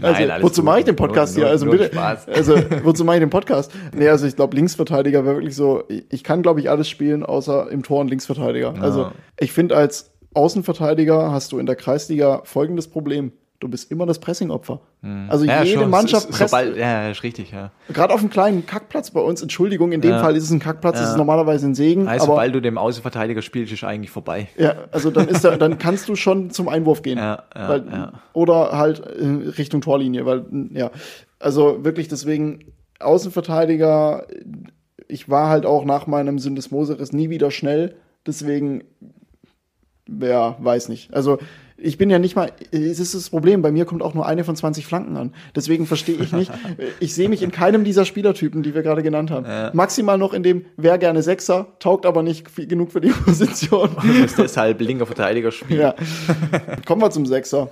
Also, 0.02 0.26
Nein, 0.26 0.44
wozu 0.44 0.64
mache 0.64 0.80
ich 0.80 0.86
den 0.86 0.96
Podcast 0.96 1.36
Nur- 1.36 1.46
hier? 1.46 1.52
Also 1.52 1.70
bitte. 1.70 1.86
Spaß. 1.86 2.28
Also, 2.28 2.56
wozu 2.84 3.04
mache 3.06 3.18
ich 3.18 3.22
den 3.22 3.30
Podcast? 3.30 3.72
Nee, 3.96 4.08
also 4.10 4.28
ich 4.28 4.36
glaube, 4.36 4.56
Linksverteidiger 4.56 5.26
wäre 5.26 5.36
wirklich 5.36 5.56
so, 5.56 5.84
ich 5.88 6.06
ich 6.10 6.24
kann, 6.24 6.42
glaube 6.42 6.60
ich, 6.60 6.70
alles 6.70 6.90
spielen, 6.90 7.24
außer 7.24 7.70
im 7.72 7.84
Tor 7.84 8.02
und 8.02 8.10
Linksverteidiger. 8.10 8.76
Also, 8.80 9.12
ich 9.40 9.52
finde, 9.52 9.76
als 9.76 10.12
Außenverteidiger 10.34 11.32
hast 11.32 11.52
du 11.52 11.60
in 11.60 11.66
der 11.66 11.76
Kreisliga 11.76 12.42
folgendes 12.44 12.88
Problem. 12.88 13.32
Du 13.60 13.68
bist 13.68 13.90
immer 13.92 14.06
das 14.06 14.20
Pressingopfer. 14.20 14.82
Also 15.30 15.44
Hm. 15.44 15.50
Ja, 15.50 15.64
jede 15.64 15.80
schon. 15.82 15.90
Mannschaft 15.90 16.30
presst. 16.30 16.52
Sobald, 16.52 16.78
ja, 16.78 17.10
ist 17.10 17.24
richtig, 17.24 17.52
ja. 17.52 17.72
Gerade 17.92 18.14
auf 18.14 18.20
einem 18.20 18.30
kleinen 18.30 18.68
Kackplatz 18.68 19.10
bei 19.10 19.20
uns, 19.20 19.42
Entschuldigung, 19.42 19.92
in 19.94 20.02
dem 20.02 20.12
Ja. 20.12 20.20
Fall 20.22 20.36
ist 20.36 20.44
es 20.44 20.52
ein 20.52 20.60
Kackplatz, 20.60 20.98
das 20.98 21.06
Ja. 21.06 21.12
ist 21.14 21.18
normalerweise 21.18 21.66
ein 21.66 21.74
Segen. 21.74 22.08
Also, 22.08 22.26
aber 22.26 22.34
sobald 22.34 22.54
du 22.54 22.62
dem 22.62 22.78
Außenverteidiger 22.78 23.42
spielst, 23.42 23.74
ist 23.74 23.84
eigentlich 23.84 24.12
vorbei. 24.12 24.48
Ja, 24.58 24.76
also 24.92 25.10
dann 25.10 25.28
ist 25.28 25.44
da, 25.44 25.58
dann 25.58 25.80
kannst 25.80 26.08
du 26.08 26.16
schon 26.16 26.52
zum 26.52 26.70
Einwurf 26.70 27.02
gehen. 27.02 27.18
Ja, 27.18 27.44
ja, 27.56 27.70
weil, 27.70 27.86
ja. 27.92 28.14
Oder 28.34 28.78
halt 28.78 29.00
äh, 29.00 29.26
Richtung 29.58 29.82
Torlinie, 29.82 30.26
weil, 30.28 30.46
ja. 30.74 30.92
Also 31.40 31.84
wirklich 31.84 32.08
deswegen 32.08 32.60
Außenverteidiger, 33.00 34.28
ich 35.08 35.30
war 35.30 35.50
halt 35.50 35.66
auch 35.66 35.84
nach 35.84 36.06
meinem 36.06 36.38
Syndesmoseris 36.38 37.12
nie 37.12 37.30
wieder 37.32 37.50
schnell, 37.50 37.96
deswegen, 38.28 38.84
ja, 40.08 40.56
weiß 40.60 40.90
nicht. 40.90 41.14
Also 41.14 41.40
ich 41.78 41.98
bin 41.98 42.10
ja 42.10 42.18
nicht 42.18 42.36
mal, 42.36 42.52
es 42.72 43.00
ist 43.00 43.14
das 43.14 43.30
Problem, 43.30 43.62
bei 43.62 43.72
mir 43.72 43.86
kommt 43.86 44.02
auch 44.02 44.14
nur 44.14 44.26
eine 44.26 44.44
von 44.44 44.56
20 44.56 44.86
Flanken 44.86 45.16
an. 45.16 45.34
Deswegen 45.56 45.86
verstehe 45.86 46.16
ich 46.16 46.32
nicht, 46.32 46.52
ich 47.00 47.14
sehe 47.14 47.30
mich 47.30 47.44
in 47.44 47.52
keinem 47.52 47.84
dieser 47.84 48.04
Spielertypen, 48.04 48.64
die 48.64 48.74
wir 48.74 48.82
gerade 48.82 49.04
genannt 49.04 49.30
haben. 49.30 49.76
Maximal 49.76 50.18
noch 50.18 50.34
in 50.34 50.44
dem, 50.44 50.66
wer 50.76 50.98
gerne 50.98 51.22
Sechser, 51.22 51.68
taugt 51.80 52.06
aber 52.06 52.24
nicht 52.24 52.50
viel, 52.50 52.68
genug 52.68 52.92
für 52.92 53.02
die 53.02 53.10
Position. 53.26 53.92
Du 54.02 54.08
musst 54.08 54.40
deshalb 54.40 54.82
linker 54.82 55.06
Verteidiger 55.06 55.52
spielen. 55.52 55.82
Ja. 55.82 55.96
Kommen 56.86 57.02
wir 57.02 57.12
zum 57.12 57.26
Sechser. 57.26 57.70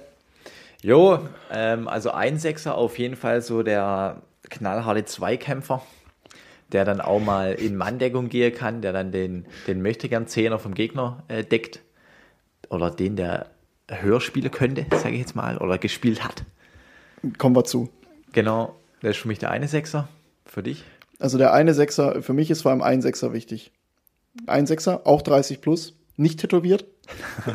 Jo, 0.82 1.20
ähm, 1.52 1.88
also 1.88 2.12
ein 2.12 2.38
Sechser 2.38 2.76
auf 2.76 3.00
jeden 3.00 3.16
Fall 3.16 3.42
so 3.42 3.64
der 3.64 4.22
knallharte 4.52 5.06
Zweikämpfer, 5.06 5.82
der 6.72 6.86
dann 6.86 7.02
auch 7.02 7.20
mal 7.20 7.54
in 7.54 7.76
Manndeckung 7.76 8.30
gehen 8.30 8.54
kann, 8.54 8.82
der 8.82 8.94
dann 8.94 9.12
den, 9.12 9.48
den 9.68 9.82
möchte 9.82 10.10
gern 10.10 10.28
Zehner 10.28 10.60
vom 10.60 10.76
Gegner 10.76 11.24
äh, 11.28 11.44
deckt. 11.44 11.82
Oder 12.70 12.92
den, 12.92 13.16
der 13.16 13.48
höher 13.90 14.22
spielen 14.22 14.52
könnte, 14.52 14.86
sage 14.92 15.14
ich 15.16 15.20
jetzt 15.22 15.36
mal, 15.36 15.58
oder 15.58 15.78
gespielt 15.78 16.24
hat. 16.24 16.44
Kommen 17.38 17.56
wir 17.56 17.64
zu. 17.64 17.90
Genau, 18.34 18.76
das 19.02 19.12
ist 19.12 19.22
für 19.22 19.28
mich 19.28 19.40
der 19.40 19.52
eine 19.52 19.68
Sechser. 19.68 20.08
Für 20.46 20.64
dich? 20.64 20.84
Also 21.20 21.38
der 21.38 21.54
eine 21.54 21.74
Sechser, 21.74 22.22
für 22.22 22.34
mich 22.34 22.52
ist 22.52 22.64
vor 22.64 22.72
allem 22.72 22.82
ein 22.82 23.02
Sechser 23.02 23.34
wichtig. 23.34 23.72
Ein 24.48 24.68
Sechser, 24.68 25.08
auch 25.08 25.22
30 25.22 25.62
plus, 25.62 25.96
nicht 26.18 26.40
tätowiert, 26.40 26.86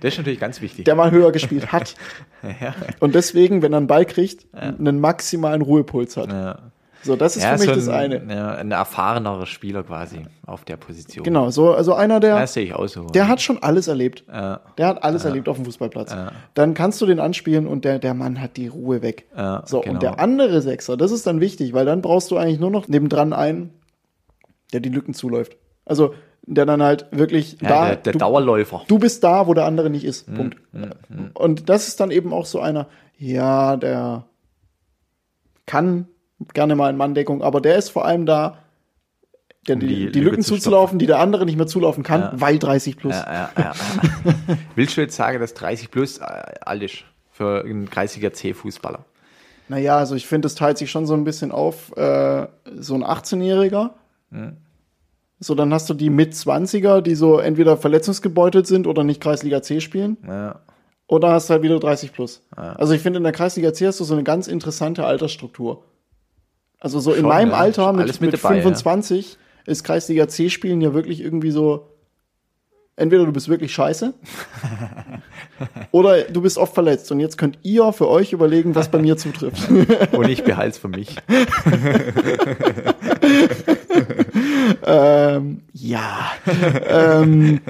Das 0.00 0.12
ist 0.12 0.18
natürlich 0.18 0.40
ganz 0.40 0.60
wichtig. 0.60 0.84
der 0.84 0.94
mal 0.94 1.10
höher 1.10 1.32
gespielt 1.32 1.72
hat. 1.72 1.94
ja. 2.42 2.74
Und 3.00 3.14
deswegen, 3.14 3.62
wenn 3.62 3.72
er 3.72 3.78
einen 3.78 3.86
Ball 3.86 4.04
kriegt, 4.04 4.46
einen 4.54 5.00
maximalen 5.00 5.62
Ruhepuls 5.62 6.16
hat. 6.16 6.30
Ja. 6.30 6.58
So, 7.06 7.16
das 7.16 7.36
ist 7.36 7.44
Ja, 7.44 7.52
für 7.56 7.58
mich 7.60 7.68
so 7.68 7.74
das 7.76 7.88
ein, 7.88 8.12
eine. 8.12 8.34
Ja, 8.34 8.54
ein 8.56 8.72
erfahrenerer 8.72 9.46
Spieler 9.46 9.82
quasi 9.84 10.22
auf 10.44 10.64
der 10.64 10.76
Position. 10.76 11.22
Genau, 11.24 11.50
so, 11.50 11.72
also 11.72 11.94
einer, 11.94 12.20
der, 12.20 12.38
Das 12.40 12.52
sehe 12.54 12.64
ich 12.64 12.74
auch 12.74 12.86
so. 12.88 13.04
der 13.06 13.28
hat 13.28 13.40
schon 13.40 13.62
alles 13.62 13.86
erlebt. 13.88 14.24
Ja, 14.28 14.60
Der 14.76 14.88
hat 14.88 15.02
alles 15.04 15.24
erlebt 15.24 15.48
auf 15.48 15.56
dem 15.56 15.64
Fußballplatz. 15.64 16.14
Dann 16.54 16.74
kannst 16.74 17.00
du 17.00 17.06
den 17.06 17.20
anspielen 17.20 17.66
und 17.66 17.84
der, 17.84 17.98
der 17.98 18.14
Mann 18.14 18.40
hat 18.40 18.56
die 18.56 18.66
Ruhe 18.68 19.02
weg. 19.02 19.26
Ja, 19.36 19.62
so, 19.66 19.80
genau. 19.80 19.94
und 19.94 20.02
der 20.02 20.18
andere 20.18 20.60
Sechser, 20.62 20.96
das 20.96 21.12
ist 21.12 21.26
dann 21.26 21.40
wichtig, 21.40 21.72
weil 21.72 21.86
dann 21.86 22.02
brauchst 22.02 22.30
du 22.30 22.36
eigentlich 22.36 22.58
nur 22.60 22.70
noch 22.70 22.88
nebendran 22.88 23.32
einen, 23.32 23.70
der 24.72 24.80
die 24.80 24.88
Lücken 24.90 25.14
zuläuft. 25.14 25.56
Also, 25.84 26.14
der 26.42 26.66
dann 26.66 26.82
halt 26.82 27.06
wirklich 27.12 27.58
ja, 27.60 27.68
da. 27.68 27.86
der, 27.86 27.96
der 27.96 28.12
du, 28.14 28.18
Dauerläufer. 28.18 28.82
du 28.88 28.98
bist 28.98 29.22
da, 29.24 29.46
wo 29.46 29.54
der 29.54 29.64
andere 29.64 29.90
nicht 29.90 30.04
ist. 30.04 30.32
Punkt. 30.34 30.56
Und 31.34 31.68
das 31.68 31.88
ist 31.88 32.00
dann 32.00 32.10
eben 32.10 32.32
auch 32.32 32.46
so 32.46 32.60
einer, 32.60 32.88
ja, 33.18 33.76
der 33.76 34.24
kann 35.66 36.08
gerne 36.54 36.76
mal 36.76 36.90
in 36.90 36.96
Manndeckung, 36.96 37.42
aber 37.42 37.60
der 37.60 37.76
ist 37.76 37.90
vor 37.90 38.04
allem 38.04 38.26
da, 38.26 38.58
Um 39.68 39.80
die, 39.80 39.86
die 39.86 39.94
die, 39.96 40.04
Lücke 40.04 40.20
Lücken 40.20 40.42
zu 40.42 40.54
zuzulaufen, 40.54 40.98
die 40.98 41.06
der 41.06 41.18
andere 41.18 41.44
nicht 41.46 41.56
mehr 41.56 41.66
zulaufen 41.66 42.02
kann, 42.02 42.20
Ja. 42.20 42.32
weil 42.34 42.58
30 42.58 42.96
plus. 42.96 43.14
Ja, 43.14 43.50
ja. 43.58 43.72
Willst 44.74 44.96
du 44.96 45.00
jetzt 45.00 45.16
sagen, 45.16 45.40
dass 45.40 45.54
30 45.54 45.90
plus 45.90 46.18
äh, 46.18 46.22
alt 46.24 46.82
ist 46.82 47.04
für 47.32 47.64
einen 47.64 47.88
30er 47.88 48.32
C-Fußballer? 48.32 49.04
Naja, 49.68 49.96
also 49.98 50.14
ich 50.14 50.26
finde, 50.26 50.46
es 50.46 50.54
teilt 50.54 50.78
sich 50.78 50.90
schon 50.90 51.06
so 51.06 51.14
ein 51.14 51.24
bisschen 51.24 51.50
auf. 51.50 51.96
Äh, 51.96 52.46
so 52.78 52.94
ein 52.94 53.02
18-Jähriger. 53.02 53.90
So, 55.40 55.54
dann 55.54 55.72
hast 55.74 55.90
du 55.90 55.94
die 55.94 56.10
mit 56.10 56.34
20er, 56.34 57.00
die 57.00 57.14
so 57.14 57.38
entweder 57.38 57.76
verletzungsgebeutelt 57.76 58.66
sind 58.66 58.86
oder 58.86 59.02
nicht 59.04 59.20
Kreisliga 59.20 59.62
C 59.62 59.80
spielen. 59.80 60.16
Ja. 60.26 60.60
Oder 61.08 61.30
hast 61.32 61.50
halt 61.50 61.62
wieder 61.62 61.78
30 61.80 62.12
plus. 62.12 62.42
Also 62.54 62.92
ich 62.94 63.00
finde, 63.02 63.18
in 63.18 63.22
der 63.24 63.32
Kreisliga 63.32 63.72
C 63.72 63.86
hast 63.86 63.98
du 64.00 64.04
so 64.04 64.14
eine 64.14 64.24
ganz 64.24 64.46
interessante 64.48 65.04
Altersstruktur. 65.04 65.82
Also 66.78 67.00
so 67.00 67.12
in 67.12 67.20
Schon, 67.20 67.28
meinem 67.28 67.48
ne? 67.48 67.56
Alter 67.56 67.92
mit, 67.92 68.06
mit 68.06 68.20
mit, 68.20 68.34
dabei, 68.34 68.56
ja. 68.56 68.62
25 68.62 69.38
ist 69.66 69.84
Kreisliga 69.84 70.28
C 70.28 70.50
spielen 70.50 70.80
ja 70.80 70.94
wirklich 70.94 71.20
irgendwie 71.20 71.50
so. 71.50 71.92
Entweder 72.98 73.26
du 73.26 73.32
bist 73.32 73.50
wirklich 73.50 73.74
scheiße 73.74 74.14
oder 75.90 76.22
du 76.22 76.40
bist 76.40 76.56
oft 76.56 76.72
verletzt. 76.72 77.12
Und 77.12 77.20
jetzt 77.20 77.36
könnt 77.36 77.58
ihr 77.62 77.92
für 77.92 78.08
euch 78.08 78.32
überlegen, 78.32 78.74
was 78.74 78.90
bei 78.90 78.98
mir 78.98 79.18
zutrifft. 79.18 79.70
Und 80.12 80.30
ich 80.30 80.44
behalte 80.44 80.70
es 80.70 80.78
für 80.78 80.88
mich. 80.88 81.14
ähm, 84.86 85.60
ja. 85.74 86.32
ähm, 86.88 87.60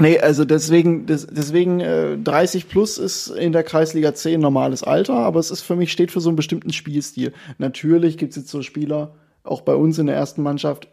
nee, 0.00 0.18
also 0.18 0.44
deswegen, 0.44 1.06
des, 1.06 1.26
deswegen 1.26 1.80
äh, 1.80 2.18
30 2.18 2.68
plus 2.68 2.98
ist 2.98 3.28
in 3.28 3.52
der 3.52 3.62
Kreisliga 3.62 4.14
C 4.14 4.34
ein 4.34 4.40
normales 4.40 4.82
Alter, 4.82 5.14
aber 5.14 5.40
es 5.40 5.50
ist 5.50 5.62
für 5.62 5.76
mich 5.76 5.92
steht 5.92 6.10
für 6.10 6.20
so 6.20 6.30
einen 6.30 6.36
bestimmten 6.36 6.72
Spielstil. 6.72 7.32
Natürlich 7.58 8.18
gibt 8.18 8.30
es 8.30 8.36
jetzt 8.36 8.48
so 8.50 8.62
Spieler, 8.62 9.14
auch 9.44 9.62
bei 9.62 9.74
uns 9.74 9.98
in 9.98 10.06
der 10.06 10.16
ersten 10.16 10.42
Mannschaft, 10.42 10.88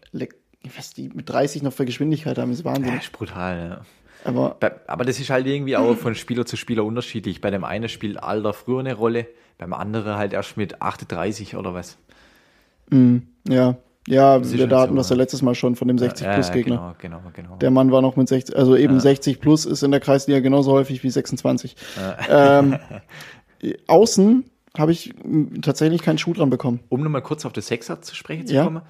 was 0.76 0.94
die 0.94 1.10
mit 1.10 1.30
30 1.30 1.64
noch 1.64 1.74
für 1.74 1.86
Geschwindigkeit 1.86 2.38
haben, 2.38 2.52
ist 2.52 2.66
Wahnsinn. 2.66 2.94
Ja, 2.94 3.00
ist 3.00 3.12
brutal, 3.12 3.70
ja. 3.70 3.82
Aber 4.24 4.58
Aber 4.88 5.06
das 5.06 5.20
ist 5.20 5.30
halt 5.30 5.48
irgendwie 5.48 5.78
auch 5.78 5.96
von 5.96 6.16
Spieler 6.16 6.46
zu 6.46 6.58
Spieler 6.58 6.84
unterschiedlich. 6.84 7.40
Bei 7.40 7.52
dem 7.52 7.64
einen 7.64 7.88
spielt 7.88 8.22
Alter 8.22 8.54
früher 8.54 8.80
eine 8.80 8.94
Rolle, 8.94 9.28
beim 9.58 9.74
anderen 9.74 10.18
halt 10.18 10.34
erst 10.34 10.58
mit 10.58 10.82
38 10.82 11.56
oder 11.56 11.74
was. 11.74 11.98
ja, 13.48 13.78
ja, 14.08 14.44
wir 14.52 14.68
da 14.68 14.82
hatten 14.82 14.96
das 14.96 15.10
ja 15.10 15.16
letztes 15.16 15.42
Mal 15.42 15.54
schon 15.54 15.76
von 15.76 15.88
dem 15.88 15.98
60 16.00 16.26
Ja, 16.26 16.34
plus 16.34 16.48
ja, 16.48 16.54
Gegner. 16.54 16.96
Genau, 17.00 17.20
genau, 17.20 17.32
genau. 17.34 17.56
Der 17.58 17.70
Mann 17.72 17.92
war 17.92 18.02
noch 18.02 18.16
mit 18.16 18.28
60, 18.28 18.56
also 18.58 18.76
eben 18.76 19.00
60 19.00 19.40
plus 19.40 19.66
ist 19.66 19.84
in 19.84 19.92
der 19.92 20.00
Kreisliga 20.00 20.40
genauso 20.40 20.72
häufig 20.72 21.04
wie 21.04 21.10
26. 21.10 21.76
Ähm, 22.30 22.80
außen 23.88 24.46
habe 24.78 24.92
ich 24.92 25.14
m, 25.24 25.62
tatsächlich 25.62 26.02
keinen 26.02 26.18
Schuh 26.18 26.34
dran 26.34 26.50
bekommen. 26.50 26.80
um 26.90 27.02
nochmal 27.04 27.22
kurz 27.22 27.46
auf 27.46 27.54
das 27.54 27.68
Sechser 27.68 28.02
zu 28.02 28.16
sprechen 28.16 28.48
zu 28.48 28.54
Ja. 28.56 28.64
kommen. 28.64 28.82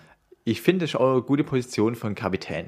Ich 0.43 0.61
finde, 0.61 0.83
das 0.85 0.91
ist 0.91 0.95
auch 0.99 1.13
eine 1.13 1.21
gute 1.23 1.43
Position 1.43 1.95
von 1.95 2.15
Kapitän. 2.15 2.67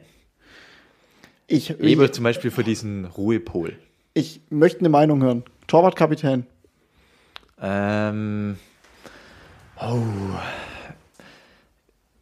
Ich, 1.47 1.69
ich, 1.69 1.79
Eben 1.79 2.11
zum 2.11 2.23
Beispiel 2.23 2.51
für 2.51 2.63
diesen 2.63 3.05
Ruhepol. 3.05 3.77
ich 4.13 4.41
möchte 4.49 4.79
eine 4.79 4.89
Meinung 4.89 5.21
hören. 5.23 5.43
Torwartkapitän. 5.67 6.45
Ähm, 7.61 8.57
oh. 9.81 9.97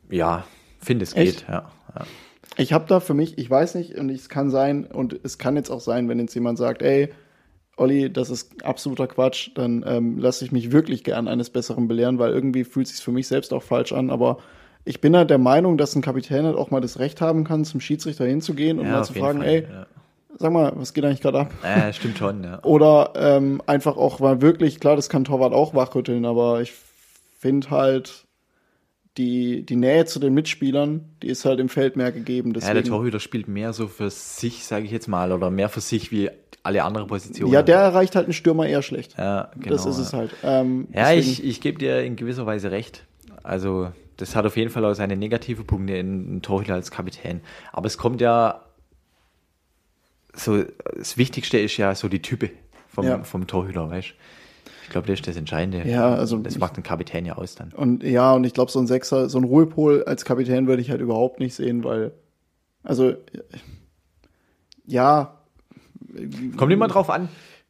Ja, 0.09 0.45
finde 0.79 1.03
es 1.03 1.13
Echt? 1.13 1.39
geht, 1.39 1.47
ja. 1.47 1.69
ja. 1.95 2.05
Ich 2.57 2.73
habe 2.73 2.85
da 2.87 2.99
für 2.99 3.13
mich, 3.13 3.37
ich 3.37 3.49
weiß 3.49 3.75
nicht, 3.75 3.95
und 3.95 4.09
es 4.09 4.29
kann 4.29 4.49
sein, 4.49 4.85
und 4.85 5.19
es 5.23 5.37
kann 5.37 5.55
jetzt 5.55 5.69
auch 5.69 5.79
sein, 5.79 6.09
wenn 6.09 6.19
jetzt 6.19 6.33
jemand 6.33 6.57
sagt, 6.57 6.81
ey, 6.81 7.09
Olli, 7.77 8.11
das 8.11 8.31
ist 8.31 8.65
absoluter 8.65 9.05
Quatsch, 9.07 9.51
dann 9.53 9.85
ähm, 9.87 10.17
lasse 10.17 10.43
ich 10.43 10.51
mich 10.51 10.71
wirklich 10.71 11.03
gern 11.03 11.27
eines 11.27 11.51
Besseren 11.51 11.87
belehren, 11.87 12.17
weil 12.17 12.31
irgendwie 12.31 12.63
fühlt 12.63 12.87
es 12.87 12.95
sich 12.95 13.05
für 13.05 13.11
mich 13.11 13.27
selbst 13.27 13.53
auch 13.53 13.61
falsch 13.61 13.91
an. 13.93 14.09
Aber 14.09 14.39
ich 14.83 14.99
bin 14.99 15.15
halt 15.15 15.29
der 15.29 15.37
Meinung, 15.37 15.77
dass 15.77 15.95
ein 15.95 16.01
Kapitän 16.01 16.45
halt 16.45 16.55
auch 16.55 16.71
mal 16.71 16.81
das 16.81 16.97
Recht 16.97 17.21
haben 17.21 17.43
kann, 17.43 17.65
zum 17.65 17.79
Schiedsrichter 17.79 18.25
hinzugehen 18.25 18.79
und 18.79 18.87
Ja, 18.87 18.93
mal 18.93 19.03
zu 19.03 19.13
fragen, 19.13 19.39
Fall, 19.39 19.47
ey, 19.47 19.67
ja. 19.69 19.85
sag 20.39 20.51
mal, 20.51 20.71
was 20.75 20.93
geht 20.93 21.05
eigentlich 21.05 21.21
gerade 21.21 21.41
ab? 21.41 21.53
Ja, 21.63 21.93
stimmt 21.93 22.17
schon, 22.17 22.43
ja. 22.43 22.59
Oder 22.63 23.13
ähm, 23.15 23.61
einfach 23.67 23.95
auch 23.95 24.19
mal 24.19 24.41
wirklich, 24.41 24.79
klar, 24.79 24.95
das 24.95 25.09
kann 25.09 25.23
Torwart 25.23 25.53
auch 25.53 25.75
wachrütteln, 25.75 26.25
aber 26.25 26.61
ich 26.61 26.73
finde 27.39 27.69
halt 27.69 28.25
die, 29.17 29.65
die 29.65 29.75
Nähe 29.75 30.05
zu 30.05 30.19
den 30.19 30.33
Mitspielern, 30.33 31.05
die 31.23 31.27
ist 31.27 31.43
halt 31.45 31.59
im 31.59 31.69
Feld 31.69 31.95
mehr 31.95 32.11
gegeben. 32.11 32.49
Ja, 32.53 32.59
der 32.59 32.73
Deswegen, 32.75 32.89
Torhüter 32.89 33.19
spielt 33.19 33.47
mehr 33.47 33.73
so 33.73 33.87
für 33.87 34.09
sich, 34.09 34.63
sage 34.65 34.85
ich 34.85 34.91
jetzt 34.91 35.07
mal, 35.07 35.31
oder 35.31 35.49
mehr 35.49 35.69
für 35.69 35.81
sich 35.81 36.11
wie 36.11 36.29
alle 36.63 36.83
anderen 36.83 37.07
Positionen. 37.07 37.51
ja, 37.53 37.61
der 37.63 37.79
erreicht 37.79 38.15
halt 38.15 38.25
einen 38.25 38.33
Stürmer 38.33 38.67
eher 38.67 38.81
schlecht. 38.81 39.15
ja, 39.17 39.51
genau, 39.55 39.75
das 39.75 39.85
ist 39.85 39.97
es 39.97 40.13
halt. 40.13 40.31
Ähm, 40.43 40.87
Ja, 40.93 41.09
deswegen- 41.13 41.31
ich, 41.31 41.43
ich 41.43 41.61
gebe 41.61 41.79
dir 41.79 42.01
in 42.03 42.15
gewisser 42.15 42.45
Weise 42.45 42.71
recht. 42.71 43.05
Also, 43.43 43.91
das 44.17 44.35
hat 44.35 44.45
auf 44.45 44.57
jeden 44.57 44.69
Fall 44.69 44.83
auch 44.85 44.93
seine 44.93 45.15
negative 45.15 45.63
Punkte 45.63 45.95
in, 45.95 46.27
in 46.35 46.41
Torhüter 46.41 46.73
als 46.73 46.91
Kapitän. 46.91 47.41
Aber 47.71 47.87
es 47.87 47.97
kommt 47.97 48.19
ja 48.21 48.61
so, 50.33 50.63
das 50.95 51.17
Wichtigste 51.17 51.57
ist 51.57 51.77
ja 51.77 51.95
so 51.95 52.07
die 52.09 52.21
Type 52.21 52.49
vom, 52.89 53.05
Ja. 53.05 53.23
vom 53.23 53.47
Torhüter, 53.47 53.89
weißt 53.89 54.13
Ich 54.83 54.89
glaube, 54.89 55.07
das 55.07 55.19
ist 55.19 55.27
das 55.27 55.35
Entscheidende. 55.35 55.87
Ja, 55.89 56.13
also 56.15 56.37
Das 56.37 56.57
macht 56.57 56.77
den 56.77 56.83
Kapitän 56.83 57.25
ja 57.25 57.35
aus 57.37 57.55
dann. 57.55 57.71
Und 57.73 58.03
ja, 58.03 58.33
und 58.33 58.43
ich 58.45 58.53
glaube, 58.53 58.71
so 58.71 58.79
ein 58.79 58.87
Sechser, 58.87 59.29
so 59.29 59.37
ein 59.37 59.43
Ruhepol 59.43 60.03
als 60.03 60.25
Kapitän 60.25 60.67
würde 60.67 60.81
ich 60.81 60.89
halt 60.91 61.01
überhaupt 61.01 61.39
nicht 61.39 61.55
sehen, 61.55 61.83
weil, 61.83 62.11
also, 62.83 63.13
ja, 64.85 65.33
Kommt 66.55 66.71
immer 66.71 66.87
drauf 66.87 67.09
an, 67.09 67.27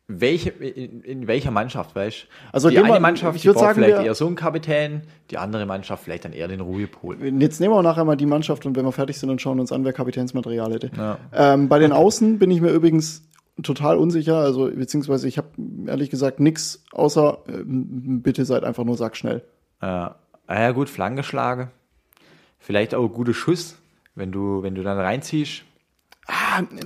welche, 0.08 0.52
in, 0.52 1.02
in 1.02 1.28
welcher 1.28 1.52
Mannschaft, 1.52 1.96
weißt 1.96 2.24
du? 2.24 2.28
Also 2.54 2.70
die 2.70 2.78
eine 2.78 2.88
wir- 2.88 3.00
Mannschaft, 3.02 3.36
ich 3.36 3.42
die 3.42 3.52
sagen, 3.52 3.76
vielleicht 3.76 3.98
wir- 3.98 4.06
eher 4.06 4.16
so 4.16 4.26
einen 4.28 4.36
Kapitän, 4.38 5.02
die 5.32 5.38
andere 5.38 5.66
Mannschaft 5.66 6.04
vielleicht 6.04 6.24
dann 6.24 6.32
eher 6.34 6.48
den 6.48 6.62
Ruhepol. 6.62 7.18
jetzt 7.40 7.60
nehmen 7.60 7.74
wir 7.74 7.80
auch 7.80 7.84
nachher 7.84 8.06
mal 8.06 8.16
die 8.16 8.26
Mannschaft 8.26 8.66
und 8.66 8.76
wenn 8.78 8.86
wir 8.86 8.92
fertig 8.94 9.18
sind 9.18 9.30
und 9.30 9.42
schauen 9.42 9.60
uns 9.60 9.72
an, 9.74 9.84
wer 9.84 9.92
Kapitänsmaterial 9.92 10.72
hätte. 10.72 10.92
Ja. 10.96 11.18
Ähm, 11.34 11.68
bei 11.68 11.80
den 11.80 11.92
Außen 11.92 12.40
bin 12.40 12.52
ich 12.52 12.62
mir 12.62 12.70
übrigens 12.70 13.27
total 13.64 13.98
unsicher, 13.98 14.38
also 14.38 14.70
beziehungsweise 14.70 15.28
ich 15.28 15.38
habe 15.38 15.50
ehrlich 15.88 16.10
gesagt 16.10 16.40
nichts 16.40 16.84
außer 16.92 17.40
ähm, 17.48 18.22
bitte 18.22 18.46
seid 18.46 18.64
einfach 18.64 18.84
nur 18.84 18.98
sackschnell. 18.98 19.44
Ja, 19.82 20.16
ah 20.48 20.60
ja 20.60 20.72
gut, 20.72 20.90
Flanke 20.90 21.24
schlagen. 21.24 21.72
Vielleicht 22.60 22.96
auch 22.96 23.04
ein 23.04 23.14
guter 23.14 23.34
Schuss, 23.34 23.78
wenn 24.16 24.32
du, 24.32 24.64
wenn 24.64 24.76
du 24.76 24.84
dann 24.84 25.00
reinziehst. 25.00 25.64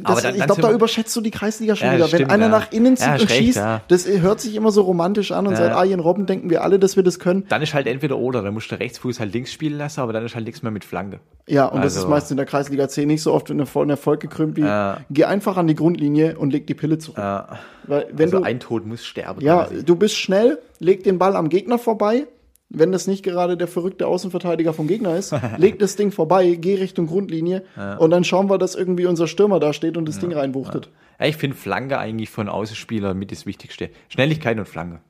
Das, 0.04 0.22
dann- 0.22 0.36
ich 0.36 0.46
glaube, 0.46 0.62
da 0.62 0.72
überschätzt 0.72 1.16
du 1.16 1.22
die 1.22 1.32
Kreisliga 1.32 1.76
schon 1.76 1.88
Ja, 1.88 1.94
wieder. 1.94 2.04
das 2.04 2.12
Wenn 2.12 2.18
stimmt, 2.20 2.32
einer 2.32 2.46
ja. 2.46 2.52
nach 2.52 2.72
innen 2.72 2.96
zieht 2.96 3.08
Ja, 3.08 3.14
und 3.16 3.32
schießt, 3.32 3.62
das 3.88 4.08
hört 4.08 4.40
sich 4.40 4.56
immer 4.56 4.72
so 4.72 4.84
romantisch 4.84 5.32
an 5.32 5.48
und 5.48 5.56
seit 5.56 5.72
Arjen 5.72 6.00
Robben 6.00 6.26
denken 6.28 6.50
wir 6.52 6.64
alle, 6.64 6.78
dass 6.78 6.96
wir 6.96 7.04
das 7.04 7.18
können. 7.18 7.46
Dann 7.50 7.62
ist 7.64 7.74
halt 7.74 7.88
entweder 7.88 8.18
oder, 8.18 8.44
dann 8.44 8.54
musst 8.54 8.72
du 8.72 8.76
Rechtsfuß 8.76 9.20
halt 9.20 9.34
links 9.34 9.52
spielen 9.52 9.78
lassen, 9.80 10.00
aber 10.02 10.14
dann 10.14 10.24
ist 10.26 10.36
halt 10.36 10.46
nichts 10.46 10.62
mehr 10.62 10.72
mit 10.72 10.86
Flanke. 10.86 11.20
Ja, 11.48 11.66
und 11.66 11.78
das 11.84 11.96
Also- 11.96 12.06
ist 12.06 12.10
meist 12.10 12.30
in 12.32 12.38
der 12.38 12.46
Kreisliga 12.46 12.88
C 12.88 13.06
nicht 13.06 13.24
so 13.24 13.34
oft 13.34 13.50
in 13.50 13.60
Erfolg, 13.60 14.20
gekrümmt 14.20 14.58
wie 14.58 14.66
geh 15.10 15.24
einfach 15.26 15.58
an 15.58 15.66
die 15.68 15.76
Grundlinie 15.76 16.38
und 16.38 16.52
leg 16.52 16.68
die 16.68 16.76
Pille 16.76 16.98
zurück. 17.00 17.18
Ja, 17.18 17.58
Weil 17.88 18.08
wenn 18.12 18.28
also 18.28 18.40
du 18.40 18.44
ein 18.44 18.60
Tod 18.60 18.86
muss 18.86 19.04
sterben. 19.06 19.42
ja, 19.42 19.64
quasi. 19.66 19.84
du 19.84 19.96
bist 19.96 20.16
schnell, 20.18 20.60
leg 20.80 21.04
den 21.04 21.18
Ball 21.18 21.36
am 21.36 21.50
Gegner 21.50 21.80
vorbei. 21.80 22.28
Wenn 22.74 22.92
das 22.92 23.06
nicht 23.06 23.24
gerade 23.24 23.58
der 23.58 23.68
verrückte 23.68 24.08
Außenverteidiger 24.08 24.74
vom 24.74 24.88
Gegner 24.88 25.16
ist, 25.16 25.34
leg 25.58 25.80
das 25.80 25.96
Ding 25.96 26.12
vorbei, 26.12 26.56
geh 26.60 26.76
Richtung 26.76 27.08
Grundlinie 27.08 27.64
und 28.00 28.12
dann 28.12 28.24
schauen 28.24 28.50
wir, 28.50 28.58
dass 28.58 28.76
irgendwie 28.76 29.06
unser 29.06 29.28
Stürmer 29.28 29.60
da 29.60 29.74
steht 29.74 29.98
und 29.98 30.08
das 30.08 30.20
Ding 30.20 30.32
reinbuchtet. 30.32 30.90
Ja, 31.20 31.26
ich 31.26 31.38
finde 31.38 31.58
Flanke 31.58 31.98
eigentlich 31.98 32.30
von 32.30 32.48
Außenspieler 32.50 33.14
mit 33.14 33.32
das 33.32 33.46
Wichtigste. 33.46 33.90
Schnelligkeit 34.10 34.58
und 34.58 34.68
Flanke. 34.68 35.02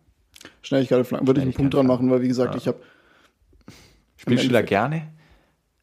Schnelligkeit 0.64 1.00
und 1.00 1.06
Flanken 1.06 1.28
würde 1.28 1.42
ich 1.42 1.46
einen 1.46 1.54
Punkt 1.54 1.74
dran 1.74 1.86
machen, 1.86 2.10
weil 2.10 2.22
wie 2.22 2.28
gesagt, 2.28 2.56
ich 2.56 2.68
habe 2.68 2.80
Spielst 4.22 4.46
du 4.46 4.50
da 4.50 4.62
gerne? 4.62 5.08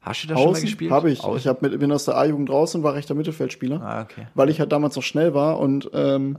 Hast 0.01 0.23
du 0.23 0.29
da 0.29 0.37
schon 0.37 0.45
mal 0.45 0.51
Außen 0.53 0.64
gespielt? 0.64 0.91
habe 0.93 1.11
ich. 1.11 1.21
Außen? 1.25 1.38
Ich 1.38 1.47
hab 1.49 1.61
mit, 1.61 1.79
bin 1.81 1.91
aus 1.91 2.05
der 2.05 2.17
A-Jugend 2.17 2.51
raus 2.51 2.75
und 2.75 2.85
war 2.85 2.95
rechter 2.95 3.14
Mittelfeldspieler, 3.14 3.83
ah, 3.83 4.03
okay. 4.03 4.29
weil 4.35 4.49
ich 4.49 4.61
halt 4.61 4.71
damals 4.71 4.95
noch 4.95 5.03
schnell 5.03 5.35
war 5.35 5.59
und 5.59 5.91
ähm, 5.93 6.37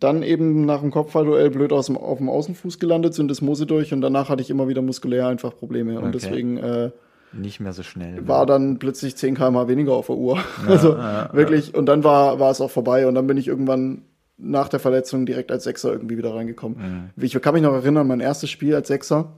dann 0.00 0.22
eben 0.22 0.64
nach 0.64 0.80
dem 0.80 0.90
Kopfballduell 0.90 1.50
blöd 1.50 1.72
aus 1.72 1.86
dem, 1.86 1.96
auf 1.96 2.18
dem 2.18 2.28
Außenfuß 2.28 2.78
gelandet, 2.78 3.14
sind 3.14 3.30
das 3.30 3.40
Mose 3.40 3.66
durch 3.66 3.92
und 3.92 4.00
danach 4.00 4.28
hatte 4.28 4.42
ich 4.42 4.50
immer 4.50 4.68
wieder 4.68 4.82
muskulär 4.82 5.28
einfach 5.28 5.56
Probleme 5.56 5.98
und 5.98 6.08
Okay. 6.08 6.10
deswegen 6.14 6.56
äh, 6.58 6.90
Nicht 7.32 7.60
mehr 7.60 7.72
so 7.72 7.82
schnell. 7.82 8.26
war 8.26 8.46
dann 8.46 8.78
plötzlich 8.78 9.16
10 9.16 9.34
km 9.36 9.68
weniger 9.68 9.92
auf 9.92 10.06
der 10.06 10.16
Uhr. 10.16 10.38
also 10.66 10.96
wirklich 11.32 11.74
und 11.74 11.86
dann 11.86 12.04
war, 12.04 12.40
war 12.40 12.50
es 12.50 12.60
auch 12.60 12.70
vorbei 12.70 13.06
und 13.06 13.14
dann 13.14 13.26
bin 13.26 13.36
ich 13.36 13.46
irgendwann 13.48 14.02
nach 14.38 14.68
der 14.68 14.80
Verletzung 14.80 15.24
direkt 15.24 15.50
als 15.50 15.64
Sechser 15.64 15.92
irgendwie 15.92 16.18
wieder 16.18 16.34
reingekommen. 16.34 17.10
Ich 17.16 17.32
kann 17.40 17.54
mich 17.54 17.62
noch 17.62 17.72
erinnern, 17.72 18.06
mein 18.06 18.20
erstes 18.20 18.50
Spiel 18.50 18.74
als 18.74 18.88
Sechser. 18.88 19.32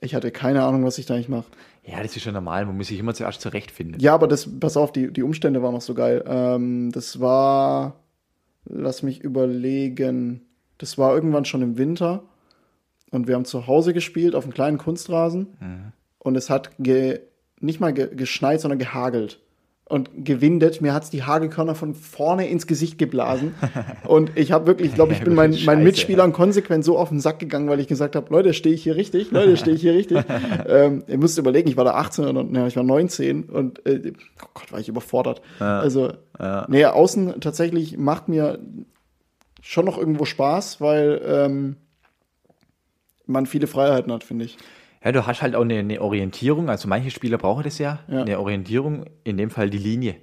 Ich 0.00 0.14
hatte 0.14 0.30
keine 0.30 0.62
Ahnung, 0.64 0.82
was 0.84 0.96
ich 0.96 1.04
da 1.04 1.12
eigentlich 1.14 1.28
mache. 1.28 1.44
Ja, 1.84 2.02
das 2.02 2.16
ist 2.16 2.22
schon 2.22 2.32
normal. 2.32 2.64
Man 2.64 2.76
muss 2.76 2.86
sich 2.86 2.98
immer 2.98 3.12
zuerst 3.12 3.42
zurechtfinden. 3.42 4.00
Ja, 4.00 4.14
aber 4.14 4.28
das, 4.28 4.48
pass 4.60 4.78
auf, 4.78 4.92
die, 4.92 5.12
die 5.12 5.22
Umstände 5.22 5.62
waren 5.62 5.74
noch 5.74 5.80
so 5.82 5.92
geil. 5.92 6.24
Ähm, 6.26 6.90
das 6.92 7.20
war, 7.20 7.96
lass 8.64 9.02
mich 9.02 9.20
überlegen, 9.20 10.42
das 10.78 10.98
war 10.98 11.14
irgendwann 11.14 11.44
schon 11.44 11.62
im 11.62 11.78
Winter 11.78 12.24
und 13.10 13.26
wir 13.26 13.34
haben 13.34 13.44
zu 13.44 13.66
Hause 13.66 13.92
gespielt 13.92 14.34
auf 14.34 14.44
einem 14.44 14.54
kleinen 14.54 14.78
Kunstrasen 14.78 15.56
und 16.18 16.36
es 16.36 16.50
hat 16.50 16.70
nicht 17.60 17.80
mal 17.80 17.92
ge, 17.92 18.14
geschneit, 18.14 18.60
sondern 18.60 18.78
gehagelt 18.78 19.40
und 19.90 20.10
gewindet. 20.24 20.80
Mir 20.80 20.94
hat's 20.94 21.10
die 21.10 21.24
Hagelkörner 21.24 21.74
von 21.74 21.94
vorne 21.94 22.48
ins 22.48 22.66
Gesicht 22.66 22.96
geblasen 22.96 23.54
und 24.06 24.32
ich 24.36 24.52
habe 24.52 24.66
wirklich, 24.66 24.90
ich 24.90 24.94
glaube, 24.94 25.12
ich 25.12 25.20
bin 25.20 25.34
meinen 25.34 25.64
meinen 25.64 25.82
Mitspielern 25.82 26.32
konsequent 26.32 26.84
so 26.84 26.96
auf 26.96 27.08
den 27.08 27.20
Sack 27.20 27.40
gegangen, 27.40 27.68
weil 27.68 27.80
ich 27.80 27.88
gesagt 27.88 28.16
habe, 28.16 28.32
Leute, 28.32 28.54
stehe 28.54 28.74
ich 28.74 28.82
hier 28.82 28.96
richtig? 28.96 29.30
Leute, 29.32 29.56
stehe 29.56 29.74
ich 29.74 29.82
hier 29.82 29.94
richtig? 29.94 30.18
ähm, 30.68 31.02
ihr 31.06 31.18
müsst 31.18 31.38
überlegen, 31.38 31.68
ich 31.68 31.76
war 31.76 31.84
da 31.84 31.94
18 31.94 32.24
oder 32.24 32.46
ja, 32.52 32.66
ich 32.66 32.76
war 32.76 32.84
19 32.84 33.44
und 33.44 33.84
äh, 33.86 34.12
oh 34.42 34.48
Gott, 34.54 34.72
war 34.72 34.78
ich 34.78 34.88
überfordert. 34.88 35.42
Also, 35.58 36.12
nee, 36.68 36.84
außen 36.84 37.40
tatsächlich 37.40 37.98
macht 37.98 38.28
mir 38.28 38.58
schon 39.60 39.84
noch 39.84 39.98
irgendwo 39.98 40.24
Spaß, 40.24 40.80
weil 40.80 41.20
ähm, 41.24 41.76
man 43.26 43.46
viele 43.46 43.66
Freiheiten 43.66 44.12
hat, 44.12 44.24
finde 44.24 44.46
ich. 44.46 44.56
Ja, 45.02 45.12
du 45.12 45.26
hast 45.26 45.40
halt 45.42 45.54
auch 45.54 45.62
eine, 45.62 45.78
eine 45.78 46.00
Orientierung. 46.02 46.68
Also 46.68 46.88
manche 46.88 47.10
Spieler 47.10 47.38
brauchen 47.38 47.64
das 47.64 47.78
ja. 47.78 48.00
Ja. 48.08 48.20
Eine 48.22 48.38
Orientierung, 48.38 49.06
in 49.24 49.36
dem 49.38 49.50
Fall 49.50 49.70
die 49.70 49.78
Linie. 49.78 50.16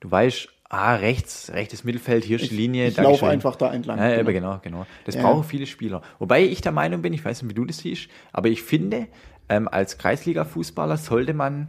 Du 0.00 0.10
weißt, 0.10 0.48
ah, 0.68 0.94
rechts, 0.96 1.50
rechtes 1.54 1.84
Mittelfeld, 1.84 2.24
hier 2.24 2.38
ist 2.38 2.50
die 2.50 2.56
Linie. 2.56 2.88
Ich 2.88 2.96
laufe 2.98 3.26
einfach 3.26 3.56
da 3.56 3.72
entlang. 3.72 3.98
Ja, 3.98 4.10
Genau. 4.16 4.24
genau, 4.24 4.32
genau. 4.32 4.60
genau. 4.62 4.86
Das 5.06 5.14
Ja. 5.14 5.22
brauchen 5.22 5.44
viele 5.44 5.66
Spieler. 5.66 6.02
Wobei 6.18 6.42
ich 6.44 6.60
der 6.60 6.72
Meinung 6.72 7.00
bin, 7.00 7.14
ich 7.14 7.24
weiß 7.24 7.42
nicht, 7.42 7.50
wie 7.50 7.54
du 7.54 7.64
das 7.64 7.78
siehst, 7.78 8.08
aber 8.32 8.48
ich 8.48 8.62
finde, 8.62 9.06
ähm, 9.48 9.68
als 9.68 9.96
Kreisliga-Fußballer 9.98 10.98
sollte 10.98 11.32
man 11.32 11.68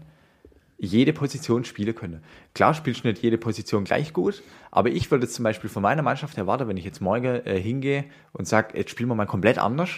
jede 0.78 1.14
Position 1.14 1.64
spielen 1.64 1.96
können. 1.96 2.22
Klar 2.54 2.74
spielst 2.74 3.06
du 3.06 3.08
nicht 3.08 3.22
jede 3.24 3.38
Position 3.38 3.86
gleich 3.86 4.12
gut, 4.12 4.44
aber 4.72 4.90
ich 4.90 5.10
würde 5.10 5.24
jetzt 5.26 5.36
zum 5.36 5.44
Beispiel 5.44 5.70
von 5.70 5.82
meiner 5.82 6.02
Mannschaft 6.02 6.38
erwarten, 6.38 6.68
wenn 6.68 6.76
ich 6.76 6.84
jetzt 6.84 7.00
morgen 7.00 7.24
äh, 7.46 7.58
hingehe 7.62 8.04
und 8.34 8.46
sage, 8.46 8.78
jetzt 8.78 8.92
spielen 8.92 9.08
wir 9.08 9.16
mal 9.16 9.26
komplett 9.26 9.58
anders, 9.58 9.90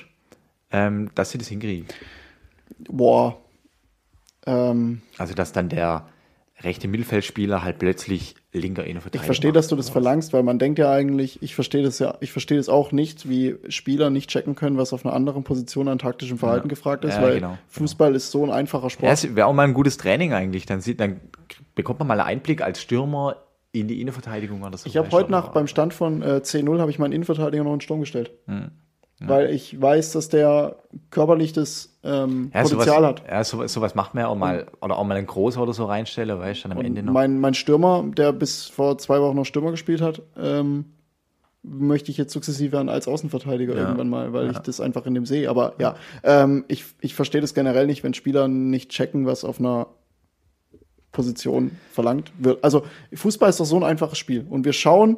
ähm, 0.69 1.09
dass 1.15 1.31
sie 1.31 1.39
das 1.39 1.47
hinkriegen. 1.47 1.87
Boah. 2.79 3.37
Ähm, 4.45 5.01
Also, 5.17 5.33
dass 5.33 5.51
dann 5.51 5.69
der 5.69 6.07
rechte 6.61 6.87
Mittelfeldspieler 6.87 7.63
halt 7.63 7.77
plötzlich 7.77 8.35
linker 8.51 8.83
Innenverteidiger 8.83 9.21
ich 9.21 9.25
verstehe, 9.25 9.51
dass 9.51 9.67
du 9.67 9.75
das 9.75 9.89
verlangst, 9.89 10.33
weil 10.33 10.41
man 10.41 10.57
denkt 10.57 10.79
ja 10.79 10.91
eigentlich, 10.91 11.43
ich 11.43 11.53
verstehe 11.53 11.83
das 11.83 11.99
ja, 11.99 12.15
ich 12.19 12.31
verstehe 12.31 12.57
das 12.57 12.67
auch 12.67 12.91
nicht, 12.91 13.29
wie 13.29 13.57
Spieler 13.69 14.09
nicht 14.09 14.29
checken 14.29 14.55
können, 14.55 14.77
was 14.77 14.91
auf 14.91 15.05
einer 15.05 15.13
anderen 15.13 15.43
Position 15.43 15.87
an 15.87 15.99
taktischem 15.99 16.39
Verhalten 16.39 16.67
gefragt 16.67 17.05
ist, 17.05 17.15
Ja, 17.15 17.21
weil 17.21 17.35
genau, 17.35 17.57
Fußball 17.67 18.15
ist 18.15 18.31
so 18.31 18.43
ein 18.43 18.51
einfacher 18.51 18.89
Sport. 18.89 19.05
Ja, 19.05 19.13
es 19.13 19.35
wäre 19.35 19.45
auch 19.45 19.53
mal 19.53 19.63
ein 19.63 19.75
gutes 19.75 19.97
Training 19.97 20.33
eigentlich. 20.33 20.65
Dann, 20.65 20.81
sieht, 20.81 20.99
dann 20.99 21.19
bekommt 21.75 21.99
man 21.99 22.07
mal 22.07 22.19
einen 22.19 22.29
Einblick 22.29 22.61
als 22.61 22.81
Stürmer 22.81 23.35
in 23.71 23.87
die 23.87 24.01
Innenverteidigung 24.01 24.63
oder 24.63 24.77
so. 24.77 24.87
Ich 24.87 24.97
habe 24.97 25.11
heute 25.11 25.31
nach 25.31 25.49
beim 25.49 25.67
Stand 25.67 25.93
von 25.93 26.23
äh, 26.23 26.41
10-0 26.43 26.79
habe 26.79 26.89
ich 26.89 26.97
meinen 26.97 27.11
Innenverteidiger 27.11 27.63
noch 27.63 27.73
in 27.73 27.77
den 27.77 27.81
Sturm 27.81 27.99
gestellt. 27.99 28.31
Hm. 28.47 28.71
Weil 29.19 29.49
ich 29.49 29.79
weiß, 29.79 30.11
dass 30.11 30.29
der 30.29 30.77
körperlich 31.09 31.51
das 31.51 31.96
ähm, 32.07 32.51
ja, 32.53 32.61
Potenzial 32.61 32.97
sowas, 32.97 33.09
hat. 33.09 33.23
Ja, 33.27 33.43
sowas, 33.43 33.73
sowas 33.73 33.95
macht 33.95 34.13
man 34.13 34.23
ja 34.23 34.27
auch 34.29 34.35
mal, 34.35 34.67
oder 34.81 34.97
auch 34.97 35.03
mal 35.03 35.17
einen 35.17 35.27
Großer 35.27 35.61
oder 35.61 35.73
so 35.73 35.85
reinstellen, 35.85 36.39
weißt 36.39 36.63
du, 36.63 36.69
dann 36.69 36.77
am 36.77 36.85
Ende 36.85 37.03
noch. 37.03 37.13
Mein, 37.13 37.39
mein 37.39 37.53
Stürmer, 37.53 38.03
der 38.15 38.31
bis 38.31 38.65
vor 38.65 38.97
zwei 38.97 39.19
Wochen 39.19 39.35
noch 39.35 39.45
Stürmer 39.45 39.71
gespielt 39.71 40.01
hat, 40.01 40.21
ähm, 40.37 40.85
möchte 41.63 42.11
ich 42.11 42.17
jetzt 42.17 42.31
sukzessive 42.31 42.79
an 42.79 42.87
als 42.87 43.07
Außenverteidiger 43.07 43.75
irgendwann 43.75 44.09
mal, 44.09 44.31
weil 44.31 44.51
ich 44.51 44.57
das 44.59 44.79
einfach 44.79 45.05
in 45.05 45.13
dem 45.13 45.25
sehe. 45.25 45.49
Aber 45.49 45.73
ja, 45.79 45.95
ähm, 46.23 46.63
ich, 46.69 46.85
ich 47.01 47.13
verstehe 47.13 47.41
das 47.41 47.53
generell 47.53 47.87
nicht, 47.87 48.03
wenn 48.03 48.13
Spieler 48.13 48.47
nicht 48.47 48.89
checken, 48.91 49.25
was 49.25 49.43
auf 49.43 49.59
einer 49.59 49.87
Position 51.11 51.71
verlangt 51.91 52.31
wird. 52.37 52.63
Also 52.63 52.83
Fußball 53.13 53.49
ist 53.49 53.59
doch 53.59 53.65
so 53.65 53.75
ein 53.75 53.83
einfaches 53.83 54.17
Spiel. 54.17 54.45
Und 54.49 54.63
wir 54.65 54.73
schauen 54.73 55.17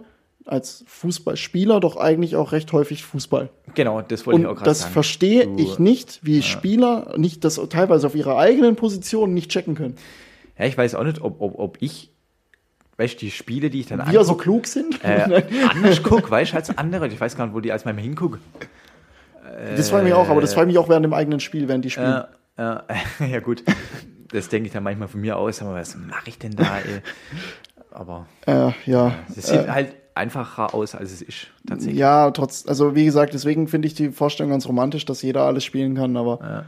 als 0.49 0.83
Fußballspieler 0.87 1.79
doch 1.79 1.95
eigentlich 1.97 2.35
auch 2.35 2.51
recht 2.51 2.71
häufig 2.73 3.03
Fußball. 3.03 3.49
Genau, 3.75 4.01
das 4.01 4.25
wollte 4.25 4.41
ich 4.41 4.45
auch 4.47 4.51
Und 4.51 4.55
gerade 4.57 4.69
das 4.69 4.79
sagen. 4.81 4.93
verstehe 4.93 5.45
Du- 5.47 5.57
ich 5.57 5.79
nicht, 5.79 6.19
wie 6.23 6.41
Spieler 6.41 7.13
nicht 7.17 7.43
das 7.45 7.59
teilweise 7.69 8.07
auf 8.07 8.15
ihrer 8.15 8.37
eigenen 8.37 8.75
Position 8.75 9.33
nicht 9.33 9.51
checken 9.51 9.75
können. 9.75 9.95
Ja, 10.57 10.65
ich 10.65 10.77
weiß 10.77 10.95
auch 10.95 11.03
nicht, 11.03 11.21
ob, 11.21 11.39
ob, 11.41 11.57
ob 11.59 11.77
ich 11.81 12.11
weißt 12.97 13.13
du, 13.13 13.19
die 13.19 13.31
Spiele, 13.31 13.69
die 13.69 13.79
ich 13.79 13.87
dann 13.87 14.11
Wir 14.11 14.23
so 14.25 14.33
klug 14.35 14.67
sind. 14.67 15.01
äh, 15.05 15.43
anders 15.69 16.03
gucke, 16.03 16.29
weißt 16.29 16.51
du, 16.51 16.57
als 16.57 16.77
andere. 16.77 17.07
Ich 17.07 17.21
weiß 17.21 17.37
gar 17.37 17.45
nicht, 17.45 17.55
wo 17.55 17.61
die 17.61 17.71
als 17.71 17.85
mal 17.85 17.95
hingucke. 17.95 18.39
das 19.75 19.89
freut 19.89 20.03
mich 20.03 20.13
auch, 20.13 20.27
aber 20.29 20.41
das 20.41 20.53
freut 20.53 20.67
mich 20.67 20.77
auch 20.77 20.89
während 20.89 21.05
dem 21.05 21.13
eigenen 21.13 21.39
Spiel, 21.39 21.67
während 21.67 21.85
die 21.85 21.89
spielen. 21.91 22.07
Ja, 22.07 22.27
ja, 22.57 22.83
ja, 23.25 23.39
gut. 23.39 23.63
Das 24.31 24.49
denke 24.49 24.67
ich 24.67 24.73
dann 24.73 24.83
manchmal 24.83 25.07
von 25.07 25.21
mir 25.21 25.37
aus, 25.37 25.61
aber 25.61 25.75
was 25.75 25.95
mache 25.95 26.27
ich 26.27 26.37
denn 26.39 26.51
da, 26.55 26.77
ey? 26.79 27.01
Aber 27.91 28.27
Äh, 28.45 28.71
ja. 28.85 29.15
es 29.35 29.47
sieht 29.47 29.67
halt 29.67 29.95
einfacher 30.19 30.73
aus, 30.73 30.93
als 30.93 31.11
es 31.11 31.21
ist, 31.21 31.47
tatsächlich. 31.67 31.97
Ja, 31.97 32.29
trotz, 32.31 32.65
also 32.67 32.93
wie 32.95 33.05
gesagt, 33.05 33.33
deswegen 33.33 33.67
finde 33.67 33.87
ich 33.87 33.95
die 33.95 34.11
Vorstellung 34.11 34.51
ganz 34.51 34.67
romantisch, 34.67 35.05
dass 35.05 35.21
jeder 35.21 35.43
alles 35.43 35.63
spielen 35.63 35.95
kann, 35.95 36.17
aber 36.17 36.65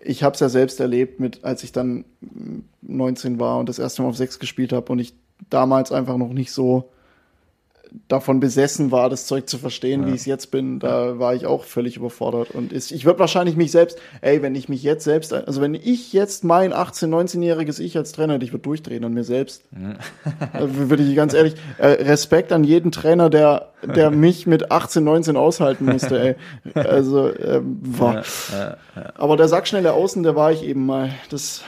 ich 0.00 0.22
habe 0.22 0.34
es 0.34 0.40
ja 0.40 0.48
selbst 0.48 0.80
erlebt, 0.80 1.20
mit, 1.20 1.44
als 1.44 1.62
ich 1.64 1.72
dann 1.72 2.04
mm, 2.20 2.60
19 2.82 3.38
war 3.38 3.58
und 3.58 3.68
das 3.68 3.78
erste 3.78 4.02
Mal 4.02 4.08
auf 4.08 4.16
6 4.16 4.38
gespielt 4.38 4.72
habe 4.72 4.90
und 4.92 4.98
ich 4.98 5.14
damals 5.50 5.92
einfach 5.92 6.16
noch 6.16 6.32
nicht 6.32 6.52
so 6.52 6.90
davon 8.08 8.40
besessen 8.40 8.90
war, 8.90 9.10
das 9.10 9.26
Zeug 9.26 9.48
zu 9.48 9.58
verstehen, 9.58 10.06
wie 10.06 10.10
ich 10.10 10.20
es 10.20 10.26
jetzt 10.26 10.50
bin, 10.50 10.78
da 10.78 11.18
war 11.18 11.34
ich 11.34 11.46
auch 11.46 11.64
völlig 11.64 11.96
überfordert. 11.96 12.50
Und 12.50 12.72
ist, 12.72 12.90
ich 12.90 13.04
würde 13.04 13.18
wahrscheinlich 13.18 13.56
mich 13.56 13.70
selbst, 13.70 13.98
ey, 14.20 14.42
wenn 14.42 14.54
ich 14.54 14.68
mich 14.68 14.82
jetzt 14.82 15.04
selbst, 15.04 15.32
also 15.32 15.60
wenn 15.60 15.74
ich 15.74 16.12
jetzt 16.12 16.44
mein 16.44 16.72
18-, 16.72 17.08
19-jähriges 17.08 17.80
Ich 17.80 17.96
als 17.96 18.12
Trainer 18.12 18.34
hätte, 18.34 18.44
ich 18.44 18.52
würde 18.52 18.62
durchdrehen 18.62 19.04
an 19.04 19.12
mir 19.12 19.24
selbst. 19.24 19.64
Also 20.52 20.68
würde 20.90 21.02
ich 21.02 21.14
ganz 21.16 21.34
ehrlich, 21.34 21.54
äh, 21.78 21.86
Respekt 21.86 22.52
an 22.52 22.64
jeden 22.64 22.92
Trainer, 22.92 23.30
der, 23.30 23.70
der 23.82 24.10
mich 24.10 24.46
mit 24.46 24.70
18, 24.70 25.04
19 25.04 25.36
aushalten 25.36 25.84
musste, 25.86 26.20
ey. 26.20 26.34
Also, 26.74 27.34
ähm, 27.36 27.78
war. 27.82 28.24
Aber 29.14 29.36
der 29.36 29.48
Sackschnelle 29.48 29.92
Außen, 29.92 30.22
der 30.22 30.36
war 30.36 30.52
ich 30.52 30.62
eben 30.64 30.86
mal. 30.86 31.10
Das, 31.30 31.58
äh, 31.60 31.64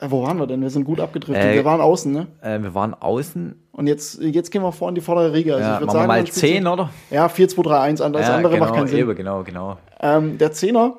wo 0.00 0.22
waren 0.22 0.36
wir 0.38 0.46
denn? 0.46 0.60
Wir 0.62 0.70
sind 0.70 0.84
gut 0.84 1.00
abgedriftet. 1.00 1.44
Äh, 1.44 1.54
wir 1.54 1.64
waren 1.64 1.80
außen, 1.80 2.12
ne? 2.12 2.26
Äh, 2.42 2.60
wir 2.60 2.74
waren 2.74 2.94
außen. 2.94 3.54
Und 3.72 3.86
jetzt, 3.86 4.20
jetzt 4.20 4.50
gehen 4.50 4.62
wir 4.62 4.72
vor 4.72 4.88
in 4.90 4.94
die 4.94 5.00
vordere 5.00 5.32
Riege. 5.32 5.54
Also 5.54 5.66
Ja, 5.66 5.80
ich 5.80 5.86
machen 5.86 5.94
wir 6.00 6.06
mal 6.06 6.18
man 6.18 6.26
spielt 6.26 6.34
10, 6.52 6.64
so- 6.64 6.72
oder? 6.72 6.90
Ja, 7.10 7.28
4, 7.28 7.48
2, 7.48 7.62
3, 7.62 7.80
1 7.80 8.00
an. 8.00 8.12
Das 8.12 8.28
ja, 8.28 8.34
andere 8.36 8.54
genau, 8.54 8.64
macht 8.66 8.74
keinen 8.74 8.88
Sinn. 8.88 8.98
Eben, 8.98 9.14
genau, 9.14 9.42
genau. 9.42 9.78
Ähm, 10.00 10.38
der 10.38 10.52
Zehner, 10.52 10.98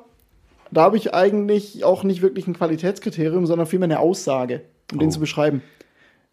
da 0.70 0.82
habe 0.82 0.96
ich 0.96 1.14
eigentlich 1.14 1.84
auch 1.84 2.02
nicht 2.04 2.22
wirklich 2.22 2.46
ein 2.46 2.54
Qualitätskriterium, 2.54 3.46
sondern 3.46 3.66
vielmehr 3.66 3.86
eine 3.86 4.00
Aussage, 4.00 4.62
um 4.92 4.98
den 4.98 5.08
Oh. 5.08 5.12
zu 5.12 5.20
beschreiben. 5.20 5.62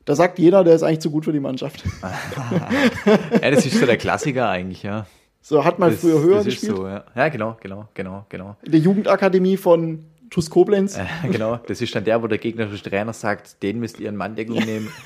Da 0.05 0.13
sagt 0.16 0.38
jeder, 0.39 0.63
der 0.63 0.76
ist 0.76 0.84
eigentlich 0.84 0.99
zu 0.99 1.09
gut 1.11 1.26
für 1.26 1.34
die 1.34 1.39
Mannschaft. 1.39 1.84
Ja, 3.41 3.51
das 3.51 3.66
ist 3.66 3.80
so 3.80 3.86
der 3.86 3.97
Klassiker 3.97 4.49
eigentlich, 4.49 4.84
ja. 4.84 5.05
So, 5.41 5.63
hat 5.63 5.78
mal 5.80 5.91
Das, 5.91 5.99
früher 6.01 6.20
höher 6.22 6.36
das 6.38 6.47
ist 6.47 6.53
gespielt. 6.61 6.76
so, 6.78 6.88
ja. 6.88 7.03
ja, 7.16 7.30
genau, 7.30 7.55
genau, 7.61 7.86
genau, 7.93 8.26
genau. 8.30 8.55
In 8.63 8.72
der 8.72 8.80
Jugendakademie 8.82 9.57
von 9.57 10.05
TuS 10.36 10.49
Koblenz. 10.49 10.97
Äh, 10.97 11.05
genau, 11.31 11.57
das 11.67 11.81
ist 11.81 11.95
dann 11.95 12.03
der, 12.03 12.21
wo 12.21 12.27
der 12.27 12.38
gegnerische 12.38 12.83
Trainer 12.83 13.13
sagt, 13.13 13.63
den 13.63 13.79
müsst 13.79 13.99
ihr 14.01 14.09
in 14.09 14.15
Manndeckung 14.17 14.57
nehmen. 14.57 14.89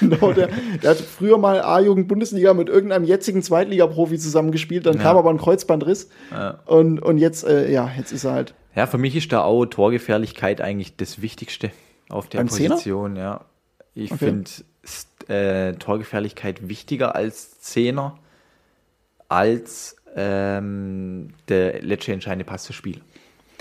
Genau, 0.00 0.32
der, 0.32 0.48
der 0.82 0.90
hat 0.90 0.98
früher 0.98 1.38
mal 1.38 1.60
A-Jugend-Bundesliga 1.60 2.54
mit 2.54 2.68
irgendeinem 2.68 3.04
jetzigen 3.04 3.42
Zweitligaprofi 3.42 4.18
zusammengespielt, 4.18 4.86
dann 4.86 4.96
Ja. 4.96 5.02
kam 5.02 5.16
aber 5.16 5.30
ein 5.30 5.38
Kreuzbandriss. 5.38 6.10
Und, 6.66 7.00
und 7.00 7.18
jetzt, 7.18 7.44
äh, 7.44 7.70
ja, 7.70 7.90
jetzt 7.96 8.12
ist 8.12 8.24
er 8.24 8.32
halt. 8.32 8.54
Ja, 8.74 8.86
für 8.86 8.98
mich 8.98 9.16
ist 9.16 9.32
da 9.32 9.42
auch 9.42 9.66
Torgefährlichkeit 9.66 10.60
eigentlich 10.60 10.96
das 10.96 11.20
Wichtigste 11.20 11.70
auf 12.08 12.28
der 12.28 12.38
Beim 12.38 12.48
Zehner? 12.48 12.70
Position, 12.76 13.16
ja. 13.16 13.44
Ich 13.94 14.12
Okay. 14.12 14.18
finde 14.26 14.50
äh, 15.28 15.72
Torgefährlichkeit 15.74 16.68
wichtiger 16.68 17.14
als 17.16 17.60
Zehner, 17.60 18.16
als 19.28 19.96
ähm, 20.16 21.30
der 21.48 21.82
letzte 21.82 22.12
entscheidende 22.12 22.44
Pass 22.44 22.64
zu 22.64 22.72
Spiel. 22.72 23.00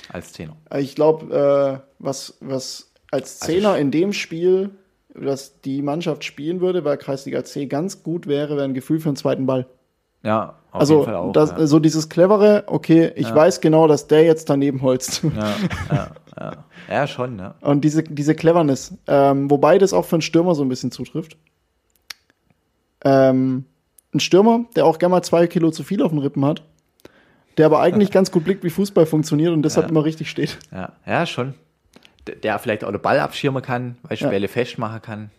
Als 0.09 0.33
Zehner. 0.33 0.55
Ich 0.77 0.95
glaube, 0.95 1.81
äh, 1.83 1.87
was, 1.99 2.37
was 2.39 2.91
als 3.11 3.41
Also 3.41 3.53
Zehner 3.53 3.77
in 3.77 3.91
dem 3.91 4.13
Spiel, 4.13 4.71
das 5.13 5.61
die 5.61 5.81
Mannschaft 5.81 6.23
spielen 6.23 6.61
würde, 6.61 6.81
bei 6.81 6.97
Kreisliga 6.97 7.43
C 7.43 7.65
ganz 7.65 8.03
gut 8.03 8.27
wäre, 8.27 8.55
wäre 8.55 8.65
ein 8.65 8.73
Gefühl 8.73 8.99
für 8.99 9.09
einen 9.09 9.15
zweiten 9.15 9.45
Ball. 9.45 9.67
Ja, 10.23 10.55
auf 10.71 10.81
also 10.81 10.93
jeden 10.95 11.05
Fall 11.05 11.15
auch. 11.15 11.31
das, 11.31 11.51
ja. 11.51 11.67
so 11.67 11.79
dieses 11.79 12.09
clevere, 12.09 12.63
okay, 12.67 13.11
ich 13.15 13.33
weiß 13.33 13.61
genau, 13.61 13.87
dass 13.87 14.07
der 14.07 14.23
jetzt 14.23 14.49
daneben 14.49 14.81
holzt. 14.81 15.23
Ja, 15.23 15.55
ja, 15.89 16.11
ja. 16.39 16.65
ja, 16.89 17.07
schon, 17.07 17.39
ja. 17.39 17.55
Und 17.61 17.81
diese, 17.81 18.03
diese 18.03 18.35
Cleverness, 18.35 18.93
ähm, 19.07 19.49
wobei 19.49 19.77
das 19.77 19.93
auch 19.93 20.05
für 20.05 20.15
einen 20.15 20.21
Stürmer 20.21 20.55
so 20.55 20.63
ein 20.63 20.69
bisschen 20.69 20.91
zutrifft. 20.91 21.37
Ähm, 23.05 23.65
ein 24.13 24.19
Stürmer, 24.19 24.65
der 24.75 24.85
auch 24.85 24.99
gerne 24.99 25.11
mal 25.11 25.21
zwei 25.21 25.47
Kilo 25.47 25.71
zu 25.71 25.83
viel 25.83 26.01
auf 26.01 26.11
den 26.11 26.19
Rippen 26.19 26.43
hat, 26.45 26.63
der 27.57 27.65
aber 27.65 27.79
eigentlich 27.81 28.11
ganz 28.11 28.31
gut 28.31 28.43
blickt, 28.43 28.63
wie 28.63 28.69
Fußball 28.69 29.05
funktioniert 29.05 29.51
und 29.53 29.61
deshalb 29.63 29.87
Ja. 29.87 29.89
immer 29.91 30.03
richtig 30.05 30.29
steht. 30.29 30.57
Ja, 30.71 30.93
ja 31.05 31.25
schon. 31.25 31.53
Der 32.43 32.59
vielleicht 32.59 32.83
auch 32.83 32.91
den 32.91 33.01
Ball 33.01 33.19
abschirmen 33.19 33.61
kann, 33.63 33.97
weil 34.03 34.17
Ja. 34.17 34.29
Bälle 34.29 34.47
festmachen 34.49 35.01
kann, 35.01 35.29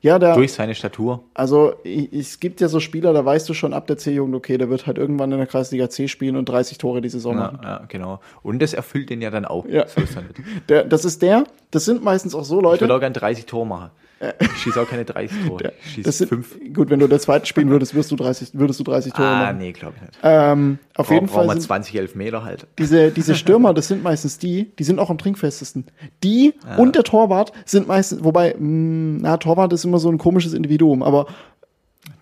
Ja, 0.00 0.18
der, 0.20 0.34
durch 0.34 0.52
seine 0.52 0.74
Statur. 0.76 1.24
also 1.34 1.74
es 1.84 2.38
gibt 2.40 2.60
ja 2.60 2.68
so 2.68 2.78
Spieler, 2.80 3.12
da 3.12 3.24
weißt 3.24 3.48
du 3.48 3.52
schon 3.54 3.74
ab 3.74 3.86
der 3.88 3.98
C-Jugend, 3.98 4.34
okay, 4.36 4.56
der 4.56 4.70
wird 4.70 4.86
halt 4.86 4.96
irgendwann 4.96 5.32
in 5.32 5.38
der 5.38 5.46
Kreisliga 5.48 5.90
C 5.90 6.06
spielen 6.08 6.36
und 6.36 6.48
30 6.48 6.78
Tore 6.78 7.00
die 7.00 7.08
Saison 7.08 7.34
Ja, 7.36 7.40
machen. 7.40 7.58
ja, 7.64 7.82
genau. 7.88 8.20
Und 8.44 8.60
das 8.62 8.74
erfüllt 8.74 9.10
den 9.10 9.20
ja 9.20 9.30
dann 9.30 9.44
auch. 9.44 9.66
Ja. 9.66 9.88
So 9.88 10.00
ist 10.02 10.16
er. 10.16 10.22
Der, 10.68 10.84
das 10.84 11.04
ist 11.04 11.20
der, 11.22 11.44
das 11.72 11.84
sind 11.84 12.02
meistens 12.04 12.34
auch 12.34 12.44
so 12.44 12.58
Ich 12.58 12.64
würde 12.64 12.84
Leute. 12.86 12.94
auch 12.94 13.00
gerne 13.00 13.12
30 13.14 13.46
Tore 13.46 13.66
machen. 13.66 13.90
Ich 14.40 14.50
schieße 14.62 14.80
auch 14.80 14.88
keine 14.88 15.04
30 15.04 15.46
Tore. 15.46 15.72
Ich 15.96 16.02
Das 16.02 16.16
schieße 16.16 16.26
sind, 16.26 16.28
5. 16.28 16.74
gut, 16.74 16.88
wenn 16.88 17.00
du 17.00 17.06
der 17.06 17.18
zweite 17.20 17.44
spielen 17.44 17.68
würdest, 17.68 17.94
wirst 17.94 18.10
du 18.10 18.16
30, 18.16 18.50
würdest 18.54 18.80
du 18.80 18.84
30 18.84 19.12
Tore 19.12 19.28
Ah, 19.28 19.38
machen. 19.46 19.58
nee, 19.58 19.72
glaube 19.72 19.92
ich 19.96 20.02
nicht. 20.02 20.18
Ähm, 20.22 20.78
auf 20.94 21.10
jeden 21.10 21.26
Brauchen 21.26 21.34
Fall 21.36 21.46
wir 21.48 21.52
sind 21.52 21.62
20 21.62 21.94
Elfmeter 21.96 22.42
halt. 22.42 22.66
diese, 22.78 23.10
diese 23.10 23.34
Stürmer, 23.34 23.74
das 23.74 23.88
sind 23.88 24.02
meistens 24.02 24.38
die, 24.38 24.72
die 24.78 24.84
sind 24.84 24.98
auch 25.00 25.10
am 25.10 25.18
trinkfestesten. 25.18 25.84
Die 26.24 26.54
und 26.78 26.96
der 26.96 27.02
Torwart 27.04 27.52
sind 27.66 27.88
meistens, 27.88 28.24
wobei, 28.24 28.54
mh, 28.58 29.18
na, 29.20 29.36
Torwart 29.36 29.72
ist 29.74 29.84
immer 29.84 29.98
so 29.98 30.08
ein 30.10 30.16
komisches 30.16 30.54
Individuum, 30.54 31.02
aber, 31.02 31.26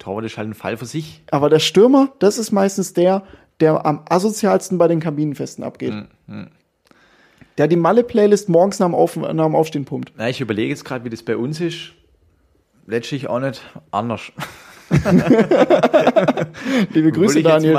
Torwart 0.00 0.24
ist 0.24 0.36
halt 0.36 0.48
ein 0.48 0.54
Fall 0.54 0.76
für 0.76 0.86
sich. 0.86 1.22
aber 1.30 1.48
der 1.48 1.60
Stürmer, 1.60 2.12
das 2.18 2.38
ist 2.38 2.50
meistens 2.50 2.92
der, 2.92 3.22
der 3.60 3.86
am 3.86 4.02
asozialsten 4.08 4.78
bei 4.78 4.88
den 4.88 4.98
Kabinenfesten 4.98 5.62
abgeht. 5.62 5.94
Der 7.58 7.68
die 7.68 7.76
Malle-Playlist 7.76 8.48
morgens 8.48 8.78
nach 8.80 8.86
dem, 8.86 8.94
Auf, 8.94 9.16
nach 9.16 9.44
dem 9.44 9.54
Aufstehen 9.54 9.84
pumpt. 9.84 10.12
Na, 10.16 10.28
ich 10.28 10.40
überlege 10.40 10.70
jetzt 10.70 10.84
gerade, 10.84 11.04
wie 11.04 11.10
das 11.10 11.22
bei 11.22 11.36
uns 11.36 11.60
ist. 11.60 11.92
Letztlich 12.86 13.28
auch 13.28 13.40
nicht 13.40 13.62
anders. 13.90 14.20
Liebe 16.92 17.12
Grüße, 17.12 17.42
Daniel. 17.42 17.78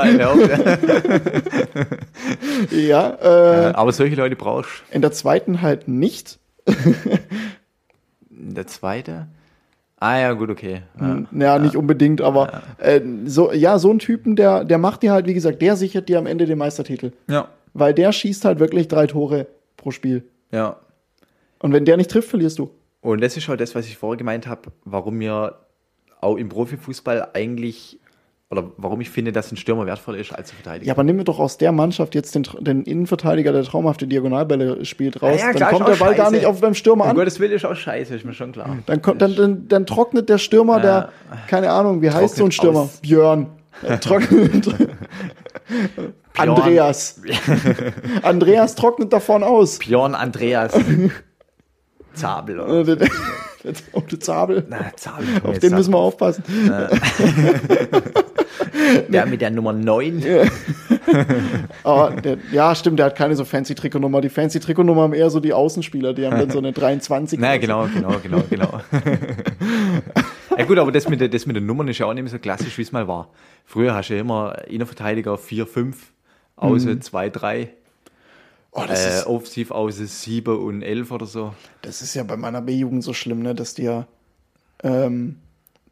Ja, 2.70 3.18
äh, 3.20 3.72
Aber 3.74 3.92
solche 3.92 4.16
Leute 4.16 4.34
brauchst 4.36 4.82
in 4.90 5.02
der 5.02 5.12
zweiten 5.12 5.62
halt 5.62 5.86
nicht. 5.88 6.38
du. 6.66 6.72
Der 8.30 8.66
zweite? 8.66 9.28
Ah 9.98 10.18
ja, 10.18 10.32
gut, 10.32 10.50
okay. 10.50 10.82
Ja. 11.00 11.22
Ja, 11.32 11.58
nicht 11.58 11.76
unbedingt, 11.76 12.20
aber 12.20 12.62
äh, 12.78 13.00
so, 13.24 13.52
ja, 13.52 13.78
so 13.78 13.90
ein 13.92 13.98
Typen, 13.98 14.36
der, 14.36 14.64
der 14.64 14.78
macht 14.78 15.02
dir 15.02 15.12
halt, 15.12 15.26
wie 15.26 15.34
gesagt, 15.34 15.62
der 15.62 15.76
sichert 15.76 16.08
dir 16.08 16.18
am 16.18 16.26
Ende 16.26 16.46
den 16.46 16.58
Meistertitel. 16.58 17.12
ja. 17.28 17.48
Weil 17.78 17.92
der 17.92 18.10
schießt 18.10 18.46
halt 18.46 18.58
wirklich 18.58 18.88
drei 18.88 19.06
Tore 19.06 19.48
pro 19.86 19.92
Spiel. 19.92 20.24
Ja. 20.50 20.78
Und 21.60 21.72
wenn 21.72 21.84
der 21.84 21.96
nicht 21.96 22.10
trifft, 22.10 22.28
verlierst 22.28 22.58
du. 22.58 22.70
Und 23.02 23.20
das 23.20 23.36
ist 23.36 23.46
halt 23.46 23.60
das, 23.60 23.76
was 23.76 23.86
ich 23.86 23.96
vorher 23.96 24.16
gemeint 24.16 24.48
habe, 24.48 24.72
warum 24.84 25.14
mir 25.14 25.60
auch 26.20 26.34
im 26.34 26.48
Profifußball 26.48 27.28
eigentlich, 27.34 28.00
oder 28.50 28.72
warum 28.78 29.00
ich 29.00 29.10
finde, 29.10 29.30
dass 29.30 29.52
ein 29.52 29.56
Stürmer 29.56 29.86
wertvoller 29.86 30.18
ist 30.18 30.32
als 30.32 30.50
ein 30.50 30.56
Verteidiger. 30.56 30.88
Ja, 30.88 30.94
aber 30.94 31.04
nimm 31.04 31.14
mir 31.14 31.22
doch 31.22 31.38
aus 31.38 31.56
der 31.56 31.70
Mannschaft 31.70 32.16
jetzt 32.16 32.34
den, 32.34 32.42
den 32.58 32.82
Innenverteidiger, 32.82 33.52
der 33.52 33.62
traumhafte 33.62 34.08
Diagonalbälle 34.08 34.84
spielt, 34.84 35.22
raus. 35.22 35.40
Ja, 35.40 35.52
ja, 35.52 35.54
dann 35.56 35.74
kommt 35.74 35.86
der 35.86 35.94
Ball 35.94 36.16
gar 36.16 36.26
scheiße. 36.26 36.34
nicht 36.34 36.46
auf 36.46 36.60
beim 36.60 36.74
Stürmer 36.74 37.04
Um 37.04 37.10
an. 37.10 37.16
Gottes 37.16 37.38
Willen 37.38 37.52
ist 37.52 37.64
auch 37.64 37.76
scheiße, 37.76 38.16
ist 38.16 38.24
mir 38.24 38.34
schon 38.34 38.50
klar. 38.50 38.78
Dann, 38.86 39.02
kommt, 39.02 39.22
dann, 39.22 39.36
dann, 39.36 39.68
dann 39.68 39.86
trocknet 39.86 40.28
der 40.28 40.38
Stürmer, 40.38 40.80
der, 40.80 41.12
keine 41.46 41.70
Ahnung, 41.70 42.02
wie 42.02 42.10
heißt 42.10 42.34
so 42.34 42.44
ein 42.44 42.50
Trocknet 42.50 42.54
Stürmer? 42.54 42.80
aus. 42.80 43.00
Björn. 43.02 43.46
Er 43.82 44.00
trocknet. 46.36 46.58
Andreas. 46.58 47.20
Andreas 48.22 48.74
trocknet 48.74 49.12
davon 49.12 49.42
aus. 49.42 49.78
Björn 49.78 50.14
Andreas 50.14 50.72
Zabel. 52.16 52.60
Oder? 52.60 52.96
Der, 52.96 53.08
der, 53.64 54.20
Zabel. 54.20 54.64
Na, 54.68 54.92
Zabel. 54.96 55.26
Auf 55.42 55.58
den 55.58 55.74
müssen 55.74 55.92
wir 55.92 55.98
aufpassen. 55.98 56.42
Der 59.08 59.26
mit 59.26 59.40
der 59.40 59.50
Nummer 59.50 59.72
9. 59.72 60.22
Aber 61.82 62.20
der, 62.20 62.38
ja, 62.52 62.74
stimmt, 62.74 62.98
der 62.98 63.06
hat 63.06 63.16
keine 63.16 63.34
so 63.34 63.44
fancy 63.44 63.74
Trikotnummer. 63.74 64.20
Die 64.20 64.28
fancy 64.28 64.60
Trikotnummer 64.60 65.02
haben 65.02 65.14
eher 65.14 65.30
so 65.30 65.40
die 65.40 65.52
Außenspieler, 65.52 66.14
die 66.14 66.26
haben 66.26 66.38
dann 66.38 66.50
so 66.50 66.58
eine 66.58 66.72
23. 66.72 67.38
Na, 67.38 67.56
genau, 67.56 67.88
genau, 67.92 68.16
genau, 68.22 68.42
genau. 68.48 68.80
ja 70.56 70.64
gut, 70.64 70.78
aber 70.78 70.92
das 70.92 71.08
mit, 71.08 71.20
der, 71.20 71.28
das 71.28 71.46
mit 71.46 71.56
den 71.56 71.66
Nummern 71.66 71.88
ist 71.88 71.98
ja 71.98 72.06
auch 72.06 72.14
nicht 72.14 72.22
mehr 72.22 72.32
so 72.32 72.38
klassisch, 72.38 72.76
wie 72.78 72.82
es 72.82 72.92
mal 72.92 73.08
war. 73.08 73.30
Früher 73.64 73.94
hast 73.94 74.10
du 74.10 74.14
ja 74.14 74.20
immer 74.20 74.56
Innenverteidiger 74.68 75.38
4, 75.38 75.66
5, 75.66 76.12
Außen 76.56 77.00
2, 77.00 77.30
3, 77.30 77.68
Oh, 78.72 78.84
das, 78.86 79.06
äh, 79.06 79.08
ist, 79.08 79.26
Offensiv 79.26 79.70
Außen 79.70 80.06
7 80.06 80.54
und 80.58 80.82
11 80.82 81.10
oder 81.10 81.24
so. 81.26 81.54
das 81.80 82.02
ist 82.02 82.14
ja 82.14 82.22
bei 82.24 82.36
meiner 82.36 82.60
B-Jugend 82.60 83.02
so 83.02 83.14
schlimm, 83.14 83.40
ne, 83.42 83.54
dass 83.54 83.72
die 83.74 83.84
ja, 83.84 84.06
ähm, 84.82 85.36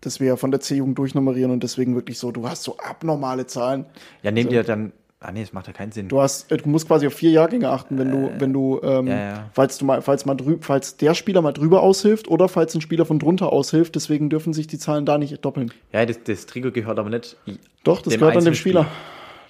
dass 0.02 0.20
wir 0.20 0.28
ja 0.28 0.36
von 0.36 0.50
der 0.50 0.60
C-Jugend 0.60 0.98
durchnummerieren 0.98 1.50
und 1.50 1.62
deswegen 1.62 1.94
wirklich 1.94 2.18
so, 2.18 2.30
du 2.30 2.46
hast 2.46 2.62
so 2.62 2.76
abnormale 2.76 3.46
Zahlen. 3.46 3.86
Ja, 4.22 4.30
nehmt 4.30 4.50
So. 4.50 4.56
ihr 4.56 4.64
dann 4.64 4.92
Ah 5.26 5.32
nee, 5.32 5.40
das 5.40 5.54
macht 5.54 5.68
ja 5.68 5.72
keinen 5.72 5.90
Sinn. 5.90 6.08
Du 6.08 6.20
hast, 6.20 6.52
äh, 6.52 6.58
du 6.58 6.68
musst 6.68 6.86
quasi 6.86 7.06
auf 7.06 7.14
vier 7.14 7.30
Jahrgänge 7.30 7.70
achten, 7.70 7.96
wenn 7.96 8.10
du, 8.10 8.30
wenn 8.38 8.52
du, 8.52 8.78
ähm, 8.82 9.06
ja, 9.06 9.16
ja. 9.16 9.50
falls 9.54 9.78
du 9.78 9.86
mal, 9.86 10.02
falls 10.02 10.26
mal 10.26 10.34
drü 10.34 10.58
falls 10.60 10.98
der 10.98 11.14
Spieler 11.14 11.40
mal 11.40 11.52
drüber 11.52 11.82
aushilft 11.82 12.28
oder 12.28 12.46
falls 12.46 12.74
ein 12.74 12.82
Spieler 12.82 13.06
von 13.06 13.18
drunter 13.18 13.50
aushilft, 13.50 13.94
deswegen 13.94 14.28
dürfen 14.28 14.52
sich 14.52 14.66
die 14.66 14.76
Zahlen 14.76 15.06
da 15.06 15.16
nicht 15.16 15.42
doppeln. 15.42 15.72
ja, 15.92 16.04
das, 16.04 16.22
das 16.24 16.44
Trikot 16.44 16.72
gehört 16.72 16.98
aber 16.98 17.08
nicht. 17.08 17.38
Doch, 17.84 18.02
das 18.02 18.12
gehört 18.12 18.22
an 18.22 18.32
dem 18.32 18.36
einzelnen 18.36 18.54
Spieler. 18.54 18.86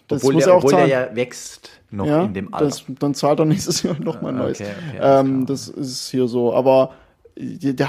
Das 0.09 0.19
obwohl 0.23 0.35
muss 0.35 0.45
der, 0.45 0.53
er 0.53 0.57
auch 0.59 0.65
obwohl 0.65 0.79
der 0.79 0.87
ja 0.87 1.17
wächst 1.17 1.71
noch 1.91 2.07
ja, 2.07 2.25
in 2.25 2.35
dem 2.35 2.53
Alter. 2.53 2.67
das, 2.67 2.85
dann 2.99 3.15
zahlt 3.15 3.39
er 3.39 3.45
nächstes 3.47 3.83
Jahr 3.83 3.99
nochmal 3.99 4.33
ein 4.35 4.39
Ah, 4.41 4.43
neues. 4.45 4.61
okay, 4.61 4.71
okay, 4.91 4.99
ähm, 5.01 5.47
das 5.47 5.69
ist 5.69 6.11
hier 6.11 6.29
so, 6.29 6.53
aber 6.55 6.93
äh, 7.37 7.73
da 7.73 7.89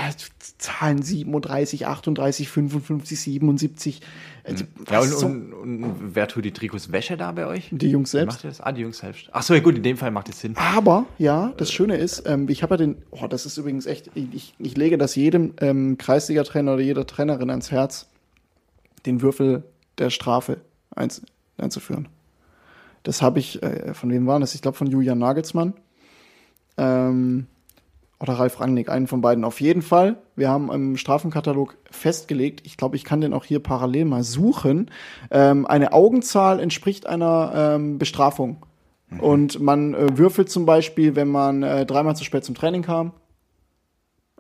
Zahlen 0.58 1.02
37, 1.02 1.86
38, 1.88 2.48
55, 2.50 3.20
77. 3.20 4.02
Also, 4.46 4.64
ja, 4.64 5.00
was 5.02 5.12
und, 5.14 5.20
so- 5.20 5.26
und, 5.26 5.54
und 5.84 5.96
wer 6.16 6.28
tut 6.28 6.46
die 6.46 6.52
Trikots 6.54 6.92
Wäsche 6.92 7.18
da 7.18 7.32
bei 7.34 7.48
euch? 7.48 7.68
die 7.72 7.90
Jungs 7.90 8.12
selbst. 8.12 8.36
Macht 8.36 8.44
das? 8.46 8.62
Ah, 8.62 8.72
die 8.72 8.82
Jungs 8.82 9.00
selbst. 9.00 9.28
Ach 9.34 9.42
so, 9.44 9.54
ja 9.56 9.60
gut, 9.60 9.76
in 9.76 9.84
dem 9.84 9.98
Fall 9.98 10.12
macht 10.12 10.30
es 10.30 10.40
Sinn. 10.40 10.56
Aber 10.56 11.06
ja, 11.18 11.52
das 11.58 11.72
Schöne 11.72 11.98
ist, 11.98 12.24
ähm, 12.28 12.48
ich 12.48 12.64
habe 12.64 12.76
ja 12.76 12.78
den, 12.78 12.98
oh, 13.12 13.28
das 13.28 13.46
ist 13.46 13.58
übrigens 13.58 13.86
echt, 13.88 14.10
ich, 14.16 14.54
ich 14.60 14.78
lege 14.78 14.98
das 14.98 15.16
jedem 15.16 15.54
ähm, 15.60 15.98
Kreisliga-Trainer 15.98 16.74
oder 16.76 16.82
jeder 16.84 17.06
Trainerin 17.06 17.50
ans 17.50 17.72
Herz, 17.72 18.08
den 19.06 19.22
Würfel 19.22 19.64
der 19.98 20.10
Strafe 20.12 20.58
einz, 20.96 21.22
einzuführen. 21.58 22.08
Das 23.04 23.22
habe 23.22 23.40
ich, 23.40 23.62
äh, 23.62 23.94
von 23.94 24.12
wem 24.12 24.28
war 24.28 24.40
das? 24.40 24.56
Ich 24.56 24.62
glaube 24.62 24.78
von 24.78 24.88
Julian 24.88 25.20
Nagelsmann. 25.20 25.74
Ähm, 26.78 27.48
oder 28.20 28.34
Ralf 28.34 28.60
Rangnick, 28.60 28.90
einen 28.90 29.08
von 29.08 29.22
beiden. 29.22 29.44
Auf 29.44 29.62
jeden 29.62 29.82
Fall. 29.82 30.18
Wir 30.36 30.50
haben 30.50 30.72
im 30.72 30.98
Strafenkatalog 30.98 31.78
festgelegt, 31.92 32.62
ich 32.66 32.78
glaube, 32.78 32.96
ich 32.96 33.04
kann 33.04 33.22
den 33.22 33.34
auch 33.34 33.44
hier 33.44 33.60
parallel 33.60 34.06
mal 34.06 34.24
suchen. 34.24 34.90
Ähm, 35.32 35.66
eine 35.66 35.94
Augenzahl 35.94 36.60
entspricht 36.60 37.08
einer 37.08 37.52
ähm, 37.76 37.98
Bestrafung. 37.98 38.66
Und 39.20 39.60
man 39.60 39.94
äh, 39.94 40.18
würfelt 40.18 40.50
zum 40.50 40.66
Beispiel, 40.66 41.16
wenn 41.16 41.28
man 41.28 41.64
äh, 41.64 41.86
dreimal 41.86 42.16
zu 42.16 42.24
spät 42.24 42.44
zum 42.44 42.56
Training 42.56 42.82
kam, 42.82 43.14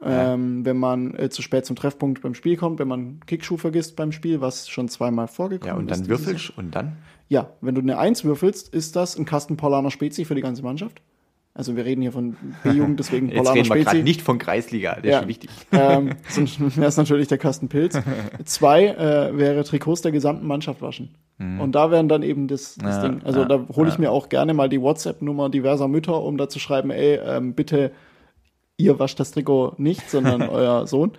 ähm, 0.03 0.65
wenn 0.65 0.77
man 0.77 1.15
äh, 1.15 1.29
zu 1.29 1.41
spät 1.41 1.65
zum 1.65 1.75
Treffpunkt 1.75 2.21
beim 2.21 2.33
Spiel 2.35 2.57
kommt, 2.57 2.79
wenn 2.79 2.87
man 2.87 3.19
Kickschuh 3.25 3.57
vergisst 3.57 3.95
beim 3.95 4.11
Spiel, 4.11 4.41
was 4.41 4.67
schon 4.69 4.89
zweimal 4.89 5.27
vorgekommen 5.27 5.73
Ja, 5.75 5.79
und 5.79 5.89
ist. 5.91 6.01
dann 6.01 6.07
würfelst 6.09 6.57
und 6.57 6.75
dann? 6.75 6.97
ja, 7.29 7.49
wenn 7.61 7.75
du 7.75 7.81
eine 7.81 7.97
1 7.97 8.23
würfelst, 8.25 8.73
ist 8.73 8.95
das 8.95 9.17
ein 9.17 9.25
Kasten 9.25 9.57
Paulaner 9.57 9.91
Spezi 9.91 10.25
für 10.25 10.35
die 10.35 10.41
ganze 10.41 10.63
Mannschaft. 10.63 11.01
Also 11.57 11.77
wir 11.77 11.85
reden 11.85 12.01
hier 12.01 12.11
von 12.11 12.35
B-Jugend, 12.63 12.99
deswegen 12.99 13.27
Jetzt 13.29 13.37
Paulaner 13.37 13.55
reden 13.55 13.73
wir 13.73 13.81
Spezi. 13.83 14.03
nicht 14.03 14.21
von 14.21 14.37
Kreisliga, 14.39 14.99
der 14.99 15.11
ist 15.13 15.19
schon 15.19 15.27
wichtig. 15.29 15.49
Ähm, 15.71 16.09
sonst 16.27 16.59
wäre 16.77 16.87
es 16.89 16.97
natürlich 16.97 17.29
der 17.29 17.37
Kasten 17.37 17.69
Pilz. 17.69 17.97
Zwei 18.43 18.87
äh, 18.87 19.37
wäre 19.37 19.63
Trikots 19.63 20.01
der 20.01 20.11
gesamten 20.11 20.45
Mannschaft 20.45 20.81
waschen. 20.81 21.15
Und 21.37 21.73
da 21.73 21.91
wären 21.91 22.07
dann 22.09 22.23
eben 22.23 22.47
das, 22.47 22.75
das 22.75 22.97
Mhm. 22.97 23.03
Ja, 23.03 23.07
Ding. 23.09 23.21
Also 23.23 23.39
ja, 23.41 23.45
da 23.45 23.65
hole 23.75 23.87
ich 23.89 23.95
ja. 23.95 24.01
mir 24.01 24.11
auch 24.11 24.27
gerne 24.29 24.53
mal 24.53 24.67
die 24.69 24.81
WhatsApp-Nummer 24.81 25.49
diverser 25.49 25.87
Mütter, 25.87 26.21
um 26.21 26.37
da 26.37 26.47
zu 26.49 26.59
schreiben, 26.59 26.91
ey, 26.91 27.19
ähm, 27.25 27.53
bitte, 27.53 27.91
ihr 28.77 28.99
wascht 28.99 29.19
das 29.19 29.31
Trikot 29.31 29.73
nicht, 29.77 30.09
sondern 30.09 30.41
euer 30.49 30.87
Sohn. 30.87 31.11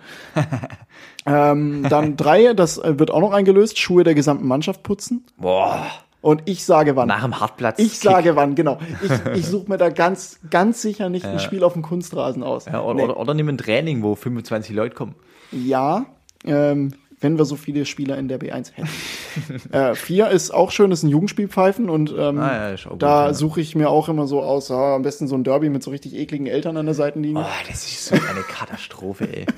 ähm, 1.25 1.85
dann 1.89 2.15
drei, 2.17 2.53
das 2.53 2.77
äh, 2.77 2.97
wird 2.99 3.11
auch 3.11 3.19
noch 3.21 3.33
eingelöst, 3.33 3.77
Schuhe 3.79 4.03
der 4.03 4.15
gesamten 4.15 4.47
Mannschaft 4.47 4.83
putzen. 4.83 5.25
Boah, 5.37 5.85
Und 6.21 6.43
ich 6.45 6.63
sage 6.65 6.95
wann. 6.95 7.07
nach 7.07 7.23
dem 7.23 7.39
Hartplatz. 7.39 7.79
Ich 7.79 7.99
sage 7.99 8.35
wann, 8.35 8.55
genau. 8.55 8.77
Ich, 9.03 9.39
ich 9.39 9.45
suche 9.47 9.69
mir 9.69 9.77
da 9.77 9.89
ganz, 9.89 10.39
ganz 10.49 10.81
sicher 10.81 11.09
nicht 11.09 11.25
ein 11.25 11.39
Spiel 11.39 11.63
auf 11.63 11.73
dem 11.73 11.81
Kunstrasen 11.81 12.43
aus. 12.43 12.65
Ja, 12.65 12.81
oder, 12.81 12.93
Nee. 12.95 13.03
oder, 13.03 13.17
oder 13.17 13.33
nimm 13.33 13.49
ein 13.49 13.57
Training, 13.57 14.03
wo 14.03 14.15
25 14.15 14.75
Leute 14.75 14.95
kommen. 14.95 15.15
Ja, 15.51 16.05
ähm, 16.45 16.93
wenn 17.19 17.37
wir 17.37 17.45
so 17.45 17.55
viele 17.55 17.85
Spieler 17.85 18.17
in 18.17 18.27
der 18.27 18.39
B1 18.39 18.73
hätten. 18.73 18.89
äh, 19.73 19.95
vier 19.95 20.29
ist 20.29 20.51
auch 20.51 20.71
schön, 20.71 20.91
ist 20.91 21.03
ein 21.03 21.09
Jugendspielpfeifen 21.09 21.89
und 21.89 22.13
ähm, 22.17 22.39
Ah, 22.39 22.71
ja, 22.71 22.89
gut, 22.89 23.01
da 23.01 23.27
ja. 23.27 23.33
suche 23.33 23.61
ich 23.61 23.75
mir 23.75 23.89
auch 23.89 24.07
immer 24.09 24.27
so 24.27 24.41
aus, 24.41 24.69
ah, 24.71 24.95
am 24.95 25.01
besten 25.01 25.27
so 25.27 25.35
ein 25.35 25.43
Derby 25.43 25.69
mit 25.69 25.83
so 25.83 25.91
richtig 25.91 26.13
ekligen 26.15 26.47
Eltern 26.47 26.77
an 26.77 26.85
der 26.85 26.95
Seitenlinie. 26.95 27.43
Oh, 27.43 27.67
das 27.67 27.87
ist 27.87 28.05
so 28.05 28.15
eine 28.15 28.41
Katastrophe, 28.41 29.27
ey. 29.31 29.45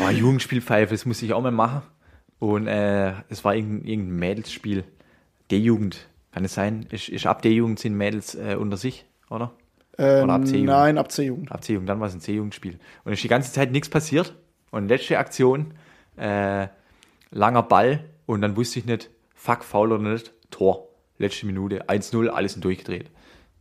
Oh, 0.00 0.10
Jugendspielpfeife, 0.10 0.92
das 0.92 1.06
muss 1.06 1.22
ich 1.22 1.32
auch 1.32 1.40
mal 1.40 1.50
machen. 1.50 1.82
Und 2.38 2.68
äh, 2.68 3.14
es 3.30 3.44
war 3.44 3.54
irgendein, 3.54 3.88
irgendein 3.88 4.18
Mädelsspiel. 4.18 4.84
D-Jugend, 5.50 6.06
kann 6.30 6.44
es 6.44 6.54
sein? 6.54 6.86
Ist, 6.90 7.08
ist 7.08 7.26
ab 7.26 7.42
D-Jugend 7.42 7.78
sind 7.78 7.94
Mädels 7.96 8.34
äh, 8.34 8.54
unter 8.54 8.76
sich, 8.76 9.06
oder? 9.30 9.52
Ähm, 9.96 10.24
oder 10.24 10.34
ab 10.34 10.46
C-Jugend? 10.46 10.66
nein, 10.66 10.98
ab 10.98 11.10
C-Jugend. 11.10 11.50
Ab 11.50 11.64
C-Jugend, 11.64 11.88
dann 11.88 12.00
war 12.00 12.06
es 12.06 12.14
ein 12.14 12.20
C-Jugendspiel. 12.20 12.78
Und 13.04 13.12
ist 13.12 13.24
die 13.24 13.28
ganze 13.28 13.50
Zeit 13.52 13.72
nichts 13.72 13.88
passiert. 13.88 14.34
Und 14.70 14.88
letzte 14.88 15.18
Aktion, 15.18 15.72
äh, 16.18 16.68
langer 17.30 17.62
Ball 17.62 18.04
und 18.26 18.40
dann 18.42 18.56
wusste 18.56 18.78
ich 18.78 18.84
nicht, 18.84 19.10
fuck, 19.34 19.64
faul 19.64 19.92
oder 19.92 20.10
nicht, 20.10 20.32
Tor. 20.50 20.88
Letzte 21.18 21.46
Minute, 21.46 21.88
1-0, 21.88 22.28
alles 22.28 22.52
sind 22.52 22.64
durchgedreht. 22.64 23.10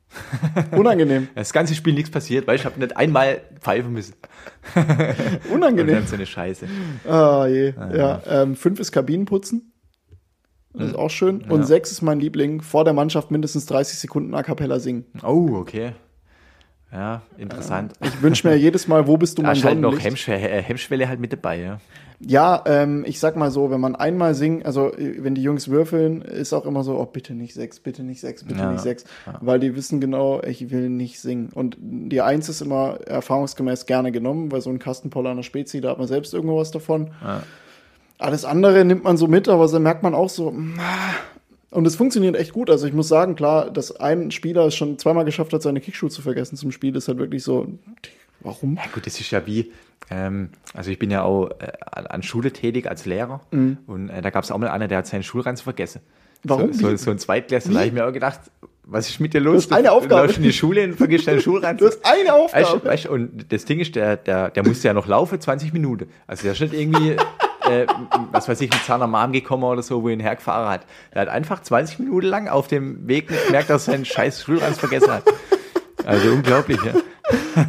Unangenehm. 0.71 1.27
Das 1.35 1.51
ganze 1.51 1.75
Spiel 1.75 1.93
nichts 1.93 2.11
passiert, 2.11 2.47
weil 2.47 2.55
ich 2.55 2.65
habe 2.65 2.79
nicht 2.79 2.95
einmal 2.95 3.41
pfeifen 3.59 3.91
müssen. 3.91 4.15
Und 4.75 5.51
Unangenehm. 5.51 5.95
dann 5.95 6.07
so 6.07 6.15
eine 6.15 6.25
Scheiße. 6.25 6.67
Ah, 7.07 7.47
je. 7.47 7.73
Ja, 7.93 8.21
ähm, 8.27 8.55
fünf 8.55 8.79
ist 8.79 8.91
Kabinenputzen. 8.91 9.73
Das 10.73 10.89
ist 10.89 10.95
auch 10.95 11.09
schön. 11.09 11.41
Und 11.41 11.63
sechs 11.63 11.91
ist 11.91 12.01
mein 12.03 12.19
Liebling. 12.19 12.61
Vor 12.61 12.83
der 12.83 12.93
Mannschaft 12.93 13.31
mindestens 13.31 13.65
30 13.65 13.97
Sekunden 13.97 14.33
a 14.35 14.43
cappella 14.43 14.79
singen. 14.79 15.05
Oh, 15.23 15.55
okay. 15.55 15.93
Ja, 16.91 17.23
interessant. 17.37 17.93
Ich 18.01 18.21
wünsche 18.21 18.47
mir 18.47 18.55
jedes 18.55 18.87
Mal, 18.87 19.07
wo 19.07 19.17
bist 19.17 19.37
du 19.37 19.41
Da 19.41 19.49
mein 19.49 19.57
ist 19.57 19.63
halt 19.65 19.79
noch 19.79 19.99
äh, 19.99 20.61
Hemmschwelle 20.61 21.09
halt 21.09 21.19
mit 21.19 21.33
dabei, 21.33 21.59
ja. 21.59 21.79
Ja, 22.19 22.63
ähm, 22.65 23.03
ich 23.05 23.19
sag 23.19 23.35
mal 23.35 23.51
so, 23.51 23.69
wenn 23.69 23.79
man 23.79 23.95
einmal 23.95 24.33
singt, 24.33 24.65
also 24.65 24.91
äh, 24.91 25.23
wenn 25.23 25.35
die 25.35 25.43
Jungs 25.43 25.67
würfeln, 25.67 26.23
ist 26.23 26.51
auch 26.51 26.65
immer 26.65 26.83
so, 26.83 26.97
oh, 26.97 27.05
bitte 27.05 27.35
nicht 27.35 27.53
sechs, 27.53 27.79
bitte 27.79 28.03
nicht 28.03 28.21
sechs, 28.21 28.43
bitte 28.43 28.59
Ja, 28.59 28.71
nicht 28.71 28.81
sechs. 28.81 29.03
Weil 29.39 29.59
die 29.59 29.75
wissen 29.75 30.01
genau, 30.01 30.41
ich 30.41 30.71
will 30.71 30.89
nicht 30.89 31.19
singen. 31.19 31.49
Und 31.53 31.77
die 31.79 32.21
Eins 32.21 32.49
ist 32.49 32.61
immer 32.61 32.99
erfahrungsgemäß 33.05 33.85
gerne 33.85 34.11
genommen, 34.11 34.51
weil 34.51 34.61
so 34.61 34.71
ein 34.71 34.79
Kasten 34.79 35.11
Paulaner 35.11 35.43
Spezi, 35.43 35.79
da 35.79 35.91
hat 35.91 35.99
man 35.99 36.07
selbst 36.07 36.33
irgendwo 36.33 36.57
was 36.57 36.71
davon. 36.71 37.11
Ja. 37.23 37.43
Alles 38.17 38.45
andere 38.45 38.83
nimmt 38.83 39.03
man 39.03 39.17
so 39.17 39.27
mit, 39.27 39.47
aber 39.47 39.67
dann 39.67 39.83
merkt 39.83 40.01
man 40.01 40.15
auch 40.15 40.29
so, 40.29 40.51
ah. 40.79 41.13
und 41.69 41.85
es 41.85 41.95
funktioniert 41.95 42.35
echt 42.35 42.51
gut. 42.51 42.71
Also 42.71 42.87
ich 42.87 42.93
muss 42.93 43.07
sagen, 43.07 43.35
klar, 43.35 43.69
dass 43.69 43.95
ein 43.95 44.31
Spieler 44.31 44.65
es 44.65 44.75
schon 44.75 44.97
zweimal 44.97 45.23
geschafft 45.23 45.53
hat, 45.53 45.61
seine 45.61 45.81
Kickschuhe 45.81 46.09
zu 46.09 46.23
vergessen 46.23 46.55
zum 46.55 46.71
Spiel, 46.71 46.95
ist 46.95 47.07
halt 47.07 47.19
wirklich 47.19 47.43
so, 47.43 47.67
warum? 48.39 48.77
Ja, 48.77 48.89
gut, 48.91 49.05
das 49.05 49.19
ist 49.19 49.29
ja 49.29 49.45
wie, 49.45 49.71
ähm, 50.09 50.49
also 50.73 50.89
ich 50.91 50.99
bin 50.99 51.11
ja 51.11 51.23
auch 51.23 51.49
äh, 51.59 51.71
an- 51.91 52.23
Schule 52.23 52.51
tätig 52.53 52.87
als 52.89 53.05
Lehrer 53.05 53.41
und 53.51 54.09
äh, 54.09 54.21
da 54.21 54.29
gab 54.29 54.43
es 54.43 54.51
auch 54.51 54.57
mal 54.57 54.69
einer, 54.69 54.87
der 54.87 54.99
hat 54.99 55.07
seinen 55.07 55.23
Schulranzen 55.23 55.63
vergessen. 55.63 56.01
Warum? 56.43 56.71
So, 56.71 56.89
so, 56.89 56.95
so 56.97 57.11
ein 57.11 57.17
Zweitklässler, 57.19 57.73
da 57.73 57.79
habe 57.79 57.87
ich 57.87 57.93
mir 57.93 58.05
auch 58.07 58.13
gedacht, 58.13 58.39
was 58.89 59.09
ist 59.09 59.19
mit 59.19 59.33
dir 59.33 59.41
los? 59.41 59.63
hast 59.65 59.73
eine 59.73 59.91
Aufgabe. 59.91 60.21
Du 60.21 60.27
läufst 60.27 60.37
in 60.37 60.43
die 60.43 60.53
Schule 60.53 60.83
und 60.85 60.93
vergisst 60.95 61.27
deinen 61.27 61.41
Schulranzen. 61.41 61.77
Du 61.79 61.87
hast 61.87 61.99
eine 62.05 62.33
Aufgabe. 62.33 62.63
Weißt, 62.63 62.73
du, 62.73 62.85
weißt, 62.85 63.05
du, 63.05 63.11
und 63.11 63.51
das 63.51 63.65
Ding 63.65 63.79
ist, 63.81 63.95
der, 63.95 64.15
der, 64.15 64.49
der 64.51 64.65
musste 64.65 64.87
ja 64.87 64.93
noch 64.93 65.07
laufen, 65.07 65.41
20 65.41 65.73
Minuten. 65.73 66.09
Also 66.25 66.43
der 66.43 66.53
ist 66.53 66.61
nicht 66.61 66.73
irgendwie, 66.73 67.11
äh, 67.69 67.85
was 68.31 68.47
weiß 68.47 68.61
ich, 68.61 68.69
mit 68.71 68.81
seiner 68.85 69.07
Mom 69.07 69.33
gekommen 69.33 69.63
oder 69.65 69.81
so, 69.81 70.03
wo 70.03 70.09
ihn 70.09 70.21
hergefahren 70.21 70.69
hat. 70.69 70.85
Der 71.13 71.23
hat 71.23 71.27
einfach 71.27 71.61
20 71.61 71.99
Minuten 71.99 72.27
lang 72.27 72.47
auf 72.47 72.67
dem 72.69 73.05
Weg 73.09 73.29
nicht 73.29 73.47
gemerkt, 73.47 73.69
dass 73.69 73.87
er 73.89 73.93
seinen 73.93 74.05
scheiß 74.05 74.43
Schulranz 74.43 74.77
vergessen 74.77 75.11
hat. 75.11 75.23
Also 76.05 76.29
unglaublich, 76.31 76.79
ja. 76.85 76.93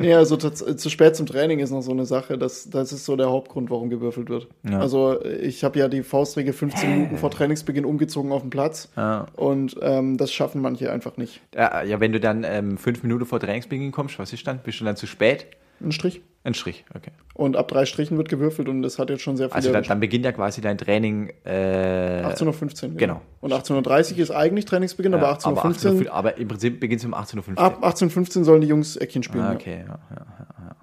Ja. 0.00 0.04
äh, 0.04 0.08
nee, 0.08 0.14
also 0.14 0.36
äh, 0.36 0.76
zu 0.76 0.90
spät 0.90 1.16
zum 1.16 1.26
Training 1.26 1.58
ist 1.60 1.70
noch 1.70 1.82
so 1.82 1.92
eine 1.92 2.06
Sache. 2.06 2.38
Das, 2.38 2.68
das 2.70 2.92
ist 2.92 3.04
so 3.04 3.16
der 3.16 3.30
Hauptgrund, 3.30 3.70
warum 3.70 3.90
gewürfelt 3.90 4.28
wird. 4.28 4.48
Ja. 4.68 4.80
Also 4.80 5.24
ich 5.24 5.64
habe 5.64 5.78
ja 5.78 5.88
die 5.88 6.02
Faustregel 6.02 6.52
15 6.52 6.90
Minuten 6.90 7.18
vor 7.18 7.30
Trainingsbeginn 7.30 7.84
umgezogen 7.84 8.32
auf 8.32 8.42
den 8.42 8.50
Platz. 8.50 8.88
Ja. 8.96 9.26
Und 9.36 9.76
ähm, 9.82 10.16
das 10.16 10.32
schaffen 10.32 10.60
manche 10.62 10.90
einfach 10.90 11.16
nicht. 11.16 11.40
Ja, 11.54 11.82
ja, 11.82 12.00
wenn 12.00 12.12
du 12.12 12.20
dann 12.20 12.44
ähm, 12.44 12.78
fünf 12.78 13.02
Minuten 13.02 13.26
vor 13.26 13.40
Trainingsbeginn 13.40 13.92
kommst, 13.92 14.18
was 14.18 14.32
ist 14.32 14.46
dann? 14.46 14.58
Bist 14.58 14.80
du 14.80 14.84
dann 14.84 14.96
zu 14.96 15.06
spät? 15.06 15.46
Ein 15.80 15.92
Strich. 15.92 16.20
Ein 16.42 16.54
Strich, 16.54 16.84
okay. 16.94 17.10
Und 17.34 17.56
ab 17.56 17.68
drei 17.68 17.84
Strichen 17.84 18.16
wird 18.16 18.30
gewürfelt 18.30 18.68
und 18.68 18.82
das 18.82 18.98
hat 18.98 19.10
jetzt 19.10 19.22
schon 19.22 19.36
sehr 19.36 19.48
viele. 19.48 19.56
Also 19.56 19.72
dann, 19.72 19.84
dann 19.84 20.00
beginnt 20.00 20.24
ja 20.24 20.32
quasi 20.32 20.60
dein 20.62 20.78
Training. 20.78 21.32
Äh, 21.44 22.22
18.15 22.22 22.92
Uhr. 22.92 22.96
genau. 22.96 23.20
Und 23.40 23.52
18.30 23.52 24.12
Uhr 24.12 24.18
ist 24.20 24.30
eigentlich 24.30 24.64
Trainingsbeginn, 24.64 25.12
aber 25.12 25.28
ja, 25.28 25.34
18.15 25.34 25.46
Uhr. 25.46 25.58
aber, 25.58 25.68
18.15 25.68 26.08
aber 26.08 26.38
im 26.38 26.48
Prinzip 26.48 26.80
beginnt 26.80 27.00
es 27.00 27.06
um 27.06 27.14
18.15 27.14 27.50
Uhr. 27.50 27.58
Ab 27.58 27.84
18.15 27.84 28.38
Uhr 28.38 28.44
sollen 28.44 28.60
die 28.62 28.68
Jungs 28.68 28.96
Eckchen 28.96 29.22
spielen. 29.22 29.44
Ah, 29.44 29.50
ja. 29.50 29.54
okay, 29.56 29.84
ja, 29.86 29.98
ja. 30.16 30.26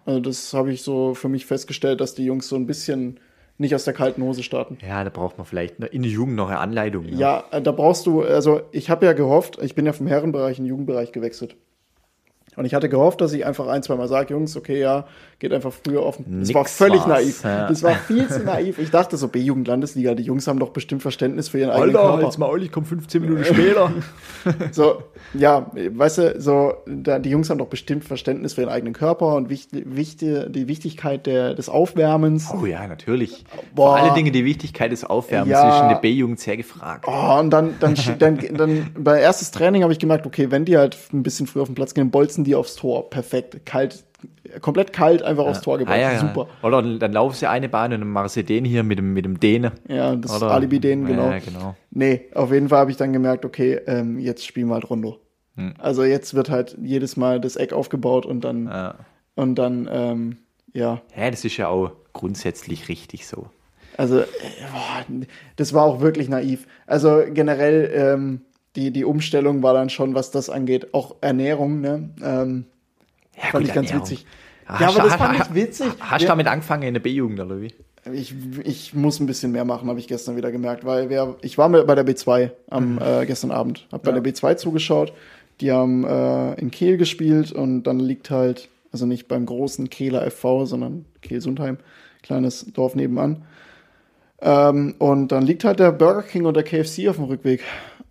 Also 0.06 0.20
das 0.20 0.54
habe 0.54 0.72
ich 0.72 0.84
so 0.84 1.16
für 1.16 1.28
mich 1.28 1.45
festgestellt, 1.45 2.02
dass 2.02 2.14
die 2.14 2.24
Jungs 2.24 2.48
so 2.48 2.56
ein 2.56 2.66
bisschen 2.68 3.20
nicht 3.58 3.74
aus 3.74 3.86
der 3.86 3.93
kalten 3.93 4.22
Hose 4.22 4.43
starten. 4.43 4.78
ja, 4.88 5.04
da 5.04 5.10
braucht 5.10 5.38
man 5.38 5.45
vielleicht 5.45 5.80
in 5.80 6.04
der 6.04 6.12
Jugend 6.12 6.36
noch 6.36 6.50
eine 6.50 6.60
Anleitung. 6.60 7.06
ne? 7.06 7.16
Ja, 7.16 7.43
äh, 7.52 7.62
da 7.62 7.72
brauchst 7.72 8.06
du, 8.06 8.22
also 8.22 8.62
ich 8.72 8.89
habe 8.89 9.06
ja 9.06 9.14
gehofft, 9.14 9.58
ich 9.62 9.74
bin 9.74 9.86
ja 9.86 9.93
vom 9.93 10.08
Herrenbereich 10.08 10.60
in 10.60 10.66
den 10.66 10.70
Jugendbereich 10.70 11.12
gewechselt. 11.12 11.56
Und 12.58 12.66
ich 12.66 12.74
hatte 12.74 12.89
gehofft, 12.89 13.22
dass 13.22 13.32
ich 13.34 13.45
einfach 13.45 13.68
ein, 13.68 13.84
zwei 13.84 13.95
Mal 13.95 14.08
sage, 14.08 14.34
Jungs, 14.34 14.58
okay, 14.58 14.80
ja, 14.80 15.05
geht 15.39 15.53
einfach 15.53 15.72
früher 15.72 16.03
offen. 16.03 16.26
Das 16.39 16.47
Nix 16.49 16.53
war 16.55 16.66
völlig 16.66 16.99
war's, 17.01 17.08
naiv. 17.08 17.43
ja. 17.43 17.68
Das 17.68 17.84
war 17.84 17.93
viel 17.95 18.28
zu 18.28 18.39
naiv. 18.43 18.80
Ich 18.80 18.89
dachte 18.89 19.16
so, 19.16 19.28
B-Jugend-Landesliga, 19.28 20.16
die 20.16 20.24
Jungs 20.24 20.47
haben 20.47 20.58
doch 20.60 20.70
bestimmt 20.72 21.03
Verständnis 21.03 21.49
für 21.49 21.60
ihren 21.60 21.70
eigenen 21.70 21.93
Körper. 21.93 22.32
Maul, 22.39 22.64
ich 22.64 22.72
komme 22.72 22.88
15 22.88 23.22
Minuten 23.22 23.45
später. 23.45 23.91
So, 24.72 25.03
ja, 25.34 25.70
weißt 25.74 26.18
du, 26.20 26.41
so, 26.41 26.74
da, 26.86 27.20
die 27.20 27.30
Jungs 27.30 27.49
haben 27.49 27.58
doch 27.58 27.68
bestimmt 27.68 28.05
Verständnis 28.05 28.53
für 28.53 28.62
ihren 28.62 28.70
eigenen 28.70 28.93
Körper 28.93 29.36
und 29.36 29.49
wichtig, 29.49 29.84
wichtig, 29.86 30.45
die 30.49 30.68
Wichtigkeit 30.70 31.26
der, 31.26 31.53
des 31.53 31.68
Aufwärmens. 31.68 32.49
Oh 32.60 32.66
ja, 32.66 32.88
natürlich. 32.88 33.43
Boah. 33.76 33.97
Vor 33.97 33.97
alle 33.97 34.14
Dinge 34.14 34.32
die 34.32 34.45
Wichtigkeit 34.45 34.91
des 34.91 35.03
Aufwärmens 35.03 35.51
Ja. 35.51 35.76
ist 35.76 35.82
in 35.84 35.89
der 35.89 35.95
B-Jugend 35.97 36.39
sehr 36.39 36.55
gefragt. 36.55 37.05
Oh, 37.08 37.39
und 37.39 37.49
dann, 37.49 37.76
dann, 37.82 37.95
dann, 38.20 38.39
dann 38.55 38.88
bei 38.97 39.20
erstes 39.20 39.51
Training 39.51 39.84
habe 39.84 39.91
ich 39.91 39.99
gemerkt, 39.99 40.26
okay, 40.26 40.49
wenn 40.49 40.64
die 40.66 40.78
halt 40.78 40.97
ein 41.14 41.24
bisschen 41.24 41.45
früher 41.45 41.64
auf 41.64 41.68
den 41.70 41.76
Platz 41.76 41.93
gehen, 41.93 42.10
bolzen 42.10 42.45
die 42.48 42.56
aufs 42.56 42.76
Tor. 42.76 43.10
Perfekt. 43.10 43.66
Kalt, 43.66 44.04
komplett 44.62 44.93
kalt 44.93 45.22
einfach 45.22 45.45
aufs 45.45 45.62
Tor 45.62 45.78
gebracht. 45.78 45.95
Ah, 45.98 46.02
ja, 46.02 46.12
ja. 46.14 46.20
Super. 46.20 46.48
Oder 46.64 46.82
dann 46.82 47.14
laufen 47.14 47.36
sie 47.36 47.48
eine 47.48 47.70
Bahn 47.70 47.93
und 47.93 48.00
dann 48.00 48.10
machen 48.10 48.30
sie 48.30 48.43
den 48.43 48.66
hier 48.66 48.84
mit 48.84 48.98
dem, 48.98 49.14
mit 49.14 49.26
dem 49.26 49.39
Däne. 49.39 49.74
Ja, 49.88 50.16
das 50.16 50.36
Oder- 50.41 50.52
Alibi 50.52 50.80
denen, 50.80 51.06
genau. 51.06 51.30
Ja, 51.30 51.39
genau. 51.39 51.76
Nee, 51.91 52.22
auf 52.34 52.52
jeden 52.52 52.70
Fall 52.70 52.80
habe 52.80 52.91
ich 52.91 52.98
dann 52.98 53.14
gemerkt, 53.14 53.45
okay, 53.45 53.80
ähm, 53.86 54.18
jetzt 54.20 54.45
spielen 54.45 54.68
wir 54.70 54.74
halt 54.76 54.89
Rondo. 54.89 55.20
Hm. 55.56 55.74
Also 55.78 56.04
jetzt 56.04 56.34
wird 56.34 56.50
halt 56.50 56.78
jedes 56.82 57.18
Mal 57.18 57.39
das 57.39 57.56
Eck 57.56 57.74
aufgebaut 57.74 58.26
und 58.26 58.41
dann, 58.43 58.66
Ja. 58.68 58.95
und 59.36 59.56
dann, 59.56 59.88
ähm, 59.91 60.38
ja, 60.74 61.02
ja, 61.16 61.30
das 61.32 61.43
ist 61.45 61.58
ja 61.58 61.68
auch 61.70 61.91
grundsätzlich 62.14 62.88
richtig 62.89 63.28
so. 63.28 63.48
Also, 63.98 64.20
äh, 64.20 64.26
boah, 64.72 65.06
das 65.56 65.74
war 65.74 65.84
auch 65.84 66.02
wirklich 66.02 66.30
naiv. 66.30 66.68
Also 66.86 67.24
generell, 67.34 67.91
ähm, 67.95 68.41
die, 68.78 68.91
die 68.91 69.03
Umstellung 69.03 69.61
war 69.63 69.73
dann 69.73 69.89
schon, 69.89 70.15
was 70.15 70.32
das 70.32 70.49
angeht, 70.49 70.93
auch 70.93 71.15
Ernährung, 71.19 71.82
ne? 71.82 72.09
Ähm, 72.23 72.65
Ja, 73.36 73.41
fand 73.49 73.53
gut, 73.53 73.61
ich 73.67 73.73
ganz 73.73 73.89
Ernährung. 73.89 74.09
witzig. 74.09 74.25
Ja, 74.67 74.80
hast 74.80 74.95
aber 74.95 75.03
du- 75.03 75.09
das 75.09 75.15
fand 75.17 75.39
ich 75.39 75.53
witzig. 75.55 75.88
Hast 75.99 76.21
du 76.23 76.28
damit 76.28 76.47
angefangen 76.47 76.84
in 76.84 76.93
der 76.93 77.01
B-Jugend 77.01 77.39
oder 77.39 77.59
wie? 77.61 77.73
Ich, 78.13 78.34
ich 78.63 78.93
muss 78.93 79.19
ein 79.19 79.25
bisschen 79.25 79.51
mehr 79.51 79.65
machen, 79.65 79.89
habe 79.89 79.99
ich 79.99 80.07
gestern 80.07 80.38
wieder 80.38 80.49
gemerkt, 80.51 80.86
weil 80.86 81.09
wir, 81.09 81.36
ich 81.41 81.57
war 81.57 81.67
bei 81.69 81.93
der 81.95 82.05
B2 82.05 82.51
am 82.69 82.99
äh, 83.01 83.25
gestern 83.25 83.51
Abend, 83.51 83.86
habe 83.91 84.03
bei 84.03 84.11
Ja. 84.15 84.19
der 84.21 84.34
B2 84.34 84.55
zugeschaut. 84.55 85.11
Die 85.59 85.71
haben 85.71 86.05
äh, 86.05 86.53
in 86.53 86.71
Kehl 86.71 86.95
gespielt 86.97 87.51
und 87.51 87.84
dann 87.84 87.99
liegt 87.99 88.30
halt, 88.30 88.69
also 88.93 89.05
nicht 89.05 89.28
beim 89.28 89.45
großen 89.45 89.89
Kehler 89.89 90.30
FV, 90.30 90.65
sondern 90.65 91.05
Kehl-Sundheim, 91.21 91.80
kleines 92.23 92.65
Dorf 92.73 92.95
nebenan. 92.95 93.43
Ähm, 94.39 94.95
und 94.99 95.30
dann 95.32 95.45
liegt 95.45 95.63
halt 95.63 95.80
der 95.80 95.91
Burger 95.91 96.21
King 96.23 96.45
und 96.45 96.55
der 96.55 96.63
KFC 96.63 97.09
auf 97.09 97.15
dem 97.15 97.25
Rückweg. 97.25 97.63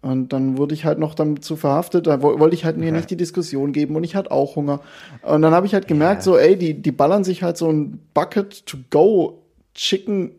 Und 0.02 0.32
dann 0.32 0.56
wurde 0.58 0.74
ich 0.74 0.84
halt 0.84 0.98
noch 0.98 1.14
dazu 1.14 1.56
verhaftet. 1.56 2.06
Da 2.06 2.22
wo- 2.22 2.38
wollte 2.38 2.54
ich 2.54 2.64
halt 2.64 2.76
mir 2.76 2.92
nicht 2.92 3.10
die 3.10 3.16
Diskussion 3.16 3.72
geben 3.72 3.96
und 3.96 4.04
ich 4.04 4.14
hatte 4.14 4.30
auch 4.30 4.54
Hunger. 4.56 4.80
Und 5.22 5.42
dann 5.42 5.52
habe 5.52 5.66
ich 5.66 5.74
halt 5.74 5.88
gemerkt, 5.88 6.22
so, 6.22 6.36
ey, 6.36 6.56
die, 6.56 6.74
die 6.80 6.92
ballern 6.92 7.24
sich 7.24 7.42
halt 7.42 7.56
so 7.56 7.70
ein 7.70 7.98
Bucket 8.14 8.66
to 8.66 8.76
go 8.90 9.42
Chicken 9.74 10.30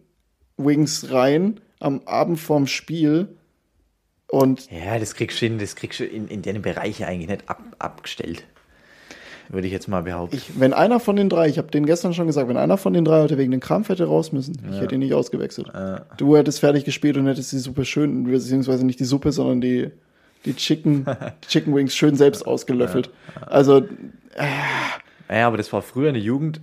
Wings 0.57 1.11
rein 1.11 1.59
am 1.79 2.01
Abend 2.05 2.39
vorm 2.39 2.65
Spiel. 2.67 3.27
Und 4.29 4.69
Ja, 4.71 4.99
das 4.99 5.15
kriegst 5.15 5.41
du 5.41 5.45
in, 5.45 5.57
das 5.59 5.75
kriegst 5.75 5.99
du 5.99 6.05
in, 6.05 6.27
in 6.27 6.41
den 6.41 6.61
Bereichen 6.61 7.03
eigentlich 7.05 7.29
nicht 7.29 7.49
ab, 7.49 7.61
abgestellt. 7.79 8.43
Würde 9.49 9.67
ich 9.67 9.73
jetzt 9.73 9.87
mal 9.87 10.03
behaupten. 10.03 10.35
ich, 10.35 10.59
wenn 10.59 10.73
einer 10.73 10.99
von 10.99 11.15
den 11.15 11.29
drei, 11.29 11.47
ich 11.47 11.57
habe 11.57 11.71
denen 11.71 11.85
gestern 11.85 12.13
schon 12.13 12.27
gesagt, 12.27 12.49
wenn 12.49 12.57
einer 12.57 12.77
von 12.77 12.93
den 12.93 13.05
drei 13.05 13.21
heute 13.21 13.37
wegen 13.37 13.51
den 13.51 13.59
Krampf 13.59 13.89
hätte 13.89 14.05
raus 14.05 14.31
müssen, 14.31 14.57
ich 14.71 14.79
hätte 14.81 14.95
ihn 14.95 14.99
nicht 14.99 15.13
ausgewechselt. 15.13 15.71
Du 16.17 16.35
hättest 16.35 16.59
fertig 16.59 16.85
gespielt 16.85 17.17
und 17.17 17.27
hättest 17.27 17.51
die 17.51 17.59
Suppe 17.59 17.85
schön, 17.85 18.25
beziehungsweise 18.25 18.85
nicht 18.85 18.99
die 18.99 19.05
Suppe, 19.05 19.31
sondern 19.31 19.61
die, 19.61 19.89
die 20.45 20.55
Chicken, 20.55 21.05
die 21.43 21.47
Chicken 21.47 21.73
Wings 21.75 21.95
schön 21.95 22.15
selbst 22.15 22.45
ausgelöffelt. 22.45 23.09
Also, 23.45 23.83
Ja, 25.29 25.47
aber 25.47 25.57
das 25.57 25.71
war 25.73 25.81
früher 25.81 26.09
in 26.09 26.13
der 26.13 26.23
Jugend 26.23 26.61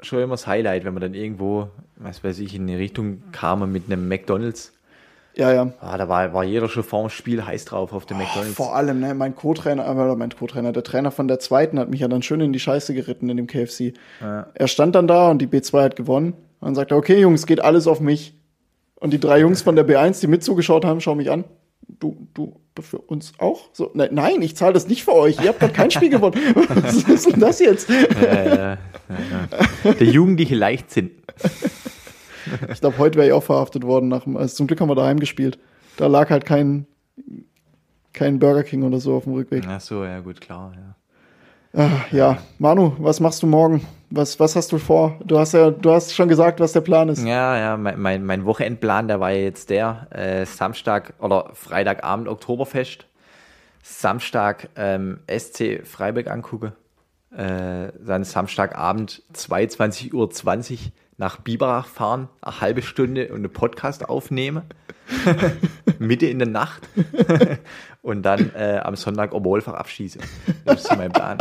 schon 0.00 0.20
immer 0.20 0.34
das 0.34 0.46
Highlight, 0.46 0.84
wenn 0.84 0.94
man 0.94 1.00
dann 1.00 1.14
irgendwo, 1.14 1.68
was 1.96 2.22
weiß 2.24 2.38
ich, 2.40 2.54
in 2.54 2.66
die 2.66 2.74
Richtung 2.74 3.22
kam 3.32 3.70
mit 3.70 3.84
einem 3.86 4.08
McDonalds. 4.08 4.72
Ja, 5.34 5.52
ja. 5.52 5.72
Ah, 5.80 5.96
da 5.96 6.08
war, 6.08 6.34
war 6.34 6.44
jeder 6.44 6.68
schon 6.68 6.82
vorm 6.82 7.08
Spiel 7.08 7.44
heiß 7.44 7.64
drauf 7.64 7.92
auf 7.92 8.04
dem 8.06 8.18
McDonalds. 8.18 8.54
Vor 8.54 8.74
allem, 8.74 9.00
ne, 9.00 9.14
mein 9.14 9.34
Co-Trainer, 9.34 9.86
äh, 9.86 10.16
mein 10.16 10.30
Co-Trainer, 10.30 10.72
der 10.72 10.82
Trainer 10.82 11.10
von 11.10 11.28
der 11.28 11.38
zweiten 11.38 11.78
hat 11.78 11.90
mich 11.90 12.00
ja 12.00 12.08
dann 12.08 12.22
schön 12.22 12.40
in 12.40 12.52
die 12.52 12.60
Scheiße 12.60 12.94
geritten 12.94 13.28
in 13.30 13.36
dem 13.36 13.46
KFC. 13.46 13.94
Er 14.20 14.68
stand 14.68 14.94
dann 14.94 15.06
da 15.06 15.30
und 15.30 15.40
die 15.40 15.46
B2 15.46 15.82
hat 15.82 15.96
gewonnen. 15.96 16.34
Und 16.60 16.66
dann 16.66 16.74
sagt 16.74 16.90
er, 16.90 16.96
okay, 16.96 17.20
Jungs, 17.20 17.46
geht 17.46 17.60
alles 17.60 17.86
auf 17.86 18.00
mich. 18.00 18.34
Und 18.96 19.12
die 19.12 19.20
drei 19.20 19.40
Jungs 19.40 19.62
von 19.62 19.74
der 19.74 19.86
B1, 19.86 20.20
die 20.20 20.28
mit 20.28 20.44
zugeschaut 20.44 20.84
haben, 20.84 21.00
schauen 21.00 21.16
mich 21.16 21.30
an. 21.30 21.44
Du, 21.98 22.28
du, 22.34 22.60
für 22.80 22.98
uns 22.98 23.32
auch? 23.38 23.68
So, 23.72 23.90
ne, 23.94 24.08
nein, 24.12 24.40
ich 24.42 24.56
zahle 24.56 24.72
das 24.72 24.86
nicht 24.86 25.04
für 25.04 25.14
euch. 25.14 25.40
Ihr 25.42 25.48
habt 25.48 25.60
gerade 25.60 25.72
kein 25.72 25.90
Spiel 25.90 26.08
gewonnen. 26.08 26.34
Was 26.54 26.96
ist 26.96 27.30
denn 27.30 27.40
das 27.40 27.58
jetzt? 27.58 27.88
Der 27.88 28.78
jugendliche 30.00 30.54
Leichtsinn. 30.54 31.10
Ich 32.72 32.80
glaube, 32.80 32.98
heute 32.98 33.16
wäre 33.18 33.28
ich 33.28 33.32
auch 33.32 33.42
verhaftet 33.42 33.84
worden. 33.84 34.08
Nach, 34.08 34.24
dem- 34.24 34.36
also 34.36 34.54
zum 34.56 34.66
Glück 34.66 34.80
haben 34.80 34.88
wir 34.88 34.94
daheim 34.94 35.18
gespielt. 35.20 35.58
Da 35.96 36.06
lag 36.06 36.30
halt 36.30 36.44
kein, 36.44 36.86
kein 38.12 38.38
Burger 38.38 38.62
King 38.62 38.82
oder 38.82 39.00
so 39.00 39.14
auf 39.14 39.24
dem 39.24 39.34
Rückweg. 39.34 39.64
Ach 39.68 39.80
so, 39.80 40.04
ja 40.04 40.20
gut, 40.20 40.40
klar. 40.40 40.72
Ja. 40.76 40.94
Ah, 41.74 41.90
ja, 42.10 42.38
Manu, 42.58 42.92
was 42.98 43.18
machst 43.20 43.42
du 43.42 43.46
morgen? 43.46 43.86
Was, 44.10 44.38
was 44.38 44.54
hast 44.56 44.70
du 44.72 44.78
vor? 44.78 45.18
Du 45.24 45.38
hast 45.38 45.52
ja, 45.54 45.70
du 45.70 45.90
hast 45.90 46.14
schon 46.14 46.28
gesagt, 46.28 46.60
was 46.60 46.72
der 46.72 46.82
Plan 46.82 47.08
ist. 47.08 47.24
Ja, 47.24 47.56
ja, 47.56 47.76
mein, 47.78 47.98
mein, 47.98 48.24
mein 48.24 48.44
Wochenendplan, 48.44 49.08
der 49.08 49.20
war 49.20 49.30
ja 49.30 49.40
jetzt 49.40 49.70
der, 49.70 50.06
äh, 50.10 50.44
Samstag 50.44 51.14
oder 51.18 51.48
Freitagabend 51.54 52.28
Oktoberfest, 52.28 53.06
Samstag 53.82 54.68
ähm, 54.76 55.20
SC 55.28 55.80
Freiburg 55.86 56.28
angucke, 56.28 56.74
äh, 57.34 57.88
dann 58.04 58.24
Samstagabend 58.24 59.22
22.20 59.34 60.12
Uhr 60.12 60.28
nach 61.18 61.38
Biberach 61.40 61.86
fahren, 61.86 62.28
eine 62.40 62.60
halbe 62.60 62.82
Stunde 62.82 63.28
und 63.28 63.36
einen 63.36 63.52
Podcast 63.52 64.08
aufnehmen, 64.08 64.62
Mitte 65.98 66.26
in 66.26 66.38
der 66.38 66.48
Nacht 66.48 66.82
und 68.02 68.22
dann 68.22 68.50
äh, 68.56 68.80
am 68.82 68.96
Sonntag 68.96 69.32
Oberwolfach 69.34 69.74
abschießen. 69.74 70.20
Das 70.64 70.82
ist 70.84 70.96
mein 70.96 71.12
Plan. 71.12 71.38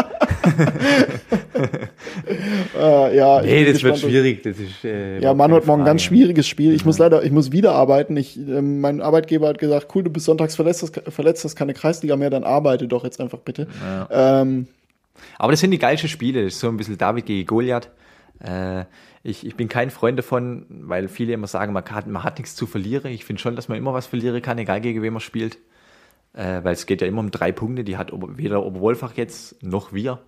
Äh, 2.78 3.16
ja, 3.16 3.42
Nee, 3.42 3.66
das 3.66 3.82
wird 3.84 3.94
gespannt. 3.96 4.00
schwierig. 4.00 4.44
Das 4.44 4.58
ist, 4.60 4.84
äh, 4.84 5.20
Ja, 5.20 5.34
Manu 5.34 5.56
hat 5.56 5.66
morgen 5.66 5.82
ein 5.82 5.86
ganz 5.86 6.02
schwieriges 6.04 6.48
Spiel. 6.48 6.74
Ich 6.74 6.86
muss 6.86 6.98
leider, 6.98 7.24
ich 7.24 7.32
muss 7.32 7.52
wieder 7.52 7.74
arbeiten. 7.74 8.18
Ich, 8.18 8.38
ähm, 8.38 8.82
mein 8.82 9.02
Arbeitgeber 9.02 9.48
hat 9.48 9.58
gesagt, 9.58 9.88
cool, 9.96 10.04
du 10.04 10.10
bist 10.10 10.26
sonntags 10.26 10.56
verletzt, 10.56 10.84
hast, 10.84 11.02
verletzt, 11.14 11.44
hast 11.46 11.56
keine 11.56 11.74
Kreisliga 11.74 12.16
mehr, 12.18 12.30
dann 12.30 12.44
arbeite 12.44 12.88
doch 12.88 13.04
jetzt 13.04 13.20
einfach 13.22 13.40
bitte. 13.40 13.68
Ähm, 14.10 14.68
Aber 15.38 15.52
das 15.52 15.60
sind 15.60 15.72
die 15.72 15.80
geilsten 15.80 16.10
Spiele. 16.10 16.44
Das 16.44 16.54
ist 16.54 16.60
so 16.60 16.68
ein 16.68 16.78
bisschen 16.78 16.98
David 16.98 17.26
gegen 17.26 17.46
Goliath. 17.48 17.90
Äh, 18.40 18.86
ich, 19.24 19.46
ich 19.46 19.56
bin 19.56 19.68
kein 19.68 19.90
Freund 19.92 20.18
davon, 20.18 20.66
weil 20.70 21.08
viele 21.08 21.34
immer 21.34 21.48
sagen, 21.48 21.74
man 21.74 21.84
hat, 21.86 22.08
man 22.08 22.24
hat 22.24 22.38
nichts 22.40 22.56
zu 22.56 22.66
verlieren. 22.66 23.12
Ich 23.12 23.26
finde 23.26 23.42
schon, 23.42 23.56
dass 23.56 23.68
man 23.68 23.78
immer 23.78 23.94
was 23.94 24.08
verlieren 24.08 24.42
kann, 24.42 24.58
egal 24.58 24.82
gegen 24.82 25.02
wen 25.02 25.14
man 25.14 25.20
spielt. 25.22 25.58
Äh, 26.34 26.64
weil 26.64 26.74
es 26.74 26.86
geht 26.86 27.02
ja 27.02 27.08
immer 27.08 27.20
um 27.20 27.30
drei 27.30 27.52
Punkte. 27.52 27.84
Die 27.84 27.98
hat 27.98 28.12
weder 28.38 28.66
Oberwolfach 28.66 29.14
jetzt 29.18 29.62
noch 29.64 29.92
wir. 29.94 30.20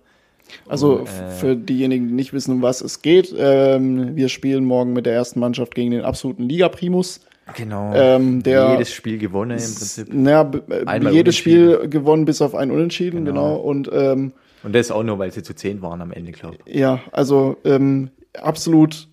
Also 0.68 0.98
Und, 0.98 1.08
äh, 1.08 1.30
für 1.30 1.56
diejenigen, 1.56 2.08
die 2.08 2.14
nicht 2.14 2.32
wissen, 2.34 2.52
um 2.52 2.62
was 2.62 2.82
es 2.82 3.00
geht, 3.00 3.34
ähm, 3.36 4.14
wir 4.14 4.28
spielen 4.28 4.64
morgen 4.66 4.92
mit 4.92 5.06
der 5.06 5.14
ersten 5.14 5.40
Mannschaft 5.40 5.74
gegen 5.74 5.90
den 5.90 6.02
absoluten 6.02 6.42
Liga-Primus. 6.48 7.20
Genau. 7.56 7.92
Ähm, 7.94 8.42
der- 8.42 8.72
Jedes 8.72 8.92
Spiel 8.92 9.18
gewonnen 9.18 9.52
im 9.52 9.56
Prinzip. 9.56 10.12
Naja, 10.12 10.50
äh, 10.70 11.10
jedes. 11.10 11.36
Spiel 11.36 11.88
gewonnen 11.88 12.26
bis 12.26 12.40
auf 12.42 12.54
ein 12.54 12.70
Unentschieden, 12.70 13.24
genau. 13.24 13.56
Genau. 13.56 13.56
Und 13.56 13.90
ähm, 13.92 14.32
Und 14.62 14.74
das 14.74 14.90
auch 14.90 15.02
nur, 15.02 15.18
weil 15.18 15.30
sie 15.32 15.42
zu 15.42 15.54
zehn 15.54 15.80
waren 15.82 16.00
am 16.02 16.12
Ende, 16.12 16.32
glaube 16.32 16.58
ich. 16.66 16.74
ja, 16.74 17.00
also 17.12 17.56
ähm, 17.64 18.10
absolut, 18.40 19.08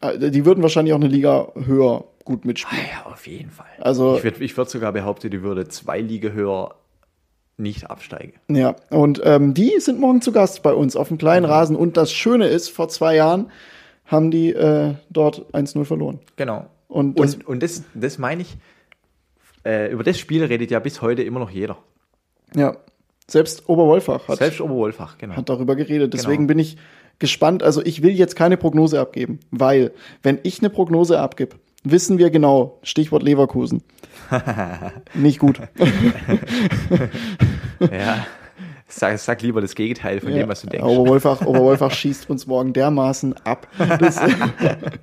äh, 0.00 0.30
die 0.30 0.44
würden 0.44 0.62
wahrscheinlich 0.62 0.92
auch 0.94 0.98
eine 1.00 1.08
Liga 1.08 1.48
höher 1.54 2.04
gut 2.24 2.44
mitspielen. 2.44 2.84
Ah 2.84 3.06
ja, 3.06 3.12
auf 3.12 3.26
jeden 3.26 3.50
Fall. 3.50 3.66
Also- 3.80 4.16
ich 4.16 4.24
würde 4.24 4.44
ich 4.44 4.56
würd 4.56 4.70
sogar 4.70 4.92
behaupten, 4.92 5.30
die 5.30 5.42
würde 5.42 5.66
zwei 5.68 6.00
Liga 6.00 6.30
höher 6.30 6.74
nicht 7.56 7.90
absteigen. 7.90 8.34
Ja, 8.48 8.74
und 8.90 9.20
ähm, 9.24 9.52
die 9.52 9.78
sind 9.80 10.00
morgen 10.00 10.22
zu 10.22 10.32
Gast 10.32 10.62
bei 10.62 10.72
uns 10.72 10.96
auf 10.96 11.08
dem 11.08 11.18
kleinen 11.18 11.44
Rasen. 11.44 11.76
Und 11.76 11.96
das 11.98 12.10
Schöne 12.12 12.46
ist, 12.46 12.70
vor 12.70 12.88
zwei 12.88 13.16
Jahren 13.16 13.50
haben 14.06 14.30
die 14.30 14.50
äh, 14.52 14.94
dort 15.10 15.44
1-0 15.54 15.84
verloren. 15.84 16.20
Genau. 16.36 16.66
Und 16.88 17.18
das, 17.20 17.34
Und, 17.34 17.46
und 17.46 17.62
das, 17.62 17.82
das 17.94 18.16
meine 18.18 18.42
ich, 18.42 18.56
äh, 19.66 19.92
über 19.92 20.02
das 20.02 20.18
Spiel 20.18 20.42
redet 20.44 20.70
ja 20.70 20.78
bis 20.80 21.02
heute 21.02 21.22
immer 21.22 21.38
noch 21.38 21.50
jeder. 21.50 21.76
ja, 22.56 22.76
selbst 23.28 23.68
Oberwolfach 23.68 24.26
hat, 24.26 24.38
Selbst 24.38 24.60
Oberwolfach, 24.60 25.16
genau. 25.18 25.36
hat 25.36 25.48
darüber 25.48 25.76
geredet. 25.76 26.12
Deswegen 26.14 26.38
Genau. 26.38 26.48
bin 26.48 26.58
ich 26.58 26.76
gespannt. 27.20 27.62
Also 27.62 27.84
ich 27.84 28.02
will 28.02 28.12
jetzt 28.12 28.34
keine 28.34 28.56
Prognose 28.56 28.98
abgeben, 28.98 29.38
weil 29.52 29.92
wenn 30.22 30.38
ich 30.42 30.58
eine 30.58 30.70
Prognose 30.70 31.20
abgebe, 31.20 31.56
wissen 31.84 32.18
wir 32.18 32.30
genau, 32.30 32.78
Stichwort 32.82 33.22
Leverkusen. 33.22 33.82
Nicht 35.14 35.38
gut. 35.38 35.60
ja. 37.80 38.26
Sag, 38.92 39.20
sag 39.20 39.40
lieber 39.42 39.60
das 39.60 39.76
Gegenteil 39.76 40.20
von 40.20 40.32
Ja, 40.32 40.38
dem, 40.38 40.48
was 40.48 40.62
du 40.62 40.66
denkst. 40.66 40.84
Oberwolfach, 40.84 41.46
Oberwolfach 41.46 41.92
schießt 41.92 42.28
uns 42.28 42.48
morgen 42.48 42.72
dermaßen 42.72 43.36
ab. 43.44 43.68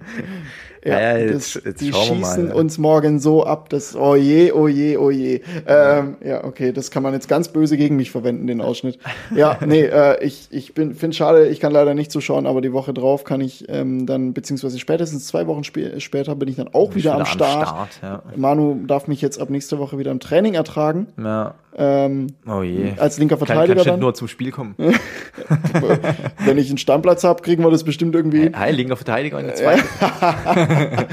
Ja, 0.85 0.99
ja, 0.99 1.25
das, 1.25 1.53
jetzt, 1.55 1.65
jetzt 1.65 1.81
die 1.81 1.93
schießen 1.93 2.47
mal. 2.47 2.55
uns 2.55 2.77
morgen 2.77 3.19
so 3.19 3.45
ab, 3.45 3.69
dass, 3.69 3.95
oh 3.95 4.15
je, 4.15 4.51
oh 4.51 4.67
je, 4.67 4.97
oh 4.97 5.09
je. 5.09 5.41
Ähm, 5.65 6.17
ja, 6.23 6.43
okay, 6.43 6.71
das 6.71 6.91
kann 6.91 7.03
man 7.03 7.13
jetzt 7.13 7.27
ganz 7.27 7.49
böse 7.49 7.77
gegen 7.77 7.95
mich 7.95 8.11
verwenden, 8.11 8.47
den 8.47 8.61
Ausschnitt. 8.61 8.99
Ja, 9.35 9.57
nee, 9.65 9.83
äh, 9.83 10.23
ich, 10.23 10.47
ich 10.51 10.73
bin, 10.73 10.95
finde 10.95 11.15
schade, 11.15 11.47
ich 11.47 11.59
kann 11.59 11.71
leider 11.71 11.93
nicht 11.93 12.11
zuschauen, 12.11 12.45
aber 12.45 12.61
die 12.61 12.73
Woche 12.73 12.93
drauf 12.93 13.23
kann 13.23 13.41
ich 13.41 13.65
ähm, 13.69 14.05
dann, 14.05 14.33
beziehungsweise 14.33 14.79
spätestens 14.79 15.27
zwei 15.27 15.47
Wochen 15.47 15.63
spä 15.63 15.99
später 15.99 16.35
bin 16.35 16.49
ich 16.49 16.55
dann 16.55 16.69
auch 16.73 16.95
wieder, 16.95 17.15
am 17.15 17.25
Start. 17.25 17.89
ja. 18.01 18.21
Manu 18.35 18.85
darf 18.85 19.07
mich 19.07 19.21
jetzt 19.21 19.39
ab 19.39 19.49
nächster 19.49 19.79
Woche 19.79 19.97
wieder 19.97 20.11
im 20.11 20.19
Training 20.19 20.53
ertragen. 20.53 21.07
ja. 21.17 21.55
Ähm, 21.79 22.27
Oh 22.47 22.63
je. 22.63 22.93
als 22.97 23.19
linker 23.19 23.37
Kann, 23.37 23.45
Verteidiger 23.45 23.75
kannst 23.75 23.85
du 23.85 23.91
dann. 23.91 23.99
nur 23.99 24.13
zum 24.15 24.27
Spiel 24.27 24.49
kommen. 24.51 24.73
Wenn 26.45 26.57
ich 26.57 26.69
einen 26.69 26.79
Stammplatz 26.79 27.23
habe, 27.23 27.43
kriegen 27.43 27.63
wir 27.63 27.69
das 27.69 27.83
bestimmt 27.83 28.15
irgendwie. 28.15 28.49
Hi, 28.53 28.71
linker 28.71 28.95
Verteidiger 28.95 29.39
in 29.39 29.45
der 29.45 29.55
zweiten. 29.55 29.83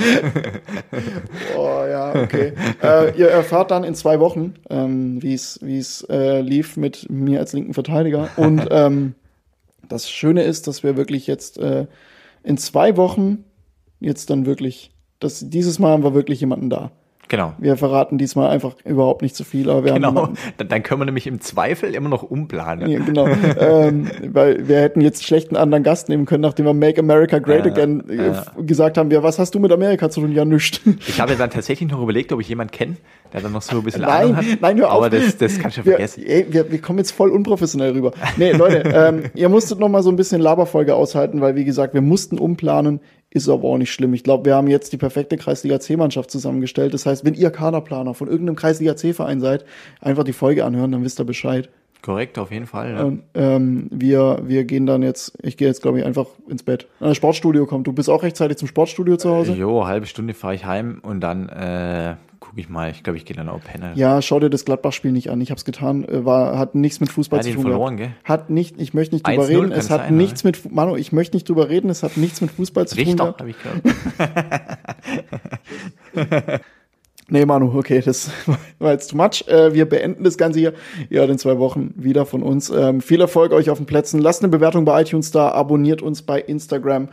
Oh 1.56 1.84
ja, 1.88 2.14
okay. 2.14 2.52
äh, 2.82 3.16
ihr 3.18 3.28
erfahrt 3.28 3.70
dann 3.70 3.84
in 3.84 3.94
zwei 3.94 4.20
Wochen, 4.20 4.54
ähm, 4.70 5.22
wie 5.22 5.34
es 5.34 5.58
wie 5.62 5.78
es 5.78 6.02
äh, 6.08 6.40
lief 6.40 6.76
mit 6.76 7.08
mir 7.10 7.40
als 7.40 7.52
linken 7.52 7.74
Verteidiger. 7.74 8.28
Und 8.36 8.66
ähm, 8.70 9.14
das 9.88 10.10
Schöne 10.10 10.42
ist, 10.42 10.66
dass 10.66 10.82
wir 10.82 10.96
wirklich 10.96 11.26
jetzt 11.26 11.58
äh, 11.58 11.86
in 12.42 12.56
zwei 12.56 12.96
Wochen 12.96 13.44
jetzt 14.00 14.30
dann 14.30 14.46
wirklich, 14.46 14.92
das, 15.20 15.48
dieses 15.48 15.78
Mal 15.78 15.92
haben 15.92 16.04
wir 16.04 16.14
wirklich 16.14 16.40
jemanden 16.40 16.70
da. 16.70 16.90
Genau. 17.28 17.54
Wir 17.58 17.76
verraten 17.76 18.18
diesmal 18.18 18.50
einfach 18.50 18.74
überhaupt 18.84 19.22
nicht 19.22 19.34
zu 19.34 19.44
viel, 19.44 19.70
aber 19.70 19.84
wir 19.84 19.92
haben 19.94 20.02
Genau. 20.02 20.10
jemanden, 20.26 20.38
Dann, 20.68 20.82
können 20.82 21.00
wir 21.00 21.04
nämlich 21.06 21.26
im 21.26 21.40
Zweifel 21.40 21.94
immer 21.94 22.08
noch 22.08 22.22
umplanen. 22.22 22.88
Ja, 22.90 22.98
genau. 22.98 23.26
ähm, 23.58 24.08
weil 24.32 24.68
wir 24.68 24.80
hätten 24.80 25.00
jetzt 25.00 25.24
schlecht 25.24 25.48
einen 25.48 25.56
anderen 25.56 25.82
Gast 25.84 26.08
nehmen 26.08 26.26
können, 26.26 26.42
nachdem 26.42 26.66
wir 26.66 26.74
Make 26.74 27.00
America 27.00 27.38
Great 27.38 27.64
Ja, 27.66 27.72
Again 27.72 28.02
äh, 28.10 28.62
gesagt 28.62 28.98
haben. 28.98 29.10
Ja, 29.10 29.22
was 29.22 29.38
hast 29.38 29.54
du 29.54 29.58
mit 29.58 29.72
Amerika 29.72 30.10
zu 30.10 30.20
tun? 30.20 30.32
Ja, 30.32 30.44
nichts. 30.44 30.80
Ich 31.06 31.20
habe 31.20 31.34
dann 31.36 31.50
tatsächlich 31.50 31.90
noch 31.90 32.02
überlegt, 32.02 32.32
ob 32.32 32.40
ich 32.40 32.48
jemanden 32.48 32.72
kenne, 32.72 32.96
der 33.32 33.40
dann 33.40 33.52
noch 33.52 33.62
so 33.62 33.76
ein 33.78 33.82
bisschen 33.82 34.02
Nein, 34.02 34.10
Ahnung 34.24 34.36
hat. 34.36 34.44
nein, 34.60 34.78
hör 34.78 34.90
auf. 34.90 34.96
Aber 34.98 35.10
das, 35.10 35.36
das 35.36 35.58
kannst 35.58 35.76
du 35.76 35.80
ja 35.82 35.84
vergessen. 35.84 36.24
ey, 36.26 36.46
wir, 36.50 36.70
wir 36.70 36.80
kommen 36.80 36.98
jetzt 36.98 37.12
voll 37.12 37.30
unprofessionell 37.30 37.92
rüber. 37.92 38.12
Nee, 38.36 38.52
Leute, 38.52 38.82
ähm, 38.94 39.24
ihr 39.34 39.48
musstet 39.48 39.78
noch 39.78 39.88
mal 39.88 40.02
so 40.02 40.10
ein 40.10 40.16
bisschen 40.16 40.40
Laberfolge 40.40 40.94
aushalten, 40.94 41.40
weil, 41.40 41.54
wie 41.56 41.64
gesagt, 41.64 41.94
wir 41.94 42.00
mussten 42.02 42.38
umplanen. 42.38 43.00
Ist 43.34 43.48
aber 43.48 43.64
auch 43.64 43.78
nicht 43.78 43.92
schlimm. 43.92 44.14
Ich 44.14 44.22
glaube, 44.22 44.44
wir 44.44 44.54
haben 44.54 44.68
jetzt 44.68 44.92
die 44.92 44.96
perfekte 44.96 45.36
Kreisliga 45.36 45.80
C-Mannschaft 45.80 46.30
zusammengestellt. 46.30 46.94
Das 46.94 47.04
heißt, 47.04 47.24
wenn 47.24 47.34
ihr 47.34 47.50
Kaderplaner 47.50 48.14
von 48.14 48.28
irgendeinem 48.28 48.54
Kreisliga 48.54 48.94
C-Verein 48.94 49.40
seid, 49.40 49.64
einfach 50.00 50.22
die 50.22 50.32
Folge 50.32 50.64
anhören, 50.64 50.92
dann 50.92 51.02
wisst 51.02 51.20
ihr 51.20 51.24
Bescheid. 51.24 51.68
Korrekt, 52.00 52.38
auf 52.38 52.52
jeden 52.52 52.66
Fall. 52.66 52.92
Ja. 52.92 53.02
Und, 53.02 53.22
ähm, 53.34 53.88
wir, 53.90 54.42
wir 54.44 54.64
gehen 54.64 54.86
dann 54.86 55.02
jetzt, 55.02 55.36
ich 55.42 55.56
gehe 55.56 55.66
jetzt, 55.66 55.82
glaube 55.82 55.98
ich, 55.98 56.04
einfach 56.04 56.26
ins 56.48 56.62
Bett. 56.62 56.86
An 57.00 57.08
das 57.08 57.16
Sportstudio 57.16 57.66
kommt. 57.66 57.86
Du 57.88 57.92
bist 57.92 58.08
auch 58.08 58.22
rechtzeitig 58.22 58.56
zum 58.56 58.68
Sportstudio 58.68 59.16
zu 59.16 59.30
Hause? 59.30 59.54
Jo, 59.54 59.84
halbe 59.86 60.06
Stunde 60.06 60.34
fahre 60.34 60.54
ich 60.54 60.64
heim 60.64 61.00
und 61.02 61.20
dann 61.20 61.48
äh, 61.48 62.14
gucke 62.54 62.60
ich 62.60 62.68
mal. 62.68 62.90
Ich 62.92 63.02
glaube, 63.02 63.16
ich 63.16 63.24
gehe 63.24 63.36
dann 63.36 63.48
auch 63.48 63.60
pennen. 63.60 63.92
Ja, 63.96 64.22
schau 64.22 64.38
dir 64.38 64.48
das 64.48 64.64
Gladbach-Spiel 64.64 65.10
nicht 65.10 65.28
an. 65.30 65.40
Ich 65.40 65.50
habe 65.50 65.58
es 65.58 65.64
getan. 65.64 66.04
Äh, 66.04 66.24
War, 66.24 66.56
hat 66.56 66.76
nichts 66.76 67.00
mit 67.00 67.10
Fußball 67.10 67.40
Hat 67.40 67.46
zu 67.46 67.52
tun 67.52 67.62
verloren, 67.62 67.96
gehabt. 67.96 68.14
gell? 68.14 68.22
Hat 68.24 68.50
nicht, 68.50 68.80
ich 68.80 68.94
möchte 68.94 69.16
nicht 69.16 69.26
drüber 69.26 69.42
1-0 69.42 69.48
reden. 69.48 69.72
Es 69.72 69.90
hat 69.90 70.02
sein, 70.02 70.16
nichts 70.16 70.44
mit, 70.44 70.56
Fu- 70.56 70.68
Manu, 70.70 70.94
ich 70.96 71.10
möchte 71.10 71.36
nicht 71.36 71.48
drüber 71.48 71.68
reden. 71.68 71.90
Es 71.90 72.02
hat 72.04 72.16
nichts 72.16 72.40
mit 72.40 72.52
Fußball 72.52 72.86
zu 72.86 72.94
tun 72.96 73.04
Richter, 73.04 73.24
gehabt. 73.24 73.40
habe 73.40 73.50
ich 73.50 73.56
gehört. 76.14 76.60
Nee, 77.30 77.46
Manu, 77.46 77.72
okay, 77.78 78.02
das 78.04 78.30
war 78.78 78.92
jetzt 78.92 79.10
too 79.10 79.16
much. 79.16 79.48
Äh, 79.48 79.72
wir 79.72 79.88
beenden 79.88 80.24
das 80.24 80.36
Ganze 80.36 80.58
hier. 80.58 80.74
Ihr 81.08 81.20
hört 81.20 81.30
in 81.30 81.38
zwei 81.38 81.58
Wochen 81.58 81.94
wieder 81.96 82.26
von 82.26 82.42
uns. 82.42 82.68
Ähm, 82.68 83.00
viel 83.00 83.18
Erfolg 83.22 83.52
euch 83.52 83.70
auf 83.70 83.78
den 83.78 83.86
Plätzen. 83.86 84.20
Lasst 84.20 84.42
eine 84.42 84.50
Bewertung 84.50 84.84
bei 84.84 85.00
iTunes 85.00 85.30
da, 85.30 85.48
abonniert 85.48 86.02
uns 86.02 86.20
bei 86.20 86.38
Instagram 86.38 87.08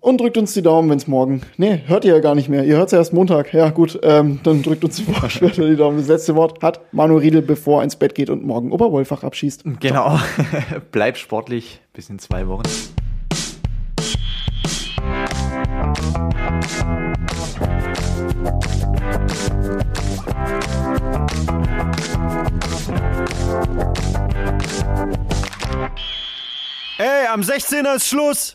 und 0.00 0.20
drückt 0.20 0.38
uns 0.38 0.54
die 0.54 0.62
Daumen, 0.62 0.90
wenn 0.90 0.98
es 0.98 1.06
morgen. 1.06 1.42
Nee, 1.56 1.82
hört 1.86 2.04
ihr 2.04 2.14
ja 2.14 2.20
gar 2.20 2.34
nicht 2.34 2.48
mehr. 2.48 2.64
Ihr 2.64 2.76
hört 2.76 2.86
es 2.86 2.92
ja 2.92 2.98
erst 2.98 3.12
Montag. 3.12 3.52
Ja, 3.52 3.70
gut, 3.70 3.98
ähm, 4.02 4.40
dann 4.42 4.62
drückt 4.62 4.84
uns 4.84 5.02
später 5.28 5.66
die 5.68 5.76
Daumen. 5.76 5.98
Das 5.98 6.08
letzte 6.08 6.34
Wort 6.36 6.62
hat 6.62 6.80
Manu 6.92 7.16
Riedel, 7.16 7.42
bevor 7.42 7.80
er 7.80 7.84
ins 7.84 7.96
Bett 7.96 8.14
geht 8.14 8.30
und 8.30 8.44
morgen 8.44 8.72
Oberwollfach 8.72 9.22
abschießt. 9.22 9.64
Genau. 9.80 10.18
Bleib 10.92 11.16
sportlich. 11.16 11.80
Bis 11.92 12.08
in 12.08 12.18
zwei 12.18 12.48
Wochen. 12.48 12.62
Ey, 27.02 27.26
am 27.28 27.40
16er 27.40 27.96
ist 27.96 28.08
Schluss. 28.08 28.48